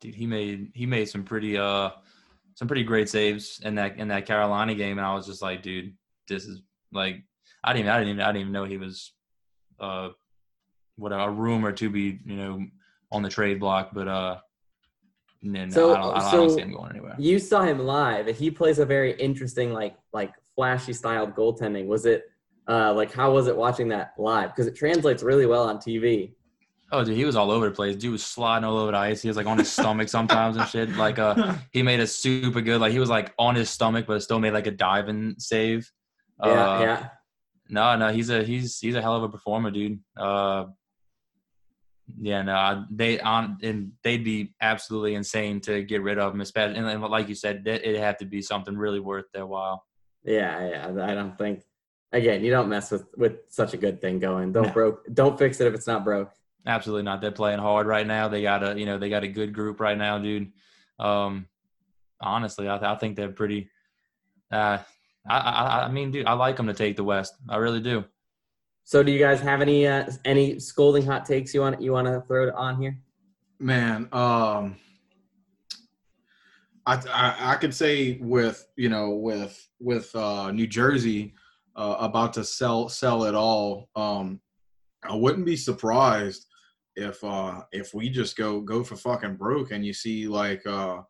Dude, 0.00 0.14
he 0.14 0.26
made 0.26 0.72
he 0.74 0.86
made 0.86 1.08
some 1.08 1.22
pretty 1.22 1.56
uh 1.56 1.90
some 2.54 2.66
pretty 2.66 2.82
great 2.82 3.08
saves 3.08 3.60
in 3.62 3.74
that 3.76 3.98
in 3.98 4.08
that 4.08 4.26
Carolina 4.26 4.74
game, 4.74 4.98
and 4.98 5.06
I 5.06 5.14
was 5.14 5.26
just 5.26 5.42
like, 5.42 5.62
dude, 5.62 5.94
this 6.28 6.46
is 6.46 6.62
like 6.92 7.22
I 7.64 7.72
didn't 7.72 7.86
even 7.86 7.90
I 7.92 7.98
didn't 7.98 8.08
even 8.10 8.20
I 8.22 8.26
didn't 8.28 8.40
even 8.42 8.52
know 8.52 8.64
he 8.64 8.76
was 8.78 9.12
uh 9.80 10.08
what 10.96 11.10
a 11.12 11.28
rumor 11.30 11.72
to 11.72 11.88
be 11.90 12.18
you 12.24 12.36
know 12.36 12.64
on 13.10 13.22
the 13.22 13.28
trade 13.28 13.60
block, 13.60 13.90
but 13.92 14.08
uh. 14.08 14.36
No, 15.44 15.68
So- 15.70 15.94
I, 15.94 15.98
don't, 15.98 16.04
I, 16.04 16.18
don't, 16.20 16.24
I 16.28 16.30
don't 16.32 16.50
so- 16.50 16.56
see 16.56 16.62
him 16.62 16.72
going 16.72 16.90
anywhere. 16.90 17.16
You 17.18 17.38
saw 17.40 17.62
him 17.62 17.80
live. 17.80 18.26
He 18.36 18.50
plays 18.50 18.78
a 18.78 18.86
very 18.86 19.12
interesting, 19.14 19.72
like 19.72 19.96
like 20.12 20.32
flashy 20.54 20.92
styled 20.92 21.34
goaltending. 21.34 21.86
Was 21.86 22.06
it 22.06 22.24
uh 22.68 22.92
like 22.94 23.12
how 23.12 23.32
was 23.32 23.48
it 23.48 23.56
watching 23.56 23.88
that 23.88 24.12
live? 24.18 24.50
Because 24.50 24.66
it 24.68 24.76
translates 24.76 25.22
really 25.22 25.46
well 25.46 25.64
on 25.68 25.78
TV. 25.78 26.34
Oh, 26.92 27.02
dude, 27.02 27.16
he 27.16 27.24
was 27.24 27.34
all 27.36 27.50
over 27.50 27.66
the 27.70 27.74
place. 27.74 27.96
Dude 27.96 28.12
was 28.12 28.22
sliding 28.24 28.64
all 28.66 28.76
over 28.76 28.92
the 28.92 28.98
ice. 28.98 29.22
He 29.22 29.26
was 29.28 29.36
like 29.36 29.46
on 29.46 29.56
his 29.58 29.72
stomach 29.72 30.08
sometimes 30.10 30.58
and 30.58 30.68
shit. 30.68 30.90
Like, 30.94 31.18
uh, 31.18 31.54
he 31.72 31.82
made 31.82 32.00
it 32.00 32.08
super 32.08 32.60
good. 32.60 32.82
Like, 32.82 32.92
he 32.92 32.98
was 32.98 33.08
like 33.08 33.32
on 33.38 33.54
his 33.54 33.70
stomach, 33.70 34.04
but 34.06 34.22
still 34.22 34.38
made 34.38 34.52
like 34.52 34.66
a 34.66 34.70
diving 34.72 35.34
save. 35.38 35.90
Yeah, 36.44 36.50
Uh, 36.50 36.80
yeah. 36.82 37.08
No, 37.72 37.96
no, 37.96 38.12
he's 38.12 38.28
a 38.28 38.44
he's 38.44 38.78
he's 38.78 38.94
a 38.94 39.00
hell 39.00 39.16
of 39.16 39.22
a 39.22 39.30
performer, 39.30 39.70
dude. 39.70 39.98
Uh, 40.14 40.66
yeah, 42.20 42.42
no, 42.42 42.84
they 42.90 43.18
on 43.18 43.56
and 43.62 43.92
they'd 44.04 44.22
be 44.22 44.52
absolutely 44.60 45.14
insane 45.14 45.60
to 45.62 45.82
get 45.82 46.02
rid 46.02 46.18
of 46.18 46.34
him, 46.34 46.42
especially 46.42 46.76
and 46.76 47.02
like 47.02 47.30
you 47.30 47.34
said, 47.34 47.66
it 47.66 47.82
it'd 47.82 48.00
have 48.00 48.18
to 48.18 48.26
be 48.26 48.42
something 48.42 48.76
really 48.76 49.00
worth 49.00 49.24
their 49.32 49.46
while. 49.46 49.86
Yeah, 50.22 50.68
yeah. 50.68 51.04
I 51.04 51.14
don't 51.14 51.36
think 51.38 51.62
again, 52.12 52.44
you 52.44 52.50
don't 52.50 52.68
mess 52.68 52.90
with 52.90 53.06
with 53.16 53.38
such 53.48 53.72
a 53.72 53.78
good 53.78 54.02
thing 54.02 54.18
going. 54.18 54.52
Don't 54.52 54.66
No. 54.66 54.72
broke 54.72 55.06
don't 55.14 55.38
fix 55.38 55.58
it 55.60 55.66
if 55.66 55.72
it's 55.72 55.86
not 55.86 56.04
broke. 56.04 56.30
Absolutely 56.66 57.04
not. 57.04 57.22
They're 57.22 57.32
playing 57.32 57.58
hard 57.58 57.86
right 57.86 58.06
now. 58.06 58.28
They 58.28 58.42
got 58.42 58.62
a 58.62 58.78
you 58.78 58.84
know 58.84 58.98
they 58.98 59.08
got 59.08 59.24
a 59.24 59.28
good 59.28 59.54
group 59.54 59.80
right 59.80 59.96
now, 59.96 60.18
dude. 60.18 60.52
Um, 60.98 61.46
honestly, 62.20 62.68
I, 62.68 62.92
I 62.92 62.96
think 62.96 63.16
they're 63.16 63.32
pretty 63.32 63.70
Uh, 64.50 64.78
I, 65.28 65.38
I, 65.38 65.84
I 65.84 65.90
mean, 65.90 66.10
dude, 66.10 66.26
I 66.26 66.32
like 66.32 66.56
them 66.56 66.66
to 66.66 66.74
take 66.74 66.96
the 66.96 67.04
West. 67.04 67.34
I 67.48 67.56
really 67.56 67.80
do. 67.80 68.04
So, 68.84 69.02
do 69.02 69.12
you 69.12 69.18
guys 69.18 69.40
have 69.40 69.60
any 69.60 69.86
uh, 69.86 70.10
any 70.24 70.58
scolding 70.58 71.06
hot 71.06 71.24
takes 71.24 71.54
you 71.54 71.60
want 71.60 71.80
you 71.80 71.92
want 71.92 72.08
to 72.08 72.22
throw 72.26 72.50
on 72.52 72.80
here? 72.80 72.98
Man, 73.60 74.08
um, 74.12 74.76
I, 76.84 77.00
I 77.12 77.36
I 77.52 77.56
could 77.56 77.72
say 77.72 78.18
with 78.20 78.66
you 78.76 78.88
know 78.88 79.10
with 79.10 79.68
with 79.78 80.14
uh, 80.16 80.50
New 80.50 80.66
Jersey 80.66 81.34
uh, 81.76 81.96
about 82.00 82.32
to 82.34 82.44
sell 82.44 82.88
sell 82.88 83.24
it 83.24 83.36
all. 83.36 83.88
Um, 83.94 84.40
I 85.04 85.14
wouldn't 85.14 85.46
be 85.46 85.56
surprised 85.56 86.46
if 86.96 87.22
uh 87.24 87.62
if 87.72 87.94
we 87.94 88.10
just 88.10 88.36
go 88.36 88.60
go 88.60 88.84
for 88.84 88.96
fucking 88.96 89.36
broke 89.36 89.70
and 89.70 89.84
you 89.84 89.92
see 89.92 90.28
like 90.28 90.66
uh 90.66 91.00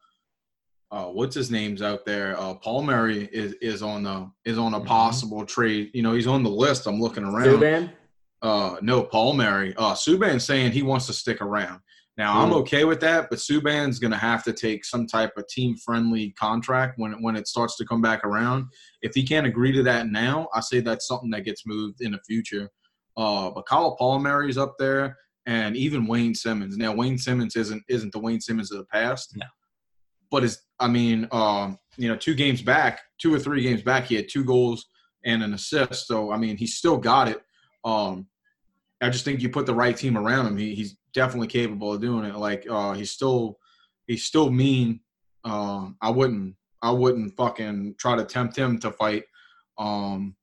uh 0.92 1.07
what's 1.07 1.35
his 1.35 1.50
name's 1.50 1.83
out 1.83 2.05
there 2.05 2.38
uh 2.38 2.55
Palmieri 2.55 3.28
is 3.33 3.55
is 3.55 3.83
on 3.83 4.02
the 4.05 4.31
is 4.44 4.59
on 4.59 4.74
a 4.74 4.81
Mhm. 4.81 4.87
possible 4.87 5.44
trade 5.44 5.90
you 5.94 6.02
know 6.02 6.12
he's 6.12 6.26
on 6.26 6.42
the 6.42 6.50
list 6.50 6.87
i'm 6.87 7.00
looking 7.00 7.24
around 7.24 7.46
Subban? 7.61 7.90
uh 8.42 8.76
no 8.83 9.02
Palmieri 9.02 9.74
uh 9.76 9.94
Subban's 9.94 10.44
saying 10.44 10.72
he 10.72 10.83
wants 10.83 11.07
to 11.07 11.12
stick 11.12 11.40
around 11.40 11.81
now 12.18 12.38
i'm 12.40 12.50
Mm. 12.50 12.57
okay 12.61 12.85
with 12.85 13.00
that 13.00 13.31
but 13.31 13.38
Subban's 13.38 13.98
gonna 13.98 14.18
have 14.18 14.44
to 14.44 14.52
take 14.52 14.85
some 14.85 15.07
type 15.07 15.33
of 15.38 15.48
team 15.48 15.76
friendly 15.76 16.31
contract 16.38 16.98
when 16.98 17.12
it, 17.14 17.18
when 17.20 17.37
it 17.37 17.48
starts 17.48 17.76
to 17.78 17.87
come 17.87 18.02
back 18.02 18.24
around 18.24 18.66
if 19.00 19.14
he 19.14 19.22
can't 19.26 19.46
agree 19.46 19.72
to 19.72 19.83
that 19.85 20.09
now 20.09 20.46
i 20.55 20.61
say 20.61 20.81
that's 20.81 21.07
something 21.09 21.31
that 21.31 21.44
gets 21.44 21.66
moved 21.66 22.02
in 22.02 22.12
the 22.12 22.20
future 22.26 22.68
uh 23.16 23.50
but 23.50 23.66
Kyle 23.66 23.96
Palmieri's 23.96 24.59
up 24.59 24.74
there 24.78 25.16
and 25.46 25.76
even 25.76 26.07
Wayne 26.07 26.37
Simmonds. 26.37 26.76
Now 26.76 26.94
Wayne 26.94 27.18
Simmonds 27.18 27.57
isn't 27.57 27.83
isn't 27.88 28.12
the 28.12 28.18
Wayne 28.20 28.40
Simmonds 28.40 28.70
of 28.70 28.78
the 28.78 28.85
past. 28.85 29.33
No. 29.37 29.44
But 30.33 30.42
is 30.42 30.61
I 30.81 30.88
mean, 30.88 31.29
um, 31.31 31.79
you 31.97 32.09
know, 32.09 32.16
two 32.16 32.35
games 32.35 32.62
back, 32.62 33.01
two 33.21 33.33
or 33.33 33.38
three 33.38 33.62
games 33.62 33.83
back, 33.83 34.07
he 34.07 34.16
had 34.16 34.29
two 34.29 34.45
goals 34.45 34.87
and 35.25 35.45
an 35.45 35.55
assist. 35.55 36.09
So 36.09 36.33
I 36.33 36.38
mean, 36.38 36.57
he 36.57 36.66
still 36.66 36.97
got 36.97 37.29
it. 37.29 37.40
Um, 37.85 38.27
I 39.01 39.11
just 39.11 39.25
think 39.25 39.40
you 39.40 39.51
put 39.51 39.66
the 39.66 39.75
right 39.75 39.97
team 39.97 40.16
around 40.16 40.47
him, 40.47 40.57
he, 40.57 40.75
he's 40.75 40.97
definitely 41.12 41.49
capable 41.49 41.92
of 41.92 42.01
doing 42.01 42.25
it. 42.25 42.35
Like 42.35 42.66
uh, 42.68 42.95
he's 42.95 43.12
still 43.12 43.59
he's 44.07 44.25
still 44.25 44.51
mean. 44.51 45.01
Um, 45.45 45.97
I 46.01 46.11
wouldn't 46.11 46.57
I 46.81 46.90
wouldn't 46.90 47.37
fucking 47.37 47.97
try 47.99 48.16
to 48.16 48.25
tempt 48.25 48.57
him 48.57 48.81
to 48.81 48.90
fight. 48.90 49.25
Um, 49.79 50.35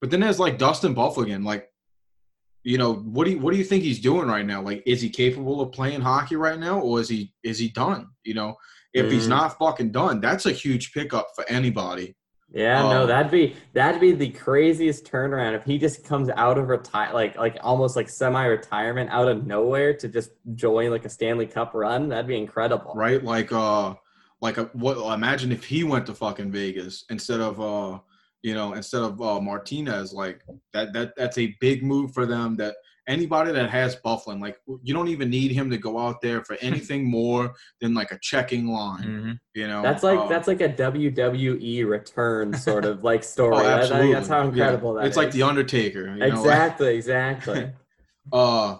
but 0.00 0.10
then 0.10 0.20
there's 0.20 0.40
like 0.40 0.58
Dustin 0.58 0.94
Byfuglien, 0.94 1.44
like 1.44 1.68
you 2.64 2.76
know 2.76 2.94
what 2.94 3.24
do 3.24 3.30
you 3.30 3.38
what 3.38 3.52
do 3.52 3.58
you 3.58 3.64
think 3.64 3.82
he's 3.82 4.00
doing 4.00 4.28
right 4.28 4.44
now 4.44 4.60
like 4.60 4.82
is 4.84 5.00
he 5.00 5.08
capable 5.08 5.60
of 5.60 5.72
playing 5.72 6.00
hockey 6.00 6.36
right 6.36 6.58
now 6.58 6.80
or 6.80 7.00
is 7.00 7.08
he 7.08 7.32
is 7.42 7.58
he 7.58 7.68
done 7.68 8.08
you 8.24 8.34
know 8.34 8.54
if 8.94 9.10
he's 9.10 9.26
Mm. 9.26 9.30
not 9.30 9.58
fucking 9.58 9.90
done 9.92 10.20
that's 10.20 10.46
a 10.46 10.52
huge 10.52 10.92
pickup 10.92 11.28
for 11.34 11.44
anybody 11.48 12.14
Yeah, 12.50 12.80
no, 12.80 13.02
Oh. 13.02 13.06
that'd 13.06 13.30
be 13.30 13.54
that'd 13.74 14.00
be 14.00 14.12
the 14.12 14.30
craziest 14.30 15.04
turnaround 15.04 15.54
if 15.54 15.64
he 15.64 15.76
just 15.76 16.02
comes 16.04 16.30
out 16.30 16.56
of 16.56 16.68
retire 16.68 17.12
like 17.12 17.36
like 17.36 17.58
almost 17.60 17.94
like 17.94 18.08
semi-retirement 18.08 19.10
out 19.10 19.28
of 19.28 19.46
nowhere 19.46 19.92
to 19.94 20.08
just 20.08 20.30
join 20.54 20.90
like 20.90 21.04
a 21.04 21.10
Stanley 21.10 21.46
Cup 21.46 21.72
run. 21.74 22.08
That'd 22.08 22.26
be 22.26 22.38
incredible. 22.38 22.92
right 22.96 23.22
like 23.22 23.52
uh 23.52 23.94
like 24.40 24.56
a, 24.56 24.64
what 24.72 24.96
imagine 25.12 25.52
if 25.52 25.64
he 25.64 25.84
went 25.84 26.06
to 26.06 26.14
fucking 26.14 26.50
vegas 26.50 27.04
instead 27.10 27.40
of 27.40 27.60
uh 27.60 27.98
you 28.42 28.54
know 28.54 28.72
instead 28.72 29.02
of 29.02 29.20
uh 29.20 29.40
martinez 29.40 30.12
like 30.14 30.40
that 30.72 30.92
that 30.94 31.12
that's 31.16 31.36
a 31.38 31.54
big 31.60 31.82
move 31.82 32.14
for 32.14 32.24
them 32.24 32.56
that 32.56 32.76
anybody 33.08 33.50
that 33.52 33.70
has 33.70 33.96
Byfuglien 33.96 34.40
like 34.40 34.56
you 34.82 34.94
don't 34.94 35.08
even 35.08 35.28
need 35.30 35.50
him 35.50 35.70
to 35.70 35.78
go 35.78 35.98
out 35.98 36.20
there 36.20 36.44
for 36.44 36.56
anything 36.60 37.10
more 37.10 37.54
than 37.80 37.94
like 37.94 38.12
a 38.12 38.18
checking 38.22 38.68
line 38.68 39.02
hmm 39.02 39.32
you 39.54 39.66
know 39.66 39.82
That's 39.82 40.02
like 40.04 40.18
Uh, 40.20 40.28
that's 40.28 40.46
like 40.46 40.60
a 40.60 40.68
WWE 40.68 41.86
return 41.88 42.54
sort 42.56 42.84
of 42.84 43.02
like 43.02 43.24
story. 43.34 43.56
oh, 43.56 43.66
absolutely. 43.66 44.12
that's 44.12 44.28
how 44.28 44.42
Yeah. 44.42 44.48
incredible 44.48 44.94
that 44.94 45.06
it's 45.06 45.16
like 45.16 45.32
the 45.32 45.42
undertaker 45.42 46.06
you 46.14 46.18
know, 46.18 46.26
exactly, 46.26 46.94
exactly. 47.00 47.72
Uh, 48.32 48.72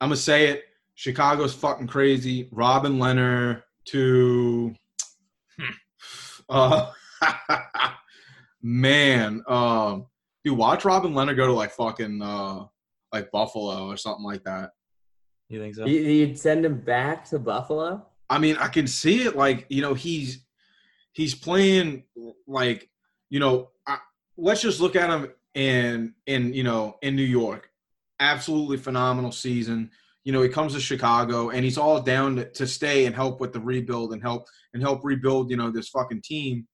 I'm 0.00 0.08
gonna 0.08 0.16
say 0.16 0.48
it. 0.48 0.64
Chicago's 0.96 1.52
fucking 1.54 1.86
crazy. 1.88 2.48
Robin 2.52 2.98
Lehner 2.98 3.62
to, 3.86 4.74
uh, 6.48 6.90
man, 8.62 9.42
um, 9.48 10.06
dude, 10.44 10.56
watch 10.56 10.84
Robin 10.84 11.12
Lehner 11.12 11.36
go 11.36 11.46
to 11.46 11.52
like 11.52 11.72
fucking 11.72 12.22
uh, 12.22 12.64
like 13.14 13.30
Buffalo 13.30 13.86
or 13.86 13.96
something 13.96 14.24
like 14.24 14.42
that. 14.44 14.70
You 15.48 15.60
think 15.60 15.74
so? 15.76 15.86
You- 15.86 16.00
You'd 16.00 16.38
send 16.38 16.64
him 16.66 16.80
back 16.80 17.24
to 17.30 17.38
Buffalo? 17.38 18.04
I 18.28 18.38
mean, 18.38 18.56
I 18.56 18.68
can 18.68 18.86
see 18.86 19.22
it. 19.22 19.36
Like 19.36 19.66
you 19.68 19.80
know, 19.82 19.94
he's 19.94 20.44
he's 21.12 21.34
playing 21.34 22.04
like 22.46 22.90
you 23.30 23.38
know. 23.40 23.70
I, 23.86 23.98
let's 24.36 24.60
just 24.62 24.80
look 24.80 24.96
at 24.96 25.08
him 25.10 25.30
in 25.54 26.14
in 26.26 26.52
you 26.52 26.64
know 26.64 26.96
in 27.02 27.14
New 27.16 27.22
York. 27.22 27.70
Absolutely 28.20 28.78
phenomenal 28.78 29.32
season. 29.32 29.90
You 30.24 30.32
know, 30.32 30.40
he 30.42 30.48
comes 30.48 30.72
to 30.72 30.80
Chicago 30.80 31.50
and 31.50 31.62
he's 31.64 31.76
all 31.76 32.00
down 32.00 32.36
to, 32.36 32.50
to 32.52 32.66
stay 32.66 33.04
and 33.04 33.14
help 33.14 33.40
with 33.40 33.52
the 33.52 33.60
rebuild 33.60 34.14
and 34.14 34.22
help 34.22 34.46
and 34.72 34.82
help 34.82 35.04
rebuild. 35.04 35.50
You 35.50 35.56
know, 35.58 35.70
this 35.70 35.90
fucking 35.90 36.22
team. 36.22 36.66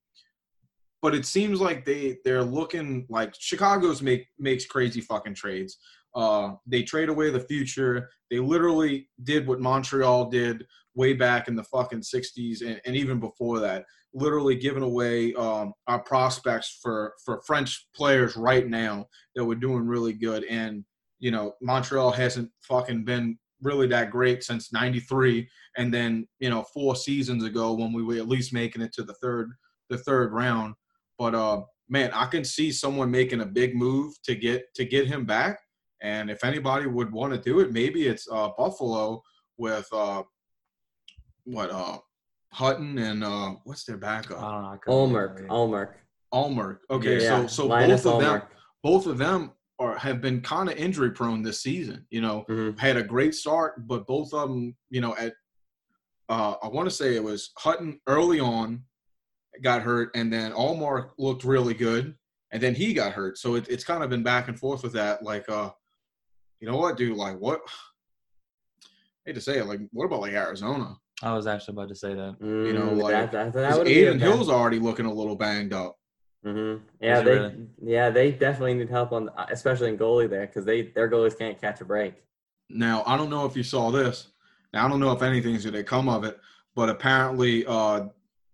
But 1.02 1.14
it 1.14 1.26
seems 1.26 1.60
like 1.60 1.84
they 1.84 2.18
they're 2.24 2.44
looking 2.44 3.06
like 3.08 3.34
Chicago's 3.38 4.00
make 4.00 4.28
makes 4.38 4.64
crazy 4.66 5.00
fucking 5.00 5.34
trades. 5.34 5.78
Uh, 6.14 6.52
they 6.66 6.82
trade 6.82 7.08
away 7.08 7.30
the 7.30 7.40
future. 7.40 8.10
They 8.30 8.38
literally 8.38 9.08
did 9.22 9.46
what 9.46 9.60
Montreal 9.60 10.30
did 10.30 10.66
way 10.94 11.12
back 11.12 11.48
in 11.48 11.54
the 11.54 11.64
fucking 11.64 12.00
60s 12.00 12.62
and, 12.66 12.80
and 12.84 12.96
even 12.96 13.20
before 13.20 13.60
that 13.60 13.84
literally 14.12 14.56
giving 14.56 14.82
away 14.82 15.32
um, 15.34 15.72
our 15.86 16.00
prospects 16.00 16.80
for 16.82 17.14
for 17.24 17.40
french 17.46 17.86
players 17.94 18.36
right 18.36 18.68
now 18.68 19.06
that 19.34 19.44
were 19.44 19.54
doing 19.54 19.86
really 19.86 20.12
good. 20.12 20.44
And 20.44 20.84
you 21.20 21.30
know 21.30 21.54
montreal 21.60 22.10
hasn't 22.10 22.50
fucking 22.62 23.04
been 23.04 23.38
really 23.62 23.86
that 23.86 24.10
great 24.10 24.42
since 24.42 24.72
93 24.72 25.46
and 25.76 25.92
then 25.92 26.26
you 26.38 26.48
know 26.48 26.64
four 26.74 26.96
seasons 26.96 27.44
ago 27.44 27.74
when 27.74 27.92
we 27.92 28.02
were 28.02 28.16
at 28.16 28.28
least 28.28 28.54
making 28.54 28.82
it 28.82 28.92
to 28.94 29.02
the 29.02 29.14
third 29.14 29.50
the 29.90 29.98
third 29.98 30.32
round. 30.32 30.74
But 31.18 31.34
uh 31.34 31.62
man 31.88 32.10
i 32.14 32.24
can 32.24 32.44
see 32.44 32.70
someone 32.70 33.10
making 33.10 33.40
a 33.40 33.46
big 33.46 33.74
move 33.74 34.14
to 34.22 34.34
get 34.34 34.72
to 34.74 34.84
get 34.84 35.08
him 35.08 35.24
back 35.26 35.58
and 36.02 36.30
if 36.30 36.44
anybody 36.44 36.86
would 36.86 37.10
want 37.12 37.32
to 37.32 37.38
do 37.40 37.60
it 37.60 37.72
maybe 37.72 38.06
it's 38.06 38.26
uh 38.30 38.48
buffalo 38.56 39.22
with 39.58 39.88
uh 39.92 40.22
what 41.44 41.70
uh 41.70 41.98
Hutton 42.52 42.98
and 42.98 43.22
uh 43.22 43.54
what's 43.64 43.84
their 43.84 43.96
I 43.96 44.00
backup? 44.00 44.40
don't 44.40 44.62
know. 44.62 44.68
I 44.70 44.76
couldn't 44.78 44.98
Ullmark. 44.98 45.46
Ullmark. 45.48 45.92
Ullmark. 46.34 46.78
Okay, 46.90 47.22
Yeah, 47.22 47.42
so 47.42 47.46
so 47.46 47.66
Linus 47.66 48.02
both 48.02 48.14
of 48.14 48.20
them 48.20 48.42
both 48.82 49.06
of 49.06 49.18
them 49.18 49.52
are 49.78 49.96
have 49.96 50.20
been 50.20 50.40
kind 50.40 50.68
of 50.68 50.76
injury 50.76 51.10
prone 51.10 51.42
this 51.42 51.60
season. 51.60 52.06
You 52.10 52.20
know, 52.22 52.44
Mhm. 52.48 52.78
had 52.78 52.96
a 52.96 53.02
great 53.02 53.34
start, 53.34 53.86
but 53.86 54.06
both 54.06 54.34
of 54.34 54.48
them, 54.50 54.76
you 54.90 55.00
know, 55.00 55.14
at 55.16 55.34
uh 56.28 56.54
I 56.62 56.68
want 56.68 56.88
to 56.88 56.94
say 56.94 57.14
it 57.14 57.22
was 57.22 57.52
Hutton 57.56 58.00
early 58.06 58.40
on 58.40 58.84
got 59.62 59.82
hurt, 59.82 60.10
and 60.14 60.32
then 60.32 60.52
Ullmark 60.52 61.10
looked 61.18 61.44
really 61.44 61.74
good, 61.74 62.16
and 62.52 62.62
then 62.62 62.74
he 62.74 62.94
got 62.94 63.12
hurt. 63.12 63.36
So 63.38 63.56
it, 63.56 63.68
it's 63.68 63.84
kind 63.84 64.02
of 64.02 64.08
been 64.10 64.22
back 64.22 64.48
and 64.48 64.58
forth 64.58 64.82
with 64.82 64.92
that. 64.94 65.22
Like, 65.22 65.48
uh, 65.48 65.70
you 66.60 66.68
know 66.68 66.76
what, 66.76 66.96
dude? 66.96 67.16
Like, 67.16 67.38
what? 67.38 67.60
I 68.82 68.86
hate 69.30 69.34
to 69.34 69.40
say 69.40 69.58
it, 69.58 69.66
like, 69.66 69.80
what 69.92 70.06
about 70.06 70.20
like 70.22 70.32
Arizona? 70.32 70.96
I 71.22 71.34
was 71.34 71.46
actually 71.46 71.72
about 71.74 71.88
to 71.90 71.94
say 71.94 72.14
that. 72.14 72.36
You 72.40 72.72
know, 72.72 72.86
Mm, 72.88 73.02
like, 73.02 73.12
that, 73.12 73.32
that, 73.32 73.52
that 73.52 73.68
'Cause 73.70 73.78
would 73.78 73.88
Adin 73.88 74.18
bad- 74.18 74.26
Hill's 74.28 74.48
already 74.48 74.78
looking 74.78 75.04
a 75.06 75.12
little 75.12 75.36
banged 75.36 75.72
up. 75.74 75.96
Mm-hmm. 76.46 76.82
Yeah, 77.02 77.20
they 77.20 77.30
really? 77.32 77.66
yeah 77.82 78.08
they 78.08 78.32
definitely 78.32 78.72
need 78.72 78.88
help 78.88 79.12
on 79.12 79.28
especially 79.50 79.90
in 79.90 79.98
goalie 79.98 80.30
there 80.30 80.46
because 80.46 80.64
they 80.64 80.80
their 80.80 81.10
goalies 81.10 81.36
can't 81.38 81.60
catch 81.60 81.82
a 81.82 81.84
break. 81.84 82.14
Now, 82.70 83.02
I 83.06 83.18
don't 83.18 83.28
know 83.28 83.44
if 83.44 83.54
you 83.54 83.62
saw 83.62 83.90
this. 83.90 84.28
Now, 84.72 84.86
I 84.86 84.88
don't 84.88 85.00
know 85.00 85.12
if 85.12 85.20
anything's 85.20 85.64
going 85.64 85.74
to 85.74 85.84
come 85.84 86.08
of 86.08 86.24
it, 86.24 86.38
but 86.74 86.88
apparently, 86.88 87.66
uh, 87.66 88.06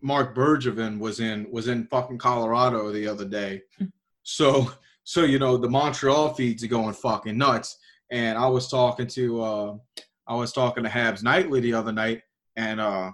Marc 0.03 0.35
Bergevin 0.35 0.99
was 0.99 1.21
in 1.21 1.49
was 1.53 1.69
in 1.69 1.87
fucking 1.87 2.19
Colorado 2.19 2.91
the 2.91 3.07
other 3.07 3.25
day. 3.25 3.63
so, 4.25 4.69
so 5.05 5.23
you 5.23 5.39
know, 5.39 5.57
the 5.57 5.71
Montreal 5.71 6.35
feeds 6.35 6.65
are 6.65 6.69
going 6.69 6.93
fucking 6.93 7.39
nuts. 7.39 7.79
And 8.11 8.39
I 8.39 8.47
was 8.47 8.69
talking 8.69 9.07
to 9.09 9.43
uh, 9.43 9.77
I 10.27 10.35
was 10.35 10.53
talking 10.53 10.85
to 10.85 10.91
Habs 10.91 11.23
Nightly 11.23 11.61
the 11.61 11.75
other 11.75 11.93
night, 11.93 12.23
and 12.57 12.81
uh, 12.81 13.13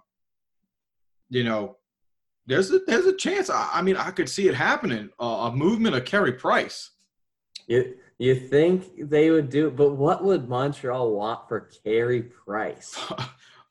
you 1.30 1.44
know, 1.44 1.76
there's 2.46 2.70
a 2.70 2.80
there's 2.86 3.06
a 3.06 3.16
chance. 3.16 3.50
I, 3.50 3.68
I 3.72 3.82
mean, 3.82 3.96
I 3.96 4.10
could 4.10 4.28
see 4.28 4.48
it 4.48 4.54
happening. 4.54 5.10
Uh, 5.20 5.50
a 5.50 5.56
movement 5.56 5.94
of 5.94 6.04
Carey 6.04 6.32
Price. 6.32 6.90
You 7.66 7.94
you 8.18 8.34
think 8.34 9.08
they 9.10 9.30
would 9.30 9.48
do, 9.48 9.70
but 9.70 9.94
what 9.94 10.24
would 10.24 10.48
Montreal 10.48 11.12
want 11.12 11.48
for 11.48 11.70
Carey 11.84 12.22
Price? 12.22 12.98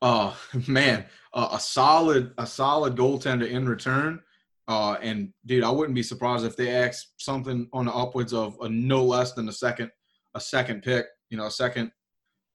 uh 0.01 0.33
man 0.67 1.05
uh, 1.33 1.49
a 1.51 1.59
solid 1.59 2.33
a 2.37 2.45
solid 2.45 2.95
goaltender 2.95 3.47
in 3.47 3.67
return 3.67 4.19
uh 4.67 4.93
and 5.01 5.31
dude 5.45 5.63
i 5.63 5.69
wouldn't 5.69 5.95
be 5.95 6.03
surprised 6.03 6.45
if 6.45 6.55
they 6.55 6.75
ask 6.75 7.07
something 7.17 7.67
on 7.73 7.85
the 7.85 7.93
upwards 7.93 8.33
of 8.33 8.57
a 8.61 8.69
no 8.69 9.03
less 9.03 9.33
than 9.33 9.47
a 9.47 9.53
second 9.53 9.91
a 10.35 10.39
second 10.39 10.81
pick 10.81 11.05
you 11.29 11.37
know 11.37 11.45
a 11.45 11.51
second 11.51 11.91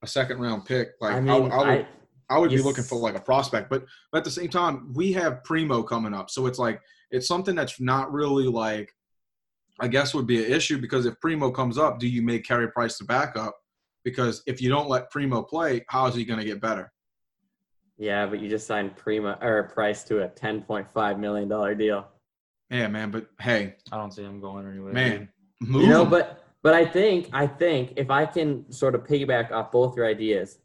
a 0.03 0.07
second 0.07 0.39
round 0.39 0.65
pick 0.65 0.89
like 1.01 1.13
I 1.13 1.17
i, 1.17 1.19
mean, 1.21 1.29
I, 1.29 1.37
would 1.37 1.51
I, 1.51 1.87
I 2.29 2.37
would 2.37 2.49
be 2.49 2.61
looking 2.61 2.83
for 2.83 2.97
like 2.97 3.15
a 3.15 3.21
prospect 3.21 3.69
but 3.69 3.85
but 4.11 4.19
at 4.19 4.23
the 4.23 4.31
same 4.31 4.49
time 4.49 4.93
we 4.93 5.13
have 5.13 5.43
Primeau 5.43 5.83
coming 5.83 6.13
up 6.13 6.29
so 6.29 6.45
it's 6.45 6.59
like 6.59 6.81
it's 7.11 7.27
something 7.27 7.55
that's 7.55 7.79
not 7.79 8.11
really 8.11 8.47
like, 8.47 8.93
I 9.79 9.87
guess 9.87 10.13
would 10.13 10.27
be 10.27 10.43
an 10.43 10.51
issue 10.51 10.79
because 10.79 11.05
if 11.05 11.19
Primeau 11.19 11.51
comes 11.51 11.77
up, 11.77 11.99
do 11.99 12.07
you 12.07 12.21
make 12.21 12.45
Carey 12.45 12.69
Price 12.71 12.97
the 12.97 13.05
backup? 13.05 13.55
Because 14.03 14.41
if 14.47 14.61
you 14.61 14.69
don't 14.69 14.89
let 14.89 15.11
Primeau 15.11 15.43
play, 15.43 15.85
how 15.89 16.07
is 16.07 16.15
he 16.15 16.25
going 16.25 16.39
to 16.39 16.45
get 16.45 16.61
better? 16.61 16.91
Yeah, 17.97 18.25
but 18.25 18.39
you 18.39 18.49
just 18.49 18.67
signed 18.67 18.95
Prima 18.95 19.37
or 19.41 19.63
Price 19.63 20.03
to 20.05 20.23
a 20.23 20.27
ten 20.27 20.61
point 20.61 20.89
five 20.89 21.19
million 21.19 21.49
dollar 21.49 21.73
deal. 21.73 22.07
Yeah, 22.69 22.87
man. 22.87 23.09
But 23.09 23.27
hey, 23.41 23.75
I 23.91 23.97
don't 23.97 24.13
see 24.13 24.23
him 24.23 24.39
going 24.39 24.67
anywhere. 24.67 24.93
man, 24.93 25.29
move. 25.61 25.81
You 25.83 25.89
know, 25.89 26.03
him. 26.03 26.11
but 26.11 26.46
but 26.67 26.73
I 26.75 26.85
think 26.85 27.29
I 27.31 27.47
think 27.47 27.93
if 27.95 28.09
I 28.11 28.25
can 28.25 28.69
sort 28.73 28.93
of 28.93 29.05
piggyback 29.05 29.51
off 29.51 29.71
both 29.71 29.95
your 29.95 30.05
ideas, 30.05 30.57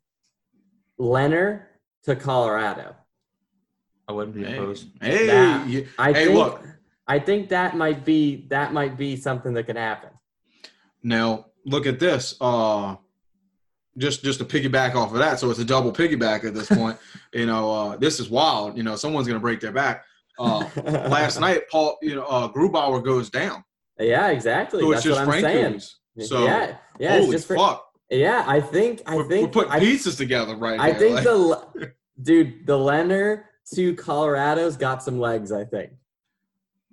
Lehner 0.99 1.63
to 2.03 2.17
Colorado. 2.17 2.97
I 4.09 4.13
wouldn't 4.13 4.35
be 4.35 4.43
hey, 4.45 4.55
opposed. 4.57 4.89
hey, 5.01 5.27
That- 5.29 5.69
you- 5.69 5.87
I 6.01 6.13
Hey, 6.13 6.25
think 6.25 6.39
look. 6.39 6.61
I 7.07 7.21
think 7.21 7.49
that 7.51 7.77
might 7.77 8.05
be 8.05 8.47
that 8.49 8.73
might 8.73 8.97
be 8.97 9.15
something 9.15 9.55
that 9.55 9.65
could 9.69 9.77
happen. 9.77 10.11
Now 11.05 11.47
look 11.65 11.87
at 11.87 12.01
this. 12.01 12.35
Uh, 12.41 12.97
just 13.97 14.25
just 14.25 14.41
to 14.41 14.45
piggyback 14.45 14.97
off 14.97 15.13
of 15.13 15.19
that, 15.19 15.39
so 15.39 15.51
it's 15.51 15.61
a 15.61 15.65
double 15.65 15.93
piggyback 15.93 16.43
at 16.45 16.53
this 16.53 16.67
point. 16.81 16.99
you 17.33 17.47
know, 17.47 17.71
uh, 17.71 17.97
this 17.97 18.19
is 18.19 18.29
wild. 18.29 18.77
You 18.77 18.83
know, 18.83 18.97
someone's 18.97 19.29
gonna 19.29 19.39
break 19.39 19.61
their 19.61 19.71
back. 19.71 20.05
Uh, 20.37 20.69
last 21.19 21.39
night, 21.47 21.61
Paul, 21.71 21.97
you 22.03 22.17
know, 22.17 22.25
uh, 22.25 22.49
Grubauer 22.53 23.05
goes 23.05 23.31
down, 23.31 23.63
Yeah, 23.99 24.29
exactly. 24.29 24.81
so 24.81 24.93
it's 24.93 25.03
That's 25.03 25.17
just 25.17 25.27
what 25.27 25.35
I'm 25.37 25.41
saying. 25.43 25.81
So 26.27 26.45
yeah, 26.45 26.77
yeah, 26.99 27.19
holy 27.19 27.33
just 27.33 27.47
for, 27.47 27.57
fuck, 27.57 27.87
yeah. 28.11 28.45
I 28.47 28.61
think 28.61 29.03
I 29.07 29.17
we're, 29.17 29.29
think 29.29 29.43
we're 29.47 29.53
putting 29.63 29.73
I, 29.73 29.79
pieces 29.81 30.17
together 30.17 30.57
right 30.57 30.79
I 30.79 30.91
here. 30.91 30.99
think 30.99 31.15
like- 31.17 31.25
the 31.25 31.93
dude 32.23 32.67
the 32.67 32.77
Lehner 32.77 33.45
to 33.75 33.95
Colorado's 33.95 34.77
got 34.77 35.03
some 35.03 35.19
legs. 35.19 35.53
I 35.53 35.65
think. 35.65 35.93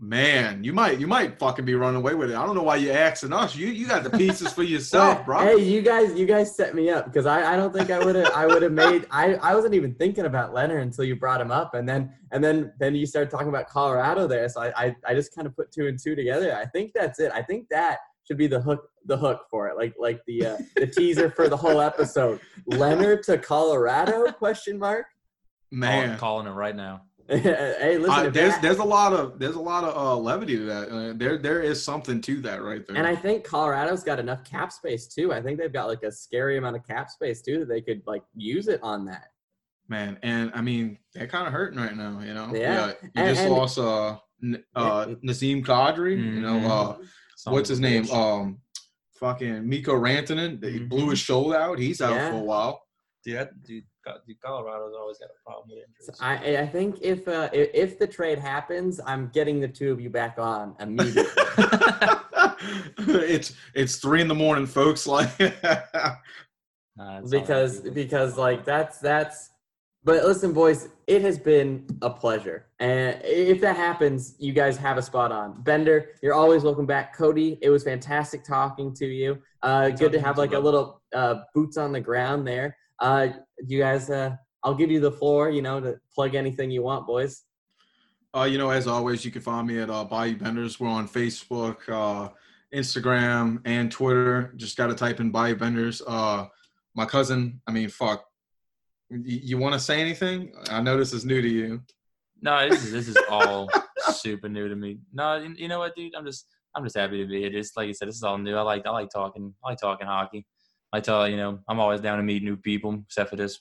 Man, 0.02 0.64
you 0.64 0.72
might 0.72 0.98
you 0.98 1.08
might 1.08 1.38
fucking 1.38 1.66
be 1.66 1.76
running 1.76 1.98
away 1.98 2.16
with 2.16 2.32
it. 2.32 2.36
I 2.38 2.46
don't 2.46 2.56
know 2.56 2.64
why 2.64 2.78
you're 2.78 2.96
asking 2.96 3.34
us. 3.34 3.54
You 3.54 3.68
you 3.68 3.86
got 3.86 4.04
the 4.04 4.10
pieces 4.10 4.54
for 4.54 4.64
yourself, 4.64 5.26
bro. 5.26 5.40
Hey, 5.40 5.58
you 5.58 5.82
guys, 5.82 6.18
you 6.18 6.26
guys 6.26 6.56
set 6.56 6.74
me 6.74 6.90
up 6.90 7.06
because 7.06 7.26
I, 7.26 7.54
I 7.54 7.58
don't 7.58 7.74
think 7.74 7.92
I 7.92 8.00
would 8.00 8.16
have 8.16 8.32
I 8.34 8.48
would 8.48 8.62
have 8.62 8.72
made 8.72 9.08
I, 9.12 9.34
I 9.36 9.54
wasn't 9.54 9.74
even 9.74 9.94
thinking 9.96 10.24
about 10.26 10.54
Lehner 10.54 10.82
until 10.82 11.04
you 11.04 11.18
brought 11.18 11.42
him 11.42 11.52
up 11.52 11.74
and 11.74 11.88
then 11.88 12.14
and 12.32 12.42
then 12.42 12.72
then 12.80 12.96
you 12.96 13.06
started 13.06 13.30
talking 13.30 13.50
about 13.50 13.68
Colorado 13.68 14.26
there 14.26 14.48
so 14.48 14.62
I 14.62 14.86
I, 14.86 14.96
I 15.06 15.14
just 15.14 15.36
kind 15.36 15.46
of 15.46 15.54
put 15.54 15.70
two 15.74 15.88
and 15.88 16.00
two 16.02 16.16
together. 16.16 16.56
I 16.56 16.66
think 16.68 16.94
that's 16.96 17.20
it. 17.20 17.34
I 17.34 17.42
think 17.42 17.68
that 17.70 18.00
should 18.26 18.38
be 18.38 18.48
the 18.48 18.62
hook 18.62 18.90
the 19.04 19.18
hook 19.18 19.48
for 19.52 19.68
it 19.68 19.76
like 19.76 19.96
like 20.00 20.22
the 20.28 20.46
uh, 20.46 20.58
the 20.78 20.88
teaser 20.88 21.30
for 21.30 21.50
the 21.50 21.58
whole 21.58 21.82
episode. 21.82 22.40
Lehner 22.72 23.22
to 23.24 23.38
Colorado 23.38 24.32
question 24.32 24.80
mark. 24.80 25.08
man. 25.72 26.18
Calling, 26.18 26.20
calling 26.20 26.48
it 26.48 26.52
right 26.52 26.76
now. 26.76 27.02
hey, 27.80 27.98
listen, 27.98 28.28
Uh, 28.28 28.30
there's 28.30 28.54
that- 28.54 28.62
there's 28.62 28.78
a 28.80 28.84
lot 28.84 29.14
of 29.14 29.38
there's 29.40 29.56
a 29.56 29.60
lot 29.62 29.84
of 29.84 29.96
uh, 29.96 30.16
levity 30.18 30.58
to 30.58 30.66
that. 30.66 30.90
Uh, 30.90 31.14
there 31.16 31.38
there 31.38 31.62
is 31.62 31.84
something 31.84 32.22
to 32.22 32.42
that 32.42 32.64
right 32.64 32.86
there. 32.88 32.98
And 32.98 33.06
I 33.06 33.16
think 33.16 33.44
Colorado's 33.44 34.04
got 34.04 34.20
enough 34.20 34.44
cap 34.44 34.72
space 34.72 35.08
too. 35.08 35.32
I 35.32 35.42
think 35.42 35.60
they've 35.60 35.72
got 35.72 35.88
like 35.88 36.04
a 36.04 36.12
scary 36.12 36.58
amount 36.58 36.76
of 36.76 36.88
cap 36.88 37.10
space 37.10 37.42
too 37.42 37.60
that 37.60 37.68
they 37.70 37.82
could 37.82 38.02
like 38.08 38.24
use 38.36 38.68
it 38.68 38.80
on 38.82 39.06
that. 39.06 39.28
man, 39.88 40.18
and 40.24 40.52
I 40.54 40.62
mean 40.62 40.98
they're 41.14 41.28
kind 41.28 41.46
of 41.48 41.54
hurting 41.54 41.80
right 41.80 41.96
now. 41.96 42.20
You 42.24 42.34
know, 42.34 42.52
Yeah. 42.54 42.88
you 43.04 43.10
And- 43.16 43.30
just 43.30 43.42
and- 43.42 43.54
lost 43.54 43.78
uh, 43.80 44.18
N- 44.44 44.64
uh 44.76 45.06
Nazem 45.24 45.64
Kadri. 45.66 46.18
You 46.18 46.42
know, 46.42 46.54
Mhm. 46.60 46.70
uh, 46.70 47.52
what's 47.52 47.70
his 47.70 47.80
name? 47.80 48.10
Um, 48.12 48.60
fucking 49.20 49.68
Mikko 49.68 49.94
Rantanen. 49.94 50.64
He 50.64 50.80
Mhm. 50.80 50.90
blew 50.90 51.10
his 51.10 51.20
shoulder 51.20 51.58
out. 51.58 51.78
He's 51.80 52.02
out 52.02 52.14
Yeah. 52.16 52.32
for 52.32 52.38
a 52.38 52.44
while. 52.44 52.82
Dude, 53.24 53.36
that, 53.36 53.64
dude, 53.64 53.84
dude, 54.26 54.42
Colorado's 54.42 54.94
always 54.98 55.18
got 55.18 55.30
a 55.30 55.44
problem 55.46 55.70
with 55.70 55.80
So 56.00 56.14
injuries. 56.14 56.56
I 56.56 56.64
I 56.64 56.68
think 56.68 57.00
if 57.02 57.28
uh, 57.28 57.50
if, 57.52 57.70
if 57.74 58.00
the 58.00 58.08
trade 58.08 58.40
happens, 58.40 59.02
I'm 59.06 59.30
getting 59.34 59.60
the 59.60 59.68
two 59.68 59.92
of 59.92 60.00
you 60.00 60.10
back 60.10 60.38
on 60.38 60.76
immediately. 60.80 61.26
it's 62.98 63.54
it's 63.74 63.98
three 63.98 64.22
in 64.22 64.28
the 64.28 64.36
morning, 64.36 64.66
folks. 64.66 65.06
Like, 65.08 65.30
Nah, 67.00 67.22
because 67.22 67.80
because 67.80 68.38
like 68.38 68.66
that's 68.66 69.00
that's. 69.00 69.52
But 70.04 70.24
listen, 70.24 70.54
boys, 70.54 70.90
it 71.08 71.22
has 71.24 71.38
been 71.38 71.86
a 72.02 72.10
pleasure, 72.10 72.68
and 72.80 73.20
if 73.24 73.60
that 73.62 73.76
happens, 73.76 74.36
you 74.40 74.54
guys 74.54 74.78
have 74.78 74.98
a 74.98 75.02
spot 75.02 75.32
on. 75.32 75.62
Bender, 75.62 76.12
you're 76.22 76.34
always 76.34 76.64
welcome 76.64 76.86
back. 76.86 77.16
Cody, 77.16 77.58
it 77.62 77.70
was 77.70 77.84
fantastic 77.84 78.46
talking 78.46 78.94
to 78.96 79.06
you. 79.06 79.40
Uh, 79.62 79.90
good 79.90 80.14
to 80.14 80.22
have 80.22 80.38
like 80.38 80.54
a 80.54 80.60
little 80.60 81.02
uh, 81.14 81.42
boots 81.54 81.76
on 81.76 81.92
the 81.92 82.00
ground 82.00 82.48
there. 82.48 82.78
Uh, 83.02 83.30
you 83.68 83.80
guys, 83.80 84.10
uh, 84.10 84.36
I'll 84.64 84.76
give 84.76 84.92
you 84.92 85.00
the 85.00 85.12
floor. 85.12 85.50
You 85.50 85.62
know, 85.62 85.80
to 85.80 86.00
plug 86.14 86.36
anything 86.36 86.72
you 86.72 86.84
want, 86.84 87.08
boys. 87.08 87.44
Uh, 88.36 88.44
you 88.44 88.58
know, 88.58 88.70
as 88.70 88.88
always, 88.88 89.26
you 89.26 89.32
can 89.32 89.42
find 89.42 89.68
me 89.68 89.80
at 89.80 89.90
uh, 89.90 90.04
Bayou 90.04 90.38
Benders. 90.38 90.80
We're 90.80 90.88
on 90.88 91.08
Facebook, 91.08 91.78
uh, 91.90 92.30
Instagram, 92.74 93.62
and 93.66 93.92
Twitter. 93.92 94.54
Just 94.56 94.78
got 94.78 94.88
to 94.88 94.96
type 94.96 95.20
in 95.20 95.32
Bayou 95.32 95.56
Benders. 95.56 96.02
Uh, 96.06 96.46
my 96.96 97.06
cousin, 97.06 97.60
I 97.68 97.72
mean, 97.72 97.90
fuck. 97.90 98.24
You, 99.10 99.40
you 99.44 99.58
want 99.58 99.74
to 99.74 99.80
say 99.80 100.00
anything? 100.00 100.54
I 100.70 100.82
know 100.82 100.98
this 100.98 101.14
is 101.14 101.26
new 101.26 101.42
to 101.42 101.48
you. 101.48 101.82
No, 102.42 102.70
this 102.70 102.84
is 102.84 102.92
this 102.92 103.08
is 103.08 103.18
all 103.30 103.70
super 104.14 104.48
new 104.48 104.70
to 104.70 104.76
me. 104.76 105.00
No, 105.12 105.38
you, 105.38 105.54
you 105.58 105.68
know 105.68 105.80
what, 105.80 105.96
dude? 105.96 106.14
I'm 106.16 106.26
just 106.26 106.46
I'm 106.76 106.84
just 106.84 106.96
happy 106.96 107.18
to 107.22 107.28
be 107.28 107.40
here. 107.40 107.50
Just 107.50 107.76
like 107.76 107.88
you 107.88 107.94
said, 107.94 108.08
this 108.08 108.16
is 108.16 108.24
all 108.24 108.38
new. 108.38 108.56
I 108.56 108.62
like 108.62 108.86
I 108.86 108.92
like 108.92 109.10
talking. 109.10 109.54
I 109.64 109.70
like 109.70 109.80
talking 109.80 110.08
hockey. 110.08 110.46
I 110.92 111.00
tell 111.00 111.28
you 111.28 111.38
know 111.38 111.60
I'm 111.68 111.80
always 111.80 112.02
down 112.02 112.18
to 112.18 112.24
meet 112.24 112.44
new 112.44 112.58
people, 112.58 113.02
except 113.06 113.30
for 113.30 113.36
this 113.36 113.60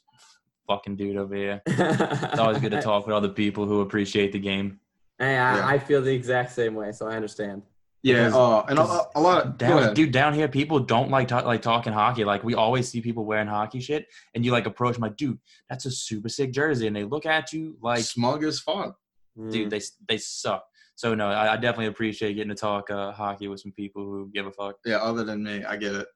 fucking 0.66 0.97
dude 0.97 1.16
over 1.16 1.35
here. 1.35 1.62
It's 1.66 2.39
always 2.39 2.59
good 2.59 2.72
to 2.72 2.83
talk 2.83 3.07
with 3.07 3.14
other 3.16 3.29
people 3.29 3.66
who 3.66 3.81
appreciate 3.81 4.33
the 4.33 4.39
game. 4.39 4.81
Hey, 5.18 5.37
I, 5.37 5.57
Yeah. 5.57 5.66
I 5.66 5.79
feel 5.79 6.03
the 6.03 6.14
exact 6.14 6.53
same 6.53 6.74
way, 6.74 6.93
so 6.93 7.07
I 7.09 7.16
understand. 7.16 7.62
Yeah, 8.05 8.31
uh, 8.33 8.64
and 8.68 8.79
a, 8.79 8.83
a- 8.83 9.09
a 9.16 9.20
lot 9.20 9.45
of 9.45 9.59
go 9.59 9.66
Down, 9.81 9.95
dude, 9.95 10.12
down 10.12 10.33
here, 10.33 10.47
people 10.47 10.79
don't 10.79 11.11
like 11.11 11.26
talk, 11.26 11.45
like 11.45 11.62
talking 11.62 11.93
hockey. 11.93 12.24
Like 12.24 12.45
we 12.45 12.55
always 12.55 12.89
see 12.89 13.01
people 13.01 13.24
wearing 13.24 13.49
hockey 13.49 13.81
shit, 13.81 14.07
and 14.35 14.45
you 14.45 14.53
like 14.53 14.66
approach 14.66 14.99
my 15.01 15.09
like, 15.09 15.16
dude, 15.16 15.39
that's 15.68 15.85
a 15.85 15.91
super 15.91 16.29
sick 16.29 16.53
jersey, 16.53 16.87
and 16.87 16.95
they 16.95 17.03
look 17.05 17.26
at 17.26 17.53
you 17.53 17.76
like, 17.83 18.05
smug 18.05 18.45
as 18.45 18.61
fuck. 18.61 18.97
Mm. 19.37 19.51
dude, 19.53 19.70
they 19.70 19.81
they 20.09 20.18
suck. 20.18 20.64
So 20.99 21.14
no, 21.14 21.28
I, 21.28 21.53
I 21.53 21.57
definitely 21.57 21.86
appreciate 21.86 22.34
getting 22.34 22.49
to 22.49 22.57
talk 22.57 22.90
uh, 22.90 23.12
hockey 23.12 23.46
with 23.46 23.61
some 23.61 23.70
people 23.70 24.03
who 24.03 24.28
give 24.34 24.46
a 24.46 24.51
fuck. 24.51 24.78
Yeah, 24.84 24.96
other 24.96 25.22
than 25.22 25.44
me, 25.44 25.62
I 25.62 25.76
get 25.76 25.94
it. 25.94 26.09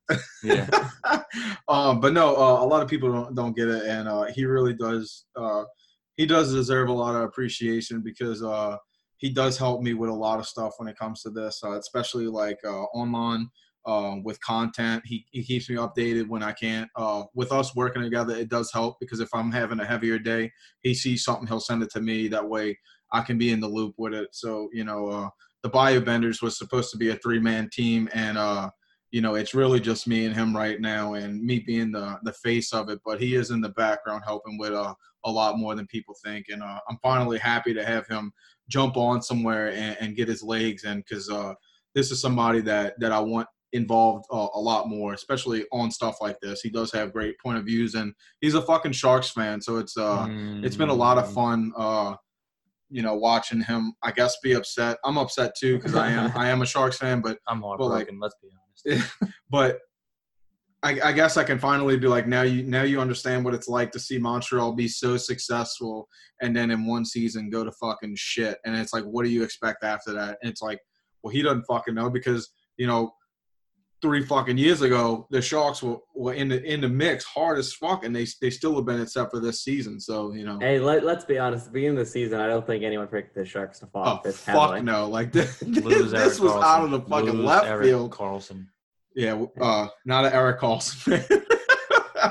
Yeah. 0.42 0.68
um, 1.68 2.00
but 2.00 2.12
no, 2.12 2.34
uh, 2.34 2.64
a 2.64 2.66
lot 2.66 2.82
of 2.82 2.88
people 2.88 3.12
don't 3.12 3.32
don't 3.32 3.56
get 3.56 3.68
it, 3.68 3.84
and 3.84 4.08
uh, 4.08 4.24
he 4.24 4.44
really 4.44 4.74
does. 4.74 5.26
Uh, 5.36 5.62
he 6.16 6.26
does 6.26 6.52
deserve 6.52 6.88
a 6.88 6.92
lot 6.92 7.14
of 7.14 7.22
appreciation 7.22 8.02
because 8.02 8.42
uh, 8.42 8.76
he 9.18 9.30
does 9.30 9.56
help 9.56 9.82
me 9.82 9.94
with 9.94 10.10
a 10.10 10.12
lot 10.12 10.40
of 10.40 10.48
stuff 10.48 10.72
when 10.78 10.88
it 10.88 10.98
comes 10.98 11.22
to 11.22 11.30
this, 11.30 11.62
uh, 11.64 11.78
especially 11.78 12.26
like 12.26 12.58
uh, 12.64 12.82
online 12.86 13.48
um, 13.86 14.24
with 14.24 14.40
content. 14.40 15.04
He 15.06 15.24
he 15.30 15.44
keeps 15.44 15.70
me 15.70 15.76
updated 15.76 16.26
when 16.26 16.42
I 16.42 16.50
can't. 16.50 16.90
Uh, 16.96 17.22
with 17.36 17.52
us 17.52 17.76
working 17.76 18.02
together, 18.02 18.34
it 18.34 18.48
does 18.48 18.72
help 18.72 18.96
because 18.98 19.20
if 19.20 19.28
I'm 19.32 19.52
having 19.52 19.78
a 19.78 19.86
heavier 19.86 20.18
day, 20.18 20.50
he 20.80 20.92
sees 20.92 21.22
something, 21.22 21.46
he'll 21.46 21.60
send 21.60 21.84
it 21.84 21.90
to 21.92 22.00
me. 22.00 22.26
That 22.26 22.48
way, 22.48 22.76
I 23.12 23.20
can 23.22 23.38
be 23.38 23.50
in 23.52 23.60
the 23.60 23.68
loop 23.68 23.94
with 23.98 24.14
it. 24.14 24.28
So 24.32 24.68
you 24.72 24.84
know, 24.84 25.08
uh, 25.08 25.28
the 25.62 25.68
Bayou 25.68 26.00
Benders 26.00 26.42
was 26.42 26.58
supposed 26.58 26.90
to 26.92 26.96
be 26.96 27.10
a 27.10 27.16
three 27.16 27.38
man 27.40 27.68
team, 27.72 28.08
and 28.14 28.36
uh, 28.38 28.70
you 29.10 29.20
know, 29.20 29.34
it's 29.34 29.54
really 29.54 29.78
just 29.80 30.08
me 30.08 30.24
and 30.24 30.34
him 30.34 30.56
right 30.56 30.80
now, 30.80 31.14
and 31.14 31.42
me 31.42 31.60
being 31.60 31.92
the 31.92 32.18
the 32.24 32.32
face 32.32 32.72
of 32.72 32.88
it. 32.88 33.00
But 33.04 33.20
he 33.20 33.34
is 33.34 33.50
in 33.50 33.60
the 33.60 33.70
background 33.70 34.22
helping 34.26 34.58
with 34.58 34.72
uh, 34.72 34.94
a 35.24 35.30
lot 35.30 35.58
more 35.58 35.74
than 35.74 35.86
people 35.86 36.14
think, 36.24 36.46
and 36.50 36.62
uh, 36.62 36.78
I'm 36.88 36.98
finally 37.02 37.38
happy 37.38 37.74
to 37.74 37.84
have 37.84 38.06
him 38.08 38.32
jump 38.68 38.96
on 38.96 39.20
somewhere 39.22 39.70
and, 39.72 39.96
and 40.00 40.16
get 40.16 40.28
his 40.28 40.42
legs 40.42 40.84
in 40.84 40.98
because 40.98 41.28
uh, 41.28 41.52
this 41.94 42.10
is 42.10 42.20
somebody 42.20 42.60
that 42.62 42.94
that 43.00 43.12
I 43.12 43.20
want 43.20 43.46
involved 43.74 44.26
uh, 44.30 44.48
a 44.54 44.60
lot 44.60 44.88
more, 44.88 45.14
especially 45.14 45.64
on 45.72 45.90
stuff 45.90 46.16
like 46.20 46.38
this. 46.42 46.60
He 46.60 46.68
does 46.68 46.92
have 46.92 47.12
great 47.12 47.36
point 47.38 47.56
of 47.58 47.64
views, 47.64 47.94
and 47.94 48.12
he's 48.40 48.54
a 48.54 48.62
fucking 48.62 48.92
Sharks 48.92 49.30
fan, 49.30 49.60
so 49.60 49.76
it's 49.78 49.96
uh, 49.96 50.26
it's 50.64 50.76
been 50.76 50.88
a 50.88 50.94
lot 50.94 51.18
of 51.18 51.24
Mm. 51.26 51.34
fun 51.34 51.72
uh 51.76 52.16
you 52.92 53.02
know 53.02 53.14
watching 53.14 53.62
him 53.62 53.94
i 54.02 54.12
guess 54.12 54.36
be 54.42 54.52
upset 54.52 54.98
i'm 55.04 55.16
upset 55.18 55.52
too 55.58 55.76
because 55.76 55.94
i 55.94 56.10
am 56.10 56.30
i 56.36 56.48
am 56.48 56.62
a 56.62 56.66
sharks 56.66 56.98
fan 56.98 57.20
but 57.20 57.38
I'm 57.48 57.60
like- 57.62 57.78
heartbroken. 57.80 58.20
let's 58.20 58.36
be 58.42 58.48
honest. 58.94 59.12
but 59.50 59.78
I, 60.84 61.00
I 61.02 61.12
guess 61.12 61.36
i 61.36 61.44
can 61.44 61.58
finally 61.58 61.96
be 61.96 62.08
like 62.08 62.26
now 62.26 62.42
you 62.42 62.64
now 62.64 62.82
you 62.82 63.00
understand 63.00 63.44
what 63.44 63.54
it's 63.54 63.68
like 63.68 63.92
to 63.92 64.00
see 64.00 64.18
montreal 64.18 64.72
be 64.72 64.88
so 64.88 65.16
successful 65.16 66.08
and 66.42 66.54
then 66.54 66.70
in 66.70 66.86
one 66.86 67.04
season 67.04 67.50
go 67.50 67.64
to 67.64 67.72
fucking 67.72 68.14
shit 68.16 68.58
and 68.64 68.76
it's 68.76 68.92
like 68.92 69.04
what 69.04 69.24
do 69.24 69.30
you 69.30 69.42
expect 69.42 69.84
after 69.84 70.12
that 70.12 70.38
and 70.42 70.50
it's 70.50 70.60
like 70.62 70.80
well 71.22 71.32
he 71.32 71.40
doesn't 71.40 71.64
fucking 71.64 71.94
know 71.94 72.10
because 72.10 72.52
you 72.76 72.86
know 72.86 73.12
three 74.02 74.24
fucking 74.24 74.58
years 74.58 74.82
ago 74.82 75.26
the 75.30 75.40
sharks 75.40 75.80
were, 75.82 75.96
were 76.14 76.34
in 76.34 76.48
the 76.48 76.60
in 76.64 76.80
the 76.80 76.88
mix 76.88 77.24
hard 77.24 77.56
as 77.58 77.72
fuck 77.72 78.04
and 78.04 78.14
they 78.14 78.26
they 78.40 78.50
still 78.50 78.74
have 78.74 78.84
been 78.84 79.00
except 79.00 79.30
for 79.30 79.38
this 79.40 79.62
season 79.62 80.00
so 80.00 80.32
you 80.34 80.44
know 80.44 80.58
Hey, 80.60 80.80
let, 80.80 81.04
let's 81.04 81.24
be 81.24 81.38
honest. 81.38 81.66
At 81.66 81.72
the 81.72 81.74
beginning 81.78 81.98
of 81.98 82.04
the 82.04 82.10
season, 82.10 82.40
I 82.40 82.48
don't 82.48 82.66
think 82.66 82.82
anyone 82.82 83.06
predicted 83.06 83.44
the 83.44 83.48
Sharks 83.48 83.78
to 83.78 83.86
fall 83.86 84.02
Oh 84.04 84.10
off 84.10 84.22
this 84.24 84.38
fuck 84.38 84.54
heavily. 84.54 84.82
no! 84.82 85.08
Like 85.08 85.30
this, 85.38 85.62
Lose 85.62 86.10
this 86.10 86.40
was 86.40 86.52
Karlsson. 86.52 86.64
out 86.64 86.84
of 86.84 86.90
the 86.90 87.00
fucking 87.00 87.30
Lose 87.32 87.44
left 87.46 87.66
Erik 87.66 87.86
field. 87.86 88.10
Karlsson. 88.12 88.66
Yeah, 89.14 89.44
uh, 89.60 89.86
not 90.04 90.24
an 90.24 90.32
Erik 90.32 90.58
Karlsson. 90.60 91.42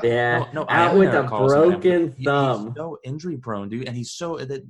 Yeah, 0.04 0.46
No, 0.54 0.64
no, 0.64 0.66
out 0.70 0.96
with 0.98 1.10
Erik 1.14 1.26
a 1.26 1.30
Karlsson 1.30 1.50
fan, 1.62 1.70
broken 1.70 2.08
he- 2.12 2.16
He's 2.18 2.26
thumb. 2.26 2.74
so 2.78 2.98
injury 3.04 3.38
prone, 3.38 3.68
dude, 3.70 3.88
and 3.88 3.96
he's 3.96 4.12
so 4.12 4.38
that 4.38 4.66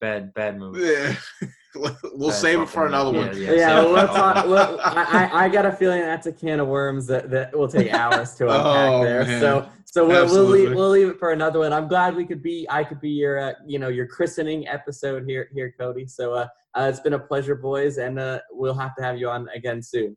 bad, 0.00 0.34
bad 0.34 0.58
move. 0.58 0.76
yeah, 0.76 1.14
we'll 2.14 2.28
That's 2.28 2.38
save 2.38 2.60
it 2.60 2.68
for 2.68 2.86
another 2.86 3.12
yeah, 3.12 3.26
one. 3.26 3.40
yeah. 3.42 3.52
Yeah, 3.52 3.82
we'll 3.84 4.06
talk. 4.06 4.44
We'll, 4.46 4.80
I, 4.80 5.28
I 5.32 5.44
I 5.44 5.48
got 5.48 5.66
a 5.66 5.72
feeling 5.72 6.00
that's 6.00 6.26
a 6.26 6.32
can 6.32 6.60
of 6.60 6.68
worms 6.68 7.06
that, 7.08 7.30
that 7.30 7.56
will 7.56 7.68
take 7.68 7.92
hours 7.92 8.34
to 8.36 8.44
unpack 8.44 8.90
Oh, 8.92 9.04
there. 9.04 9.24
man. 9.24 9.40
So 9.40 9.68
so 9.84 10.06
we'll, 10.06 10.26
we'll 10.26 10.44
leave 10.44 10.74
we'll 10.74 10.90
leave 10.90 11.08
it 11.08 11.18
for 11.18 11.32
another 11.32 11.58
one. 11.60 11.72
I'm 11.72 11.88
glad 11.88 12.14
we 12.14 12.24
could 12.26 12.42
be 12.42 12.66
I 12.70 12.84
could 12.84 13.00
be 13.00 13.10
your 13.10 13.38
uh, 13.38 13.52
you 13.66 13.78
know 13.78 13.88
your 13.88 14.06
christening 14.06 14.68
episode 14.68 15.24
here 15.26 15.48
here 15.52 15.74
Cody. 15.78 16.06
So 16.06 16.32
uh, 16.34 16.46
uh, 16.74 16.88
it's 16.90 17.00
been 17.00 17.14
a 17.14 17.18
pleasure, 17.18 17.54
boys, 17.54 17.98
and 17.98 18.18
uh, 18.18 18.40
we'll 18.50 18.74
have 18.74 18.94
to 18.96 19.02
have 19.02 19.18
you 19.18 19.28
on 19.28 19.48
again 19.54 19.82
soon. 19.82 20.16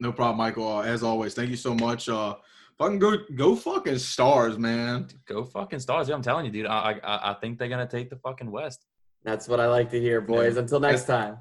No 0.00 0.12
problem, 0.12 0.38
Michael. 0.38 0.78
Uh, 0.78 0.82
as 0.82 1.02
always, 1.02 1.34
thank 1.34 1.50
you 1.50 1.56
so 1.56 1.74
much. 1.74 2.08
Uh, 2.08 2.34
fucking 2.78 2.98
go, 2.98 3.16
go, 3.36 3.54
fucking 3.54 3.98
stars, 3.98 4.58
man. 4.58 5.06
Go 5.26 5.44
fucking 5.44 5.78
stars. 5.78 6.08
Yeah, 6.08 6.14
I'm 6.16 6.22
telling 6.22 6.46
you, 6.46 6.50
dude. 6.52 6.66
I, 6.66 6.98
I 7.02 7.30
I 7.30 7.34
think 7.34 7.58
they're 7.58 7.68
gonna 7.68 7.86
take 7.86 8.10
the 8.10 8.16
fucking 8.16 8.50
West. 8.50 8.84
That's 9.24 9.48
what 9.48 9.58
I 9.58 9.66
like 9.66 9.90
to 9.90 10.00
hear, 10.00 10.20
boys. 10.20 10.56
Until 10.56 10.80
next 10.80 11.06
time. 11.06 11.38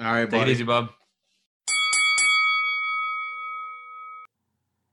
All 0.00 0.12
right, 0.12 0.28
Take 0.28 0.42
it 0.42 0.48
easy, 0.48 0.64
bub. 0.64 0.88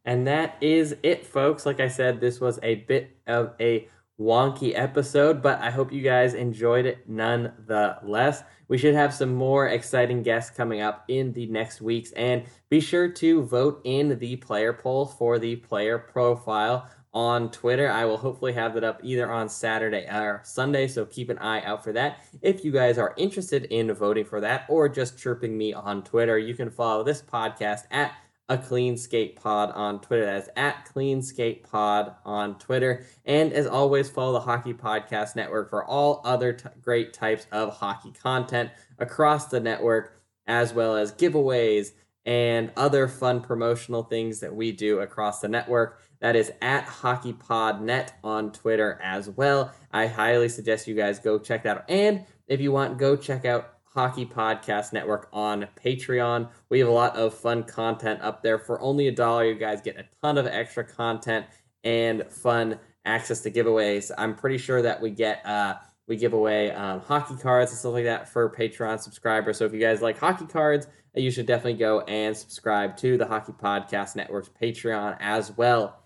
And 0.06 0.28
that 0.28 0.58
is 0.62 0.96
it, 1.02 1.26
folks. 1.26 1.66
Like 1.66 1.80
I 1.80 1.88
said, 1.88 2.20
this 2.20 2.40
was 2.42 2.60
a 2.62 2.76
bit 2.76 3.18
of 3.26 3.54
a 3.60 3.88
wonky 4.20 4.74
episode, 4.76 5.42
but 5.42 5.62
I 5.62 5.70
hope 5.70 5.94
you 5.94 6.02
guys 6.02 6.34
enjoyed 6.34 6.86
it 6.86 7.08
nonetheless. 7.08 8.44
We 8.68 8.78
should 8.78 8.96
have 8.96 9.14
some 9.14 9.34
more 9.34 9.68
exciting 9.68 10.22
guests 10.22 10.56
coming 10.56 10.82
up 10.82 11.06
in 11.08 11.32
the 11.34 11.48
next 11.48 11.82
weeks. 11.82 12.12
And 12.12 12.44
be 12.70 12.82
sure 12.82 13.08
to 13.10 13.44
vote 13.44 13.82
in 13.86 14.20
the 14.20 14.36
player 14.38 14.74
poll 14.74 15.06
for 15.06 15.40
the 15.40 15.56
player 15.56 15.98
profile 15.98 16.90
on 17.14 17.50
Twitter. 17.52 17.90
I 17.90 18.06
will 18.06 18.18
hopefully 18.18 18.54
have 18.54 18.74
that 18.76 18.84
up 18.84 19.00
either 19.04 19.32
on 19.32 19.50
Saturday 19.50 20.06
or 20.06 20.42
Sunday, 20.44 20.88
so 20.88 21.06
keep 21.06 21.30
an 21.30 21.40
eye 21.40 21.62
out 21.64 21.84
for 21.84 21.94
that. 21.94 22.20
If 22.42 22.64
you 22.64 22.72
guys 22.72 22.98
are 22.98 23.14
interested 23.18 23.66
in 23.66 23.94
voting 23.94 24.26
for 24.26 24.42
that 24.42 24.66
or 24.70 24.88
just 24.88 25.18
chirping 25.18 25.58
me 25.58 25.74
on 25.74 26.04
Twitter, 26.04 26.38
you 26.38 26.54
can 26.54 26.70
follow 26.70 27.04
this 27.04 27.22
podcast 27.22 27.86
at 27.92 28.14
a 28.50 28.58
clean 28.58 28.98
skate 28.98 29.36
pod 29.36 29.72
on 29.76 30.02
Twitter. 30.02 30.26
That's 30.26 30.50
at 30.56 30.86
clean 30.86 31.22
skate 31.22 31.64
pod 31.64 32.16
on 32.26 32.58
Twitter. 32.58 33.06
And 33.26 33.54
as 33.54 33.68
always, 33.68 34.10
follow 34.10 34.34
the 34.34 34.40
Hockey 34.40 34.74
Podcast 34.74 35.36
Network 35.36 35.70
for 35.70 35.86
all 35.86 36.22
other 36.26 36.54
t- 36.54 36.70
great 36.82 37.14
types 37.14 37.46
of 37.52 37.78
hockey 37.78 38.12
content 38.12 38.72
across 38.98 39.48
the 39.48 39.60
network, 39.60 40.20
as 40.48 40.74
well 40.74 40.96
as 40.96 41.14
giveaways 41.14 41.92
and 42.26 42.72
other 42.76 43.08
fun 43.08 43.42
promotional 43.42 44.04
things 44.04 44.40
that 44.40 44.54
we 44.54 44.72
do 44.72 45.00
across 45.00 45.40
the 45.40 45.48
network. 45.48 46.02
That 46.22 46.36
is 46.36 46.52
at 46.62 46.86
HockeyPodNet 46.86 48.10
on 48.24 48.52
Twitter 48.52 49.00
as 49.02 49.30
well. 49.30 49.72
I 49.92 50.08
highly 50.08 50.50
suggest 50.50 50.88
you 50.88 50.96
guys 50.96 51.20
go 51.20 51.40
check 51.40 51.64
that 51.64 51.78
out. 51.78 51.90
And 51.90 52.26
if 52.48 52.60
you 52.60 52.72
want, 52.72 52.98
go 52.98 53.16
check 53.16 53.46
out 53.46 53.76
Hockey 53.86 54.26
Podcast 54.26 54.94
Network 54.94 55.30
on 55.34 55.68
Patreon. 55.84 56.50
We 56.70 56.80
have 56.80 56.88
a 56.88 56.92
lot 56.92 57.16
of 57.16 57.34
fun 57.34 57.64
content 57.64 58.22
up 58.22 58.44
there. 58.44 58.60
For 58.60 58.80
only 58.82 59.08
a 59.08 59.12
dollar, 59.12 59.46
you 59.46 59.56
guys 59.56 59.82
get 59.82 59.98
a 59.98 60.06
ton 60.22 60.38
of 60.38 60.46
extra 60.46 60.84
content 60.84 61.46
and 61.84 62.26
fun 62.30 62.80
access 63.06 63.42
to 63.42 63.52
giveaways. 63.52 64.12
I'm 64.18 64.36
pretty 64.36 64.58
sure 64.58 64.82
that 64.82 65.02
we 65.02 65.10
get 65.12 65.46
uh 65.46 65.76
we 66.08 66.18
give 66.18 66.34
away 66.34 66.72
um, 66.72 67.02
hockey 67.02 67.36
cards 67.36 67.72
and 67.72 67.80
stuff 67.80 67.94
like 67.94 68.06
that 68.06 68.28
for 68.28 68.50
Patreon 68.50 69.00
subscribers. 69.00 69.58
So 69.58 69.66
if 69.66 69.74
you 69.74 69.80
guys 69.80 70.02
like 70.02 70.18
hockey 70.18 70.48
cards, 70.48 70.88
you 71.16 71.30
should 71.30 71.46
definitely 71.46 71.76
go 71.76 72.02
and 72.02 72.36
subscribe 72.36 72.98
to 72.98 73.18
the 73.18 73.28
Hockey 73.28 73.54
Podcast 73.54 74.16
Network's 74.16 74.50
Patreon 74.50 75.18
as 75.20 75.56
well. 75.56 75.99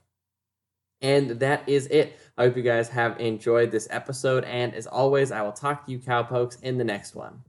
And 1.04 1.32
that 1.42 1.68
is 1.68 1.88
it. 1.88 2.18
I 2.38 2.46
hope 2.46 2.58
you 2.58 2.64
guys 2.64 2.90
have 2.90 3.20
enjoyed 3.20 3.72
this 3.72 3.88
episode. 3.92 4.46
And 4.46 4.74
as 4.74 4.88
always, 4.88 5.32
I 5.32 5.42
will 5.42 5.52
talk 5.52 5.86
to 5.86 5.92
you 5.92 6.00
cowpokes 6.00 6.56
in 6.62 6.78
the 6.78 6.84
next 6.84 7.14
one. 7.14 7.44